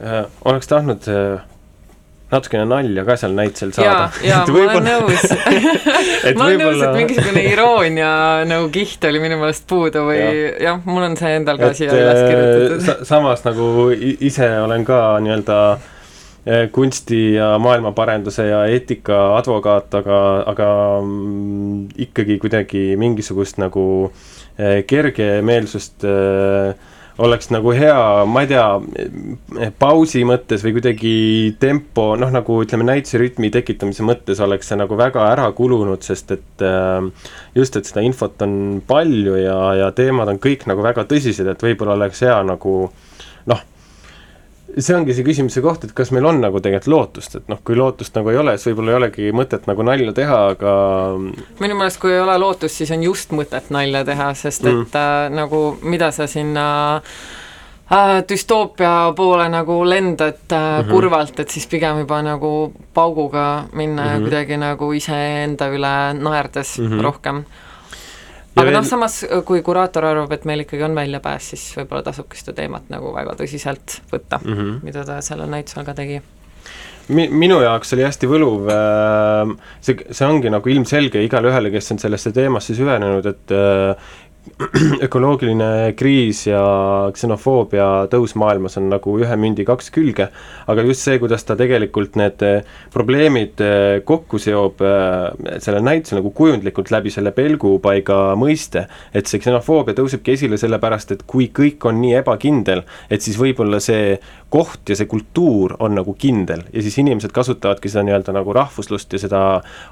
äh, 0.00 0.22
oleks 0.48 0.70
tahtnud 0.70 1.08
äh, 1.12 1.42
natukene 2.32 2.64
nalja 2.64 3.04
ka 3.04 3.16
seal 3.20 3.34
näitusel 3.36 3.74
saada. 3.76 4.08
ja, 4.24 4.38
ja 4.38 4.38
ma 4.48 4.62
olen 4.64 4.88
nõus 4.88 5.26
ma 6.38 6.46
olen 6.46 6.62
nõus, 6.62 6.80
et 6.86 6.96
mingisugune 6.96 7.44
iroonia 7.50 8.12
nagu 8.48 8.70
kiht 8.72 9.04
oli 9.08 9.20
minu 9.20 9.36
meelest 9.42 9.68
puudu 9.68 10.06
või 10.08 10.20
jah 10.22 10.70
ja,, 10.70 10.76
mul 10.88 11.10
on 11.10 11.18
see 11.20 11.34
endal 11.36 11.60
ka 11.60 11.68
et, 11.68 11.82
siia 11.82 11.92
üles 11.92 12.22
kirjutatud 12.24 12.78
äh, 12.78 12.84
sa. 12.88 12.96
samas 13.12 13.44
nagu 13.44 13.90
ise 14.00 14.48
olen 14.64 14.88
ka 14.88 15.02
nii-öelda 15.24 15.58
äh, 15.74 15.91
kunsti 16.74 17.18
ja 17.36 17.52
maailmaparenduse 17.62 18.48
ja 18.48 18.64
eetika 18.66 19.36
advokaat, 19.36 19.94
aga, 19.94 20.16
aga 20.50 20.68
mm, 20.98 21.84
ikkagi 22.02 22.38
kuidagi 22.42 22.80
mingisugust 22.98 23.60
nagu 23.62 23.84
Eh, 24.60 24.82
kergemeelsust 24.84 26.04
eh, 26.04 26.74
oleks 27.24 27.48
nagu 27.48 27.72
hea, 27.72 28.00
ma 28.28 28.42
ei 28.44 28.50
tea, 28.50 28.66
eh, 29.64 29.70
pausi 29.80 30.26
mõttes 30.28 30.60
või 30.66 30.74
kuidagi 30.76 31.12
tempo, 31.60 32.10
noh, 32.20 32.28
nagu 32.34 32.58
ütleme, 32.60 32.84
näituse 32.84 33.20
rütmi 33.22 33.48
tekitamise 33.54 34.04
mõttes 34.04 34.42
oleks 34.44 34.68
see 34.68 34.76
nagu 34.76 34.98
väga 34.98 35.24
ära 35.30 35.46
kulunud, 35.56 36.04
sest 36.04 36.34
et 36.36 36.66
just, 37.56 37.80
et 37.80 37.88
seda 37.88 38.04
infot 38.04 38.44
on 38.44 38.82
palju 38.86 39.38
ja, 39.40 39.56
ja 39.80 39.90
teemad 39.96 40.28
on 40.28 40.42
kõik 40.42 40.68
nagu 40.68 40.84
väga 40.84 41.06
tõsised, 41.08 41.48
et 41.48 41.64
võib-olla 41.64 41.96
oleks 41.96 42.20
hea 42.26 42.36
nagu 42.44 42.76
noh, 43.48 43.66
see 44.78 44.94
ongi 44.96 45.14
see 45.16 45.26
küsimuse 45.26 45.62
koht, 45.64 45.84
et 45.86 45.92
kas 45.96 46.12
meil 46.14 46.26
on 46.28 46.40
nagu 46.40 46.60
tegelikult 46.62 46.92
lootust, 46.92 47.36
et 47.38 47.50
noh, 47.52 47.60
kui 47.64 47.76
lootust 47.76 48.16
nagu 48.16 48.32
ei 48.32 48.40
ole, 48.40 48.56
siis 48.56 48.70
võib-olla 48.70 48.94
ei 48.94 48.98
olegi 49.00 49.32
mõtet 49.36 49.68
nagu 49.68 49.84
nalja 49.86 50.14
teha, 50.16 50.40
aga 50.54 50.74
minu 51.60 51.76
meelest, 51.76 52.00
kui 52.02 52.14
ei 52.14 52.22
ole 52.22 52.38
lootust, 52.40 52.80
siis 52.80 52.92
on 52.94 53.04
just 53.04 53.34
mõtet 53.36 53.68
nalja 53.74 54.04
teha, 54.08 54.32
sest 54.38 54.64
et 54.64 54.74
mm. 54.74 54.98
äh, 54.98 55.28
nagu 55.36 55.62
mida 55.82 56.08
sa 56.14 56.28
sinna 56.30 56.66
äh, 57.92 58.22
düstoopia 58.28 58.94
poole 59.16 59.48
nagu 59.52 59.82
lendad 59.84 60.40
äh, 60.48 60.58
mm 60.58 60.80
-hmm. 60.80 60.90
kurvalt, 60.90 61.40
et 61.40 61.50
siis 61.50 61.66
pigem 61.66 61.98
juba 62.04 62.22
nagu 62.22 62.72
pauguga 62.94 63.64
minna 63.72 64.02
mm 64.02 64.08
-hmm. 64.08 64.14
ja 64.14 64.20
kuidagi 64.20 64.56
nagu 64.56 64.92
iseenda 64.92 65.68
üle 65.68 66.14
naerdes 66.14 66.78
mm 66.78 66.88
-hmm. 66.88 67.02
rohkem 67.02 67.44
aga 68.56 68.66
veel... 68.68 68.76
noh, 68.76 68.86
samas 68.86 69.22
kui 69.48 69.62
kuraator 69.64 70.06
arvab, 70.10 70.32
et 70.36 70.46
meil 70.48 70.64
ikkagi 70.66 70.86
on 70.86 70.94
väljapääs, 70.98 71.52
siis 71.54 71.66
võib-olla 71.78 72.04
tasubki 72.10 72.40
seda 72.40 72.56
teemat 72.60 72.92
nagu 72.92 73.14
väga 73.14 73.36
tõsiselt 73.40 74.00
võtta 74.12 74.40
mm, 74.42 74.54
-hmm. 74.54 74.78
mida 74.86 75.04
ta 75.08 75.20
sellel 75.24 75.50
näitusel 75.52 75.86
ka 75.88 75.96
tegi 75.98 76.20
mi-, 77.08 77.28
minu 77.28 77.60
jaoks 77.62 77.94
oli 77.96 78.04
hästi 78.06 78.30
võluv 78.30 78.68
äh, 78.72 79.54
see, 79.80 79.96
see 80.10 80.28
ongi 80.28 80.52
nagu 80.52 80.74
ilmselge 80.74 81.22
igale 81.24 81.52
ühele, 81.52 81.72
kes 81.74 81.94
on 81.94 82.02
sellesse 82.02 82.32
teemasse 82.34 82.76
süvenenud, 82.78 83.26
et 83.32 83.56
äh, 83.56 84.12
ökoloogiline 85.06 85.92
kriis 85.94 86.46
ja 86.48 86.62
ksenofoobia 87.14 88.08
tõus 88.10 88.34
maailmas 88.38 88.74
on 88.80 88.88
nagu 88.90 89.14
ühe 89.20 89.36
mündi 89.38 89.62
kaks 89.66 89.90
külge, 89.94 90.28
aga 90.70 90.84
just 90.88 91.06
see, 91.06 91.20
kuidas 91.22 91.46
ta 91.46 91.54
tegelikult 91.58 92.18
need 92.18 92.42
eh, 92.46 92.66
probleemid 92.94 93.62
eh, 93.62 94.00
kokku 94.08 94.40
seob 94.42 94.82
eh, 94.82 95.56
sellel 95.62 95.86
näitusel 95.86 96.18
nagu 96.18 96.32
kujundlikult 96.34 96.90
läbi 96.94 97.12
selle 97.14 97.30
pelgupaiga 97.36 98.18
mõiste, 98.38 98.88
et 99.14 99.30
see 99.30 99.42
ksenofoobia 99.42 99.94
tõusebki 99.98 100.34
esile 100.34 100.58
sellepärast, 100.58 101.14
et 101.14 101.26
kui 101.26 101.52
kõik 101.54 101.86
on 101.86 102.02
nii 102.02 102.18
ebakindel, 102.24 102.82
et 103.10 103.22
siis 103.22 103.38
võib-olla 103.38 103.78
see 103.82 104.16
koht 104.52 104.90
ja 104.92 104.96
see 104.98 105.08
kultuur 105.08 105.76
on 105.80 105.94
nagu 105.96 106.12
kindel 106.18 106.64
ja 106.72 106.82
siis 106.84 106.98
inimesed 107.00 107.32
kasutavadki 107.32 107.88
seda 107.88 108.04
nii-öelda 108.06 108.34
nagu 108.36 108.52
rahvuslust 108.56 109.16
ja 109.16 109.20
seda 109.22 109.42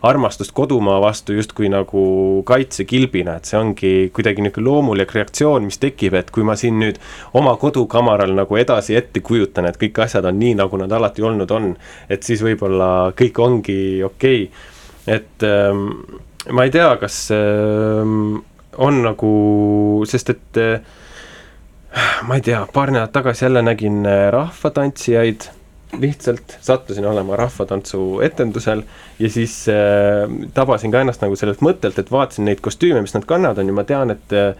armastust 0.07 0.53
kodumaa 0.57 0.99
vastu 1.01 1.37
justkui 1.37 1.71
nagu 1.73 2.03
kaitsekilbina, 2.49 3.39
et 3.41 3.49
see 3.49 3.59
ongi 3.61 3.93
kuidagi 4.15 4.45
niisugune 4.45 4.67
loomulik 4.67 5.15
reaktsioon, 5.17 5.65
mis 5.69 5.81
tekib, 5.81 6.17
et 6.19 6.33
kui 6.35 6.45
ma 6.47 6.57
siin 6.61 6.77
nüüd 6.83 7.01
oma 7.41 7.55
kodukamaral 7.61 8.35
nagu 8.37 8.61
edasi 8.61 8.99
ette 8.99 9.23
kujutan, 9.25 9.69
et 9.71 9.81
kõik 9.81 10.03
asjad 10.05 10.29
on 10.29 10.37
nii, 10.41 10.57
nagu 10.61 10.81
nad 10.81 10.93
alati 10.93 11.25
olnud 11.25 11.57
on, 11.57 11.73
et 12.11 12.27
siis 12.27 12.45
võib-olla 12.45 12.91
kõik 13.17 13.41
ongi 13.41 13.81
okei 14.05 14.45
okay., 14.51 14.69
et 15.11 15.45
ähm, 15.47 15.87
ma 16.53 16.67
ei 16.67 16.73
tea, 16.75 16.93
kas 17.01 17.29
ähm, 17.35 18.43
on 18.79 19.03
nagu, 19.05 19.31
sest 20.09 20.35
et 20.37 20.61
äh, 20.61 20.99
ma 22.27 22.37
ei 22.39 22.45
tea, 22.45 22.61
paar 22.73 22.93
nädalat 22.93 23.13
tagasi 23.13 23.45
jälle 23.45 23.63
nägin 23.63 24.07
äh, 24.07 24.29
rahvatantsijaid, 24.33 25.49
lihtsalt 25.99 26.59
sattusin 26.61 27.07
olema 27.07 27.37
rahvatantsu 27.37 28.21
etendusel 28.21 28.83
ja 29.19 29.31
siis 29.31 29.65
äh, 29.69 30.31
tabasin 30.55 30.93
ka 30.93 31.03
ennast 31.03 31.23
nagu 31.25 31.37
sellelt 31.37 31.63
mõttelt, 31.65 31.99
et 31.99 32.11
vaatasin 32.13 32.47
neid 32.47 32.63
kostüüme, 32.63 33.03
mis 33.03 33.15
nad 33.17 33.27
kannavad, 33.27 33.59
on 33.59 33.73
ju, 33.73 33.77
ma 33.77 33.85
tean, 33.89 34.15
et 34.15 34.35
äh, 34.37 34.53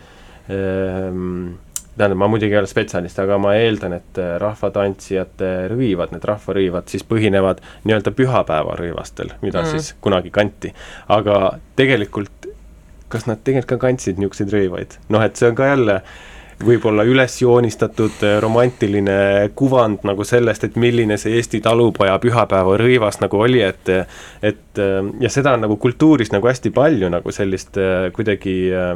ähm, 0.51 1.53
tähendab, 1.95 2.19
ma 2.19 2.31
muidugi 2.33 2.57
ei 2.57 2.63
ole 2.63 2.71
spetsialist, 2.71 3.19
aga 3.23 3.39
ma 3.39 3.55
eeldan, 3.61 3.95
et 4.01 4.19
äh, 4.19 4.35
rahvatantsijate 4.43 5.53
rõivad, 5.71 6.17
need 6.17 6.27
rahvarõivad 6.27 6.91
siis 6.91 7.07
põhinevad 7.07 7.63
nii-öelda 7.85 8.15
pühapäevarõivastel, 8.17 9.37
mida 9.45 9.63
mm. 9.63 9.77
siis 9.77 9.95
kunagi 10.03 10.35
kanti. 10.35 10.75
aga 11.09 11.39
tegelikult, 11.79 12.51
kas 13.11 13.31
nad 13.31 13.45
tegelikult 13.45 13.77
ka 13.77 13.87
kandsid 13.87 14.19
niisuguseid 14.19 14.57
rõivaid? 14.57 14.99
noh, 15.15 15.23
et 15.23 15.39
see 15.39 15.51
on 15.51 15.59
ka 15.59 15.71
jälle 15.71 16.01
äh, 16.01 16.19
võib-olla 16.65 17.05
üles 17.09 17.37
joonistatud 17.43 18.23
äh, 18.27 18.37
romantiline 18.43 19.51
kuvand 19.57 20.05
nagu 20.09 20.25
sellest, 20.27 20.65
et 20.67 20.77
milline 20.81 21.17
see 21.21 21.39
Eesti 21.39 21.63
talupoja 21.65 22.19
pühapäevarõivas 22.23 23.21
nagu 23.23 23.41
oli, 23.41 23.63
et 23.65 23.89
et 23.91 24.79
äh, 24.79 25.01
ja 25.21 25.33
seda 25.33 25.57
on 25.57 25.67
nagu 25.67 25.77
kultuuris 25.81 26.33
nagu 26.35 26.49
hästi 26.51 26.73
palju 26.77 27.11
nagu 27.13 27.33
sellist 27.35 27.81
äh, 27.81 28.11
kuidagi 28.17 28.57
äh, 28.75 28.95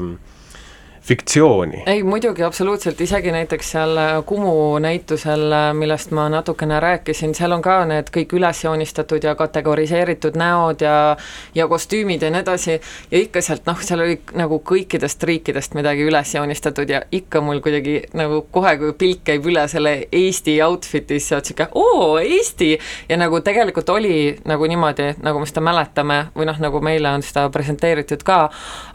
fiktsiooni. 1.05 1.83
ei, 1.87 2.03
muidugi, 2.03 2.43
absoluutselt, 2.43 3.01
isegi 3.01 3.33
näiteks 3.33 3.71
seal 3.71 3.97
äh, 3.97 4.25
Kumu 4.27 4.79
näitusel, 4.79 5.53
äh, 5.53 5.75
millest 5.77 6.11
ma 6.17 6.29
natukene 6.33 6.81
rääkisin, 6.81 7.35
seal 7.37 7.53
on 7.53 7.63
ka 7.63 7.83
need 7.85 8.09
kõik 8.15 8.33
üles 8.39 8.63
joonistatud 8.65 9.25
ja 9.25 9.35
kategoriseeritud 9.37 10.39
näod 10.41 10.81
ja 10.81 11.17
ja 11.55 11.67
kostüümid 11.69 12.25
ja 12.25 12.31
nii 12.33 12.41
edasi, 12.41 12.79
ja 13.11 13.21
ikka 13.21 13.43
sealt 13.45 13.69
noh, 13.69 13.83
seal 13.85 14.01
oli 14.01 14.17
nagu 14.33 14.63
kõikidest 14.65 15.27
riikidest 15.29 15.77
midagi 15.77 16.07
üles 16.09 16.35
joonistatud 16.35 16.89
ja 16.89 17.03
ikka 17.13 17.45
mul 17.45 17.61
kuidagi 17.61 17.99
nagu 18.17 18.41
kohe, 18.51 18.77
kui 18.81 18.97
pilk 19.05 19.27
käib 19.29 19.45
üle 19.53 19.67
selle 19.69 19.95
Eesti 20.13 20.57
outfit'is, 20.65 21.29
sa 21.29 21.37
oled 21.37 21.51
sihuke 21.51 21.69
oo, 21.75 22.17
Eesti! 22.19 22.79
ja 23.09 23.21
nagu 23.21 23.43
tegelikult 23.45 23.93
oli 23.93 24.39
nagu 24.49 24.73
niimoodi, 24.73 25.13
nagu 25.23 25.45
me 25.45 25.53
seda 25.53 25.61
mäletame, 25.69 26.19
või 26.33 26.49
noh, 26.49 26.65
nagu 26.65 26.81
meile 26.81 27.13
on 27.13 27.27
seda 27.27 27.45
presenteeritud 27.53 28.25
ka, 28.25 28.41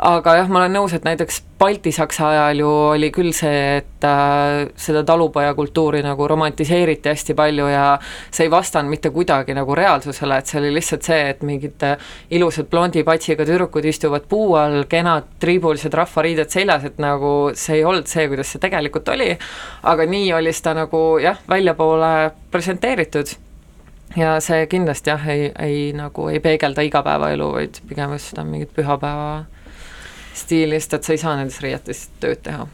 aga 0.10 0.39
jah, 0.41 0.49
ma 0.49 0.64
olen 0.64 0.78
nõus, 0.80 0.97
et 0.97 1.05
näiteks 1.05 1.43
Balti-Saksa 1.99 2.27
ajal 2.29 2.59
ju 2.59 2.67
oli 2.69 3.09
küll 3.11 3.33
see, 3.35 3.79
et 3.79 4.05
äh, 4.07 4.69
seda 4.79 5.01
talupojakultuuri 5.03 5.99
nagu 6.05 6.27
romantiseeriti 6.27 7.09
hästi 7.11 7.35
palju 7.35 7.65
ja 7.67 7.97
see 8.31 8.45
ei 8.45 8.51
vastanud 8.51 8.89
mitte 8.93 9.11
kuidagi 9.11 9.53
nagu 9.57 9.75
reaalsusele, 9.75 10.37
et 10.39 10.47
see 10.47 10.61
oli 10.61 10.71
lihtsalt 10.77 11.03
see, 11.03 11.19
et 11.33 11.43
mingid 11.43 11.83
äh, 11.83 11.97
ilusad 12.31 12.69
blondi 12.71 13.03
patsiga 13.03 13.43
tüdrukud 13.43 13.85
istuvad 13.91 14.29
puu 14.31 14.55
all, 14.55 14.85
kenad 14.87 15.27
triibulised 15.43 15.93
rahvariided 15.93 16.49
seljas, 16.49 16.87
et 16.87 17.03
nagu 17.03 17.51
see 17.53 17.81
ei 17.81 17.83
olnud 17.83 18.07
see, 18.07 18.29
kuidas 18.31 18.55
see 18.55 18.63
tegelikult 18.63 19.11
oli, 19.11 19.33
aga 19.83 20.07
nii 20.07 20.31
oli 20.39 20.55
seda 20.55 20.77
nagu 20.79 21.03
jah, 21.19 21.43
väljapoole 21.51 22.31
presenteeritud. 22.51 23.35
Ja 24.17 24.39
see 24.41 24.63
kindlasti 24.71 25.11
jah, 25.11 25.27
ei, 25.29 25.51
ei 25.59 25.87
nagu 25.93 26.31
ei 26.31 26.39
peegelda 26.41 26.81
igapäevaelu, 26.87 27.53
vaid 27.59 27.83
pigem 27.91 28.15
just 28.15 28.31
seda 28.31 28.47
mingit 28.47 28.71
pühapäeva 28.73 29.43
stiilist, 30.36 30.93
et 30.93 31.03
sa 31.03 31.15
ei 31.15 31.21
saa 31.21 31.36
nendes 31.39 31.59
riietes 31.63 32.07
tööd 32.21 32.41
teha. 32.45 32.67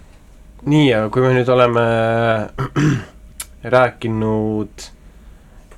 nii, 0.66 0.90
aga 0.98 1.10
kui 1.14 1.26
me 1.26 1.34
nüüd 1.36 1.50
oleme 1.52 1.86
rääkinud 3.78 4.88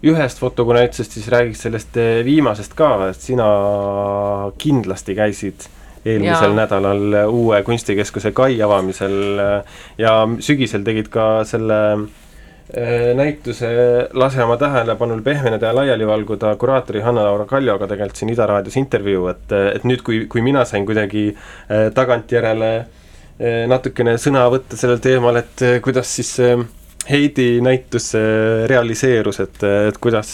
ühest 0.07 0.39
fotokunäitusest, 0.39 1.17
siis 1.17 1.31
räägiks 1.33 1.65
sellest 1.65 1.97
eh, 1.97 2.21
viimasest 2.25 2.77
ka, 2.77 2.91
et 3.09 3.21
sina 3.21 3.47
kindlasti 4.61 5.17
käisid 5.17 5.67
eelmisel 6.07 6.53
ja. 6.53 6.59
nädalal 6.61 7.17
uue 7.25 7.63
kunstikeskuse 7.67 8.31
kai 8.37 8.61
avamisel 8.61 9.41
eh, 9.41 9.81
ja 9.97 10.21
sügisel 10.39 10.85
tegid 10.87 11.09
ka 11.11 11.41
selle 11.49 11.81
Äh, 11.97 12.26
näituse 13.15 13.67
Lase 14.13 14.43
oma 14.43 14.57
tähelepanul 14.59 15.21
pehmeneda 15.23 15.69
ja 15.69 15.75
laiali 15.75 16.07
valguda 16.07 16.55
kuraatori 16.59 16.99
Hanna-Laura 17.01 17.45
Kaljoga 17.45 17.87
tegelikult 17.87 18.19
siin 18.19 18.33
Ida 18.33 18.45
raadios 18.45 18.75
intervjuu, 18.77 19.27
et, 19.31 19.53
et 19.75 19.85
nüüd, 19.87 20.03
kui, 20.03 20.25
kui 20.27 20.43
mina 20.43 20.65
sain 20.67 20.85
kuidagi 20.85 21.29
äh, 21.31 21.87
tagantjärele 21.95 22.71
äh, 22.77 23.63
natukene 23.71 24.17
sõna 24.19 24.43
võtta 24.51 24.79
sellel 24.79 24.99
teemal, 24.99 25.39
et 25.39 25.63
kuidas 25.85 26.11
siis 26.19 26.35
Heidi 27.07 27.61
näitus 27.63 28.11
realiseerus, 28.67 29.39
et, 29.39 29.61
et 29.63 29.97
kuidas, 30.03 30.33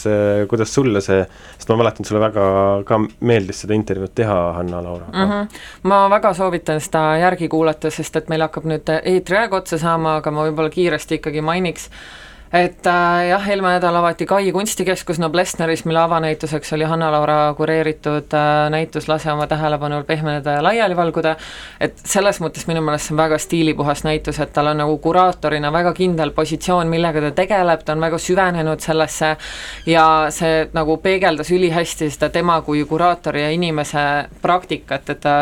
kuidas 0.49 0.73
sulle 0.73 1.03
see, 1.05 1.19
sest 1.57 1.69
ma 1.69 1.75
mäletan, 1.83 2.07
sulle 2.07 2.21
väga 2.23 2.45
ka 2.87 2.97
meeldis 3.29 3.61
seda 3.61 3.77
intervjuud 3.77 4.13
teha, 4.17 4.37
Hanna-Laura 4.57 5.05
mm. 5.11 5.29
-hmm. 5.29 5.59
ma 5.83 6.09
väga 6.09 6.33
soovitan 6.33 6.81
seda 6.81 7.17
järgi 7.21 7.47
kuulata, 7.47 7.91
sest 7.93 8.15
et 8.15 8.29
meil 8.29 8.41
hakkab 8.41 8.65
nüüd 8.65 8.89
eetriaeg 9.03 9.53
otsa 9.53 9.77
saama, 9.77 10.15
aga 10.15 10.31
ma 10.31 10.47
võib-olla 10.47 10.73
kiiresti 10.73 11.21
ikkagi 11.21 11.45
mainiks 11.45 11.89
et 12.53 12.87
äh, 12.87 13.27
jah, 13.31 13.45
eelmine 13.49 13.79
nädal 13.79 13.95
avati 13.97 14.27
Kai 14.29 14.51
kunstikeskus 14.53 15.17
Noblessneris, 15.19 15.85
mille 15.89 15.99
avanäituseks 15.99 16.73
oli 16.73 16.85
Hanna-Laura 16.85 17.53
kureeritud 17.57 18.33
äh, 18.37 18.69
näitus 18.69 19.07
Lase 19.09 19.31
oma 19.31 19.47
tähelepanul 19.47 20.03
pehmeneda 20.03 20.57
ja 20.57 20.63
laiali 20.63 20.95
valguda, 20.95 21.35
et 21.81 21.97
selles 21.97 22.37
mõttes 22.43 22.67
minu 22.69 22.83
meelest 22.85 23.09
see 23.09 23.15
on 23.15 23.21
väga 23.23 23.39
stiilipuhas 23.41 24.03
näitus, 24.05 24.37
et 24.39 24.53
tal 24.53 24.69
on 24.69 24.77
nagu 24.83 24.97
kuraatorina 25.01 25.71
väga 25.73 25.95
kindel 25.97 26.33
positsioon, 26.37 26.91
millega 26.93 27.23
ta 27.25 27.31
tegeleb, 27.41 27.81
ta 27.85 27.97
on 27.97 28.05
väga 28.05 28.21
süvenenud 28.21 28.85
sellesse 28.85 29.33
ja 29.89 30.05
see 30.29 30.67
nagu 30.77 30.99
peegeldas 31.01 31.49
ülihästi 31.51 32.11
seda 32.13 32.29
tema 32.29 32.59
kui 32.61 32.85
kuraatori 32.85 33.41
ja 33.47 33.49
inimese 33.49 34.05
praktikat, 34.45 35.09
et 35.09 35.25
ta 35.25 35.35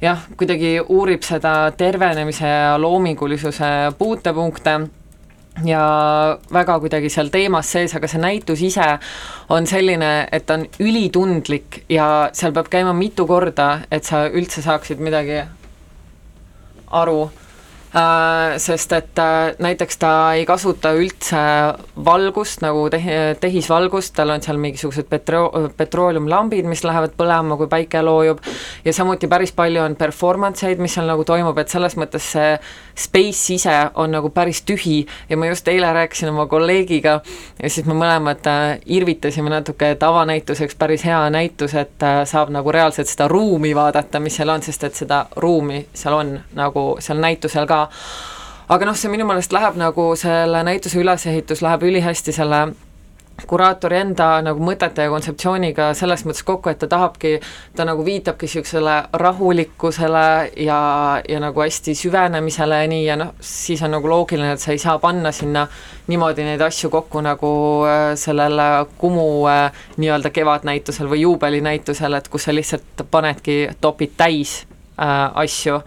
jah, 0.00 0.24
kuidagi 0.40 0.78
uurib 0.80 1.28
seda 1.28 1.54
tervenemise 1.76 2.48
ja 2.48 2.74
loomingulisuse 2.80 3.92
puutepunkte 3.98 4.80
ja 5.64 6.38
väga 6.52 6.78
kuidagi 6.80 7.10
seal 7.12 7.28
teemas 7.32 7.72
sees, 7.74 7.94
aga 7.96 8.08
see 8.08 8.20
näitus 8.22 8.62
ise 8.64 8.86
on 9.52 9.66
selline, 9.68 10.28
et 10.32 10.46
ta 10.48 10.56
on 10.56 10.66
ülitundlik 10.80 11.82
ja 11.92 12.30
seal 12.32 12.54
peab 12.56 12.70
käima 12.72 12.94
mitu 12.96 13.26
korda, 13.28 13.82
et 13.90 14.08
sa 14.08 14.24
üldse 14.30 14.64
saaksid 14.64 15.02
midagi 15.02 15.42
aru 16.92 17.30
sest 17.92 18.92
et 18.96 19.18
äh, 19.20 19.52
näiteks 19.60 19.98
ta 20.00 20.10
ei 20.32 20.46
kasuta 20.48 20.94
üldse 20.96 21.40
valgust 22.04 22.62
nagu 22.64 22.86
tehi-, 22.92 23.34
tehisvalgust, 23.40 24.14
tal 24.16 24.32
on 24.32 24.40
seal 24.40 24.56
mingisugused 24.60 25.10
petro-, 25.10 25.50
petrooleummlambid, 25.76 26.64
mis 26.68 26.84
lähevad 26.88 27.12
põlema, 27.18 27.58
kui 27.60 27.68
päike 27.68 28.00
loojub, 28.00 28.40
ja 28.86 28.94
samuti 28.96 29.28
päris 29.28 29.52
palju 29.52 29.82
on 29.84 29.96
performance 30.00 30.64
eid, 30.68 30.80
mis 30.80 30.96
seal 30.96 31.10
nagu 31.10 31.26
toimub, 31.28 31.60
et 31.60 31.72
selles 31.72 31.98
mõttes 32.00 32.30
see 32.32 32.54
space 32.96 33.58
ise 33.58 33.76
on 34.00 34.16
nagu 34.16 34.32
päris 34.32 34.62
tühi. 34.64 35.02
Ja 35.28 35.36
ma 35.36 35.50
just 35.50 35.68
eile 35.68 35.92
rääkisin 35.92 36.32
oma 36.32 36.48
kolleegiga 36.48 37.18
ja 37.60 37.70
siis 37.70 37.84
me 37.84 37.98
mõlemad 37.98 38.48
äh, 38.48 38.64
irvitasime 38.96 39.52
natuke, 39.52 39.92
et 39.92 40.08
avanäituseks 40.08 40.80
päris 40.80 41.04
hea 41.04 41.20
näitus, 41.32 41.76
et 41.76 42.08
saab 42.24 42.48
nagu 42.56 42.72
reaalselt 42.72 43.12
seda 43.12 43.28
ruumi 43.28 43.76
vaadata, 43.76 44.20
mis 44.20 44.40
seal 44.40 44.56
on, 44.56 44.64
sest 44.64 44.88
et 44.88 44.96
seda 45.04 45.26
ruumi 45.36 45.84
seal 45.92 46.16
on 46.16 46.34
nagu 46.56 46.88
seal 47.04 47.20
näitusel 47.20 47.68
ka 47.68 47.81
aga 48.72 48.88
noh, 48.88 48.96
see 48.96 49.12
minu 49.12 49.26
meelest 49.28 49.52
läheb 49.52 49.76
nagu 49.80 50.12
selle 50.16 50.62
näituse 50.64 51.00
ülesehitus 51.02 51.62
läheb 51.64 51.84
ülihästi 51.90 52.32
selle 52.32 52.66
kuraatori 53.48 53.96
enda 53.98 54.26
nagu 54.44 54.62
mõtete 54.62 55.06
ja 55.06 55.10
kontseptsiooniga 55.10 55.90
selles 55.98 56.24
mõttes 56.26 56.44
kokku, 56.46 56.70
et 56.70 56.78
ta 56.82 56.88
tahabki, 56.90 57.32
ta 57.76 57.86
nagu 57.88 58.04
viitabki 58.06 58.46
niisugusele 58.46 58.96
rahulikkusele 59.22 60.24
ja, 60.64 60.80
ja 61.28 61.40
nagu 61.42 61.64
hästi 61.64 61.94
süvenemisele 61.98 62.82
ja 62.82 62.90
nii, 62.92 63.04
ja 63.06 63.16
noh, 63.18 63.32
siis 63.40 63.82
on 63.82 63.94
nagu 63.96 64.10
loogiline, 64.10 64.52
et 64.54 64.62
sa 64.62 64.74
ei 64.74 64.82
saa 64.82 64.98
panna 65.02 65.32
sinna 65.34 65.66
niimoodi 66.10 66.46
neid 66.46 66.62
asju 66.62 66.90
kokku 66.92 67.22
nagu 67.24 67.52
äh, 67.88 68.04
sellel 68.20 68.60
Kumu 68.98 69.46
äh, 69.50 69.84
nii-öelda 69.96 70.30
kevadnäitusel 70.34 71.10
või 71.10 71.24
juubelinäitusel, 71.24 72.18
et 72.18 72.28
kus 72.32 72.46
sa 72.48 72.54
lihtsalt 72.54 73.06
panedki, 73.10 73.64
topid 73.80 74.14
täis 74.20 74.60
äh, 75.00 75.30
asju, 75.44 75.80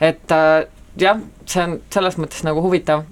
et 0.00 0.32
äh, 0.32 0.64
jah, 1.00 1.20
see 1.48 1.62
on 1.62 1.78
selles 1.92 2.18
mõttes 2.20 2.44
nagu 2.46 2.62
huvitav. 2.64 3.04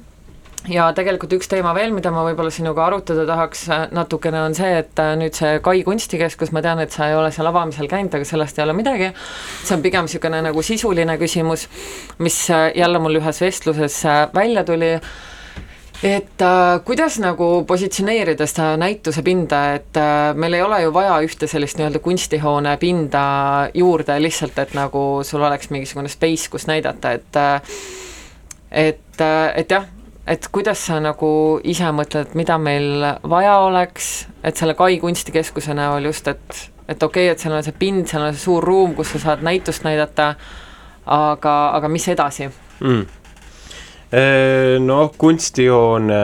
Ja 0.64 0.86
tegelikult 0.96 1.34
üks 1.36 1.50
teema 1.52 1.74
veel, 1.76 1.90
mida 1.92 2.08
ma 2.08 2.22
võib-olla 2.24 2.48
sinuga 2.52 2.86
arutada 2.86 3.26
tahaks 3.28 3.66
äh, 3.68 3.82
natukene, 3.92 4.40
on 4.46 4.54
see, 4.56 4.70
et 4.80 5.00
äh, 5.02 5.10
nüüd 5.20 5.36
see 5.36 5.58
Kai 5.64 5.82
kunstikeskus, 5.84 6.54
ma 6.56 6.62
tean, 6.64 6.80
et 6.80 6.94
sa 6.94 7.10
ei 7.10 7.16
ole 7.18 7.28
seal 7.36 7.50
avamisel 7.50 7.90
käinud, 7.90 8.16
aga 8.16 8.24
sellest 8.24 8.56
ei 8.56 8.64
ole 8.64 8.76
midagi, 8.78 9.10
see 9.60 9.76
on 9.76 9.84
pigem 9.84 10.08
niisugune 10.08 10.40
nagu 10.46 10.64
sisuline 10.64 11.18
küsimus, 11.20 11.66
mis 12.24 12.38
äh, 12.48 12.70
jälle 12.80 13.02
mul 13.04 13.20
ühes 13.20 13.42
vestluses 13.44 13.98
välja 14.32 14.64
tuli, 14.64 14.94
et 16.02 16.42
äh, 16.42 16.80
kuidas 16.84 17.18
nagu 17.22 17.64
positsioneerida 17.66 18.46
seda 18.50 18.74
näituse 18.80 19.22
pinda, 19.22 19.60
et 19.78 19.96
äh, 19.96 20.34
meil 20.34 20.58
ei 20.58 20.62
ole 20.62 20.82
ju 20.82 20.94
vaja 20.94 21.18
ühte 21.24 21.48
sellist 21.50 21.78
nii-öelda 21.78 22.02
kunstihoone 22.04 22.76
pinda 22.82 23.24
juurde 23.74 24.18
lihtsalt, 24.22 24.58
et 24.58 24.74
nagu 24.74 25.22
sul 25.24 25.42
oleks 25.42 25.70
mingisugune 25.70 26.10
space, 26.12 26.50
kus 26.50 26.66
näidata, 26.70 27.14
et 27.18 27.40
äh, 27.40 27.76
et, 28.74 29.20
äh, 29.20 29.52
et 29.56 29.70
jah, 29.70 29.86
et 30.26 30.48
kuidas 30.52 30.86
sa 30.86 30.98
nagu 31.00 31.60
ise 31.64 31.88
mõtled, 31.94 32.34
mida 32.34 32.58
meil 32.58 33.06
vaja 33.30 33.58
oleks, 33.64 34.26
et 34.42 34.56
selle 34.56 34.74
Kai 34.74 34.98
kunstikeskuse 35.02 35.76
näol 35.76 36.10
just, 36.10 36.28
et 36.28 36.70
et 36.88 37.02
okei 37.02 37.28
okay,, 37.28 37.32
et 37.32 37.40
seal 37.40 37.54
on 37.56 37.64
see 37.64 37.76
pind, 37.78 38.04
seal 38.10 38.26
on 38.26 38.34
see 38.34 38.44
suur 38.44 38.64
ruum, 38.64 38.92
kus 38.94 39.14
sa 39.14 39.22
saad 39.22 39.44
näitust 39.46 39.86
näidata, 39.86 40.34
aga, 41.06 41.54
aga 41.78 41.88
mis 41.88 42.08
edasi 42.12 42.50
mm.? 42.80 43.23
Noh, 44.14 45.08
kunstijoone 45.18 46.18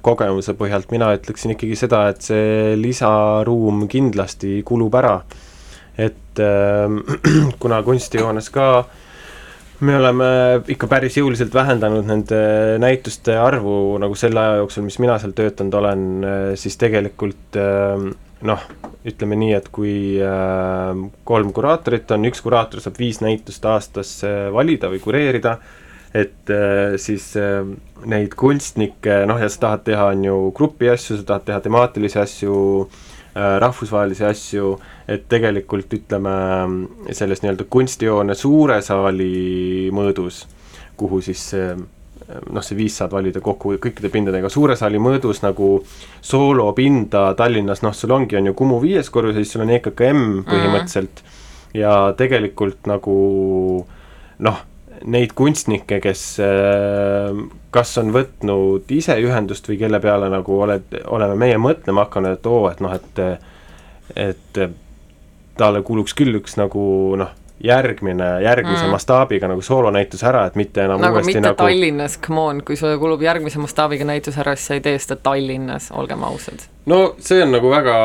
kogemuse 0.00 0.54
põhjalt 0.56 0.92
mina 0.94 1.10
ütleksin 1.16 1.52
ikkagi 1.52 1.76
seda, 1.76 2.06
et 2.08 2.22
see 2.24 2.76
lisaruum 2.80 3.82
kindlasti 3.90 4.62
kulub 4.64 4.94
ära. 4.96 5.18
et 5.98 6.40
kuna 7.62 7.82
kunstijoones 7.82 8.48
ka 8.54 8.86
me 9.80 9.96
oleme 9.98 10.28
ikka 10.70 10.86
päris 10.90 11.16
jõuliselt 11.18 11.52
vähendanud 11.54 12.06
nende 12.06 12.38
näituste 12.80 13.34
arvu 13.36 13.98
nagu 14.00 14.14
selle 14.16 14.40
aja 14.40 14.60
jooksul, 14.62 14.86
mis 14.86 14.98
mina 15.02 15.18
seal 15.18 15.34
töötanud 15.36 15.74
olen, 15.74 16.06
siis 16.58 16.78
tegelikult 16.80 17.58
noh, 18.48 18.64
ütleme 19.04 19.38
nii, 19.42 19.52
et 19.58 19.68
kui 19.74 20.16
kolm 21.28 21.52
kuraatorit 21.52 22.14
on, 22.14 22.30
üks 22.30 22.40
kuraator 22.46 22.80
saab 22.80 22.98
viis 23.02 23.20
näitust 23.20 23.68
aastas 23.68 24.14
valida 24.54 24.90
või 24.94 25.02
kureerida 25.02 25.58
et 26.14 26.50
äh, 26.50 26.96
siis 27.00 27.30
äh, 27.36 27.66
neid 28.08 28.34
kunstnikke, 28.38 29.22
noh 29.28 29.40
ja 29.40 29.50
sa 29.52 29.64
tahad 29.66 29.84
teha, 29.88 30.08
on 30.14 30.24
ju, 30.24 30.38
grupi 30.56 30.90
asju, 30.92 31.18
sa 31.18 31.28
tahad 31.32 31.46
teha 31.48 31.60
temaatilisi 31.64 32.20
asju, 32.22 32.54
äh, 33.34 33.58
rahvusvahelisi 33.64 34.24
asju, 34.28 34.72
et 35.08 35.28
tegelikult 35.28 35.98
ütleme, 35.98 36.34
selles 37.12 37.44
nii-öelda 37.44 37.68
kunstijoone 37.70 38.36
suure 38.38 38.80
saali 38.84 39.88
mõõdus, 39.94 40.44
kuhu 40.98 41.20
siis 41.24 41.44
noh, 41.54 42.64
see 42.64 42.76
viis 42.76 42.96
saad 42.98 43.12
valida 43.14 43.40
kokku 43.40 43.76
kõikide 43.80 44.10
pindadega, 44.12 44.50
suure 44.52 44.74
saali 44.76 44.98
mõõdus 45.00 45.40
nagu 45.44 45.78
soolopinda 46.20 47.30
Tallinnas, 47.38 47.80
noh, 47.84 47.94
sul 47.96 48.12
ongi, 48.12 48.36
on 48.36 48.50
ju 48.50 48.56
Kumu 48.58 48.80
viies 48.82 49.08
korrus 49.12 49.38
ja 49.38 49.44
siis 49.44 49.54
sul 49.54 49.64
on 49.64 49.76
EKKM 49.78 50.24
põhimõtteliselt. 50.48 51.22
Mm 51.22 51.36
ja 51.76 51.92
tegelikult 52.16 52.86
nagu 52.88 53.18
noh, 54.38 54.60
neid 55.04 55.34
kunstnikke, 55.38 56.00
kes 56.02 56.24
äh, 56.42 57.38
kas 57.74 57.94
on 58.00 58.12
võtnud 58.14 58.90
ise 58.94 59.18
ühendust 59.22 59.68
või 59.68 59.78
kelle 59.80 60.00
peale 60.02 60.30
nagu 60.32 60.60
oled, 60.64 60.98
oleme 61.06 61.36
meie 61.38 61.58
mõtlema 61.60 62.06
hakanud, 62.06 62.38
et 62.38 62.48
oo, 62.48 62.64
et 62.70 62.84
noh, 62.84 62.94
et 62.94 63.24
et 64.16 64.60
talle 65.58 65.82
kuuluks 65.84 66.14
küll 66.16 66.38
üks 66.38 66.56
nagu 66.56 66.80
noh, 67.20 67.34
järgmine, 67.64 68.28
järgmise 68.42 68.84
mm. 68.84 68.90
mastaabiga 68.94 69.48
nagu 69.50 69.62
soolonäitus 69.62 70.22
ära, 70.24 70.46
et 70.46 70.56
mitte 70.58 70.84
enam 70.86 71.02
nagu 71.02 71.18
uuesti 71.18 71.34
mitte 71.34 71.44
nagu 71.48 71.58
Tallinnas, 71.58 72.18
come 72.24 72.40
on, 72.40 72.62
kui 72.66 72.78
sulle 72.78 72.98
kulub 73.00 73.22
järgmise 73.22 73.60
mastaabiga 73.62 74.06
näitus 74.08 74.38
ära, 74.38 74.54
siis 74.56 74.70
sa 74.70 74.78
ei 74.78 74.84
tee 74.84 74.98
seda 75.02 75.18
Tallinnas, 75.22 75.90
olgem 75.98 76.22
ausad. 76.28 76.68
no 76.86 77.00
see 77.18 77.42
on 77.42 77.52
nagu 77.56 77.70
väga 77.72 77.96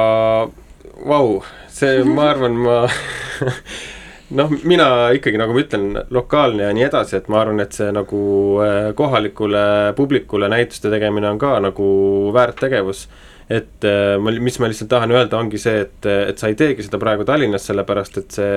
vau 1.03 1.35
wow., 1.35 1.43
see, 1.73 2.03
ma 2.07 2.29
arvan, 2.33 2.57
ma 2.65 2.79
noh, 4.37 4.53
mina 4.67 4.87
ikkagi, 5.15 5.39
nagu 5.39 5.55
ma 5.55 5.61
ütlen, 5.63 5.85
lokaalne 6.13 6.67
ja 6.67 6.73
nii 6.75 6.87
edasi, 6.87 7.17
et 7.19 7.29
ma 7.31 7.41
arvan, 7.43 7.61
et 7.63 7.75
see 7.77 7.91
nagu 7.95 8.23
äh, 8.63 8.89
kohalikule 8.97 9.93
publikule 9.97 10.49
näituste 10.51 10.91
tegemine 10.93 11.29
on 11.31 11.39
ka 11.41 11.55
nagu 11.63 11.85
väärt 12.35 12.59
tegevus. 12.63 13.07
et 13.49 13.85
äh, 13.85 14.15
ma, 14.23 14.31
mis 14.39 14.59
ma 14.59 14.69
lihtsalt 14.71 14.89
tahan 14.89 15.11
öelda, 15.11 15.37
ongi 15.37 15.59
see, 15.61 15.83
et, 15.85 16.05
et 16.07 16.39
sa 16.39 16.49
ei 16.49 16.55
teegi 16.59 16.85
seda 16.85 16.99
praegu 17.01 17.25
Tallinnas, 17.27 17.65
sellepärast 17.69 18.21
et 18.21 18.37
see 18.37 18.53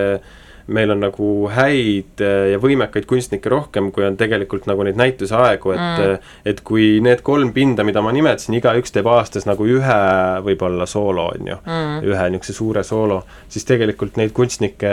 meil 0.66 0.90
on 0.90 1.02
nagu 1.04 1.28
häid 1.52 2.22
äh, 2.24 2.50
ja 2.52 2.60
võimekaid 2.62 3.06
kunstnikke 3.06 3.50
rohkem, 3.52 3.92
kui 3.94 4.06
on 4.06 4.16
tegelikult 4.18 4.66
nagu 4.66 4.86
neid 4.86 4.98
näituseaegu, 4.98 5.74
et 5.76 5.84
mm. 5.84 6.32
et 6.52 6.62
kui 6.66 6.96
need 7.04 7.22
kolm 7.26 7.52
pinda, 7.56 7.84
mida 7.86 8.02
ma 8.02 8.14
nimetasin, 8.14 8.58
igaüks 8.58 8.94
teeb 8.94 9.06
aastas 9.10 9.46
nagu 9.46 9.66
ühe 9.68 10.00
võib-olla 10.46 10.88
soolo, 10.90 11.30
on 11.36 11.52
ju 11.52 11.60
mm., 11.60 12.02
ühe 12.06 12.26
niisuguse 12.34 12.56
suure 12.56 12.82
soolo, 12.86 13.22
siis 13.52 13.66
tegelikult 13.68 14.18
neid 14.20 14.34
kunstnikke 14.36 14.92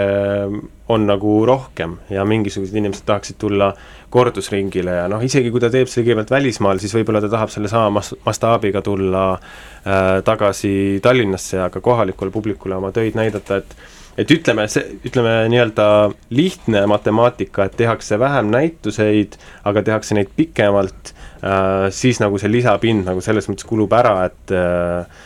on 0.94 1.08
nagu 1.08 1.34
rohkem 1.48 1.98
ja 2.12 2.26
mingisugused 2.28 2.76
inimesed 2.76 3.06
tahaksid 3.08 3.40
tulla 3.40 3.72
kordusringile 4.14 4.98
ja 5.00 5.08
noh, 5.10 5.24
isegi 5.26 5.50
kui 5.52 5.62
ta 5.64 5.72
teeb 5.74 5.90
selle 5.90 6.06
kõigepealt 6.06 6.34
välismaal, 6.36 6.82
siis 6.82 6.94
võib-olla 6.94 7.24
ta 7.24 7.32
tahab 7.34 7.54
sellesama 7.54 7.90
mas-, 7.98 8.14
mastaabiga 8.26 8.84
tulla 8.86 9.26
äh, 9.34 10.20
tagasi 10.28 11.00
Tallinnasse 11.04 11.58
ja 11.58 11.70
ka 11.74 11.82
kohalikule 11.82 12.34
publikule 12.34 12.78
oma 12.78 12.92
töid 12.94 13.18
näidata, 13.18 13.62
et 13.64 13.78
et 14.18 14.32
ütleme, 14.32 14.68
see, 14.72 14.98
ütleme 15.08 15.36
nii-öelda 15.54 15.88
lihtne 16.34 16.86
matemaatika, 16.90 17.68
et 17.68 17.78
tehakse 17.80 18.20
vähem 18.22 18.52
näituseid, 18.54 19.38
aga 19.66 19.84
tehakse 19.90 20.18
neid 20.18 20.32
pikemalt 20.38 21.14
äh,, 21.42 21.90
siis 21.92 22.22
nagu 22.24 22.42
see 22.42 22.52
lisapind 22.52 23.08
nagu 23.10 23.24
selles 23.26 23.50
mõttes 23.50 23.68
kulub 23.70 23.94
ära, 23.98 24.18
et 24.30 24.56
äh, 24.58 25.22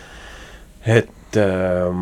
et 0.97 1.39
äh, 1.43 2.01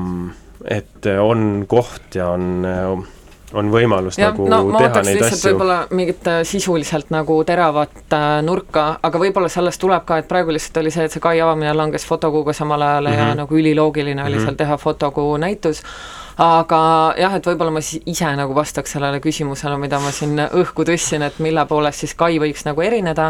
et 0.65 1.11
on 1.21 1.65
koht 1.69 2.17
ja 2.17 2.31
on 2.33 2.65
äh, 2.65 3.11
on 3.55 3.69
võimalus 3.71 4.17
ja, 4.19 4.31
nagu 4.31 4.47
no, 4.49 4.59
teha 4.75 5.01
neid 5.05 5.21
asju. 5.23 5.51
võib-olla 5.51 5.77
mingit 5.95 6.27
äh, 6.29 6.41
sisuliselt 6.47 7.11
nagu 7.13 7.37
teravat 7.47 8.15
äh, 8.15 8.25
nurka, 8.45 8.87
aga 9.05 9.21
võib-olla 9.21 9.49
sellest 9.51 9.81
tuleb 9.81 10.05
ka, 10.07 10.19
et 10.21 10.29
praegu 10.29 10.53
lihtsalt 10.55 10.81
oli 10.81 10.93
see, 10.93 11.07
et 11.07 11.15
see 11.15 11.23
kai 11.23 11.37
avamine 11.43 11.73
langes 11.77 12.07
fotokuuga 12.07 12.55
samal 12.57 12.81
ajal 12.81 13.09
mm 13.09 13.13
-hmm. 13.13 13.19
ja 13.19 13.27
mhm. 13.27 13.37
nagu 13.43 13.57
üliloogiline 13.61 14.23
oli 14.23 14.35
mm 14.35 14.39
-hmm. 14.39 14.45
seal 14.45 14.55
teha 14.55 14.77
fotokuu 14.77 15.37
näitus 15.37 15.83
aga 16.41 16.79
jah, 17.19 17.35
et 17.37 17.47
võib-olla 17.47 17.71
ma 17.71 17.81
siis 17.83 18.03
ise 18.11 18.27
nagu 18.35 18.55
vastaks 18.55 18.95
sellele 18.95 19.21
küsimusele, 19.23 19.77
mida 19.79 19.99
ma 20.03 20.11
siin 20.15 20.39
õhku 20.43 20.85
tõstsin, 20.87 21.23
et 21.25 21.39
mille 21.43 21.63
poolest 21.69 22.03
siis 22.03 22.15
Kai 22.15 22.39
võiks 22.41 22.65
nagu 22.67 22.81
erineda, 22.83 23.29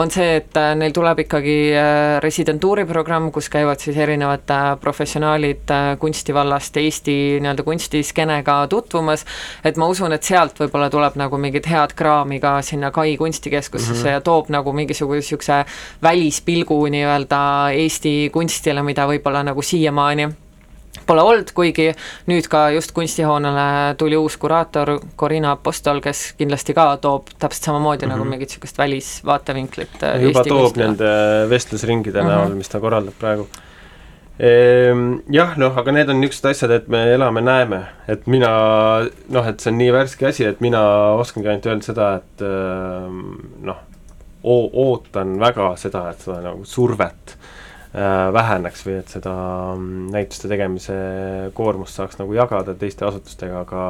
on 0.00 0.10
see, 0.14 0.38
et 0.40 0.58
äh, 0.60 0.72
neil 0.78 0.94
tuleb 0.94 1.24
ikkagi 1.24 1.56
äh, 1.74 2.18
residentuuriprogramm, 2.24 3.30
kus 3.34 3.48
käivad 3.52 3.82
siis 3.82 3.98
erinevad 3.98 4.50
äh, 4.54 4.68
professionaalid 4.80 5.72
kunstivallast 5.98 6.76
Eesti 6.82 7.16
nii-öelda 7.42 7.66
kunstiskenega 7.66 8.58
tutvumas, 8.70 9.26
et 9.64 9.78
ma 9.80 9.88
usun, 9.90 10.14
et 10.14 10.26
sealt 10.26 10.58
võib-olla 10.62 10.90
tuleb 10.92 11.18
nagu 11.20 11.38
mingit 11.40 11.66
head 11.70 11.96
kraami 11.98 12.40
ka 12.42 12.56
sinna 12.62 12.92
Kai 12.94 13.16
kunstikeskusesse 13.18 13.94
mm 13.94 14.06
-hmm. 14.06 14.12
ja 14.12 14.20
toob 14.20 14.50
nagu 14.54 14.72
mingisuguse 14.72 15.24
niisuguse 15.24 15.64
välispilgu 16.02 16.86
nii-öelda 16.86 17.42
Eesti 17.74 18.30
kunstile, 18.32 18.82
mida 18.82 19.06
võib-olla 19.06 19.42
nagu 19.44 19.62
siiamaani 19.62 20.43
pole 21.06 21.22
olnud, 21.22 21.50
kuigi 21.54 21.90
nüüd 22.30 22.48
ka 22.50 22.70
just 22.74 22.92
kunstihoonele 22.96 23.94
tuli 23.98 24.16
uus 24.16 24.36
kuraator, 24.36 24.98
Corina 25.16 25.52
Apostol, 25.56 26.00
kes 26.04 26.34
kindlasti 26.38 26.74
ka 26.74 26.96
toob 26.96 27.28
täpselt 27.38 27.64
samamoodi 27.70 28.06
mm 28.06 28.10
-hmm. 28.10 28.16
nagu 28.16 28.24
mingit 28.30 28.48
niisugust 28.48 28.78
välisvaatevinklit 28.78 30.02
äh, 30.02 30.22
juba 30.22 30.38
Eesti 30.38 30.48
toob 30.48 30.60
kunstile. 30.62 30.86
nende 30.86 31.50
vestlusringide 31.50 32.22
Mhm. 32.22 32.28
näol, 32.28 32.54
mis 32.54 32.68
ta 32.68 32.80
korraldab 32.80 33.14
praegu. 33.18 33.48
Ehm, 34.38 35.18
Jah, 35.30 35.56
noh, 35.56 35.76
aga 35.78 35.92
need 35.92 36.08
on 36.08 36.20
niisugused 36.20 36.50
asjad, 36.50 36.70
et 36.70 36.88
me 36.88 37.04
elame-näeme, 37.14 37.84
et 38.08 38.26
mina 38.26 38.48
noh, 39.28 39.46
et 39.46 39.60
see 39.60 39.70
on 39.70 39.78
nii 39.78 39.92
värske 39.94 40.26
asi, 40.26 40.44
et 40.44 40.60
mina 40.60 40.80
oskangi 41.20 41.48
ainult 41.48 41.66
öelda 41.66 41.86
seda, 41.86 42.08
et 42.16 42.42
ehm, 42.42 43.20
noh, 43.62 43.76
ootan 44.44 45.38
väga 45.40 45.76
seda, 45.80 46.10
et 46.10 46.18
seda 46.26 46.40
nagu 46.40 46.64
survet 46.64 47.36
väheneks 47.94 48.80
või 48.86 48.96
et 48.98 49.12
seda 49.12 49.32
mm, 49.76 50.08
näituste 50.10 50.48
tegemise 50.50 50.94
koormust 51.54 52.00
saaks 52.00 52.18
nagu 52.18 52.34
jagada 52.34 52.74
teiste 52.74 53.06
asutustega, 53.06 53.60
aga 53.62 53.84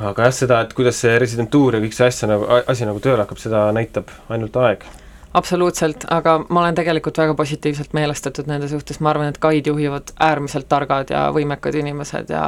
aga 0.00 0.28
jah, 0.28 0.34
seda, 0.34 0.60
et 0.64 0.74
kuidas 0.76 1.00
see 1.02 1.14
residentuur 1.20 1.76
ja 1.76 1.82
kõik 1.82 1.96
see 1.96 2.08
asja 2.08 2.28
nagu, 2.30 2.46
asi 2.70 2.88
nagu 2.88 3.02
tööle 3.02 3.24
hakkab, 3.24 3.40
seda 3.42 3.64
näitab 3.76 4.12
ainult 4.32 4.56
aeg. 4.62 4.86
Absoluutselt, 5.32 6.04
aga 6.12 6.38
ma 6.48 6.60
olen 6.60 6.76
tegelikult 6.76 7.18
väga 7.18 7.34
positiivselt 7.34 7.94
meelestatud 7.96 8.48
nende 8.50 8.68
suhtes, 8.68 9.00
ma 9.00 9.12
arvan, 9.14 9.32
et 9.32 9.40
gaid 9.40 9.66
juhivad 9.66 10.12
äärmiselt 10.20 10.68
targad 10.68 11.12
ja 11.12 11.26
võimekad 11.32 11.76
inimesed 11.80 12.32
ja 12.32 12.46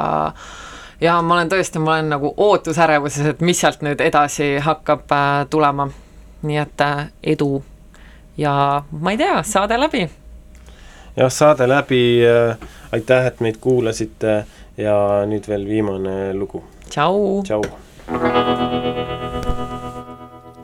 ja 1.01 1.15
ma 1.21 1.39
olen 1.39 1.49
tõesti, 1.51 1.81
ma 1.81 1.95
olen 1.95 2.13
nagu 2.13 2.33
ootusärevuses, 2.37 3.33
et 3.33 3.41
mis 3.41 3.59
sealt 3.59 3.81
nüüd 3.85 4.01
edasi 4.05 4.55
hakkab 4.63 5.11
äh, 5.11 5.45
tulema. 5.49 5.89
nii 6.45 6.57
et 6.61 6.81
äh, 6.81 7.07
edu 7.23 7.63
ja 8.37 8.83
ma 8.91 9.11
ei 9.11 9.17
tea, 9.17 9.43
saade 9.43 9.77
läbi. 9.79 10.09
jah, 11.15 11.31
saade 11.31 11.67
läbi 11.67 12.01
äh,, 12.25 12.57
aitäh, 12.91 13.27
et 13.27 13.39
meid 13.39 13.57
kuulasite 13.61 14.45
ja 14.77 14.97
nüüd 15.25 15.47
veel 15.47 15.65
viimane 15.67 16.33
lugu. 16.33 16.63
tšau. 16.89 17.43
tšau. 17.43 17.63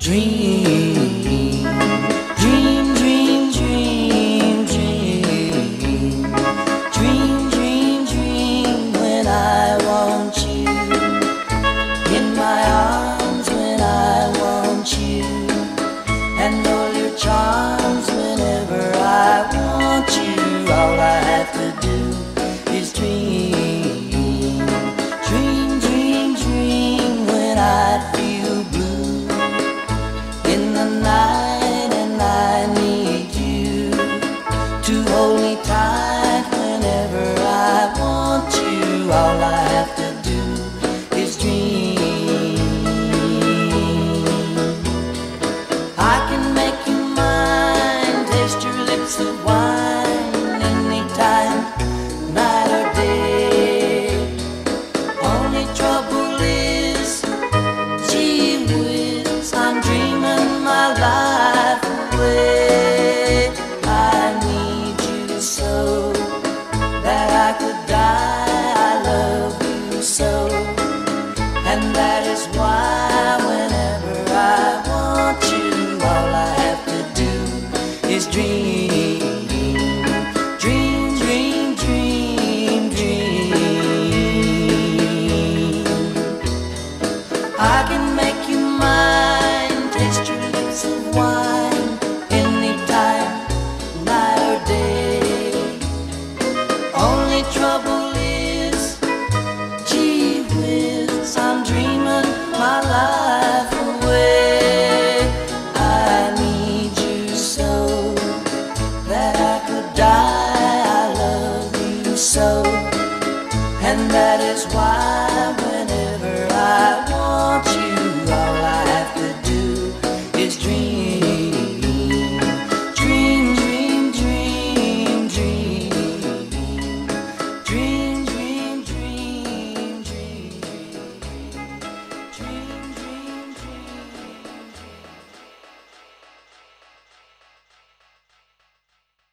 Dream, 0.01 1.01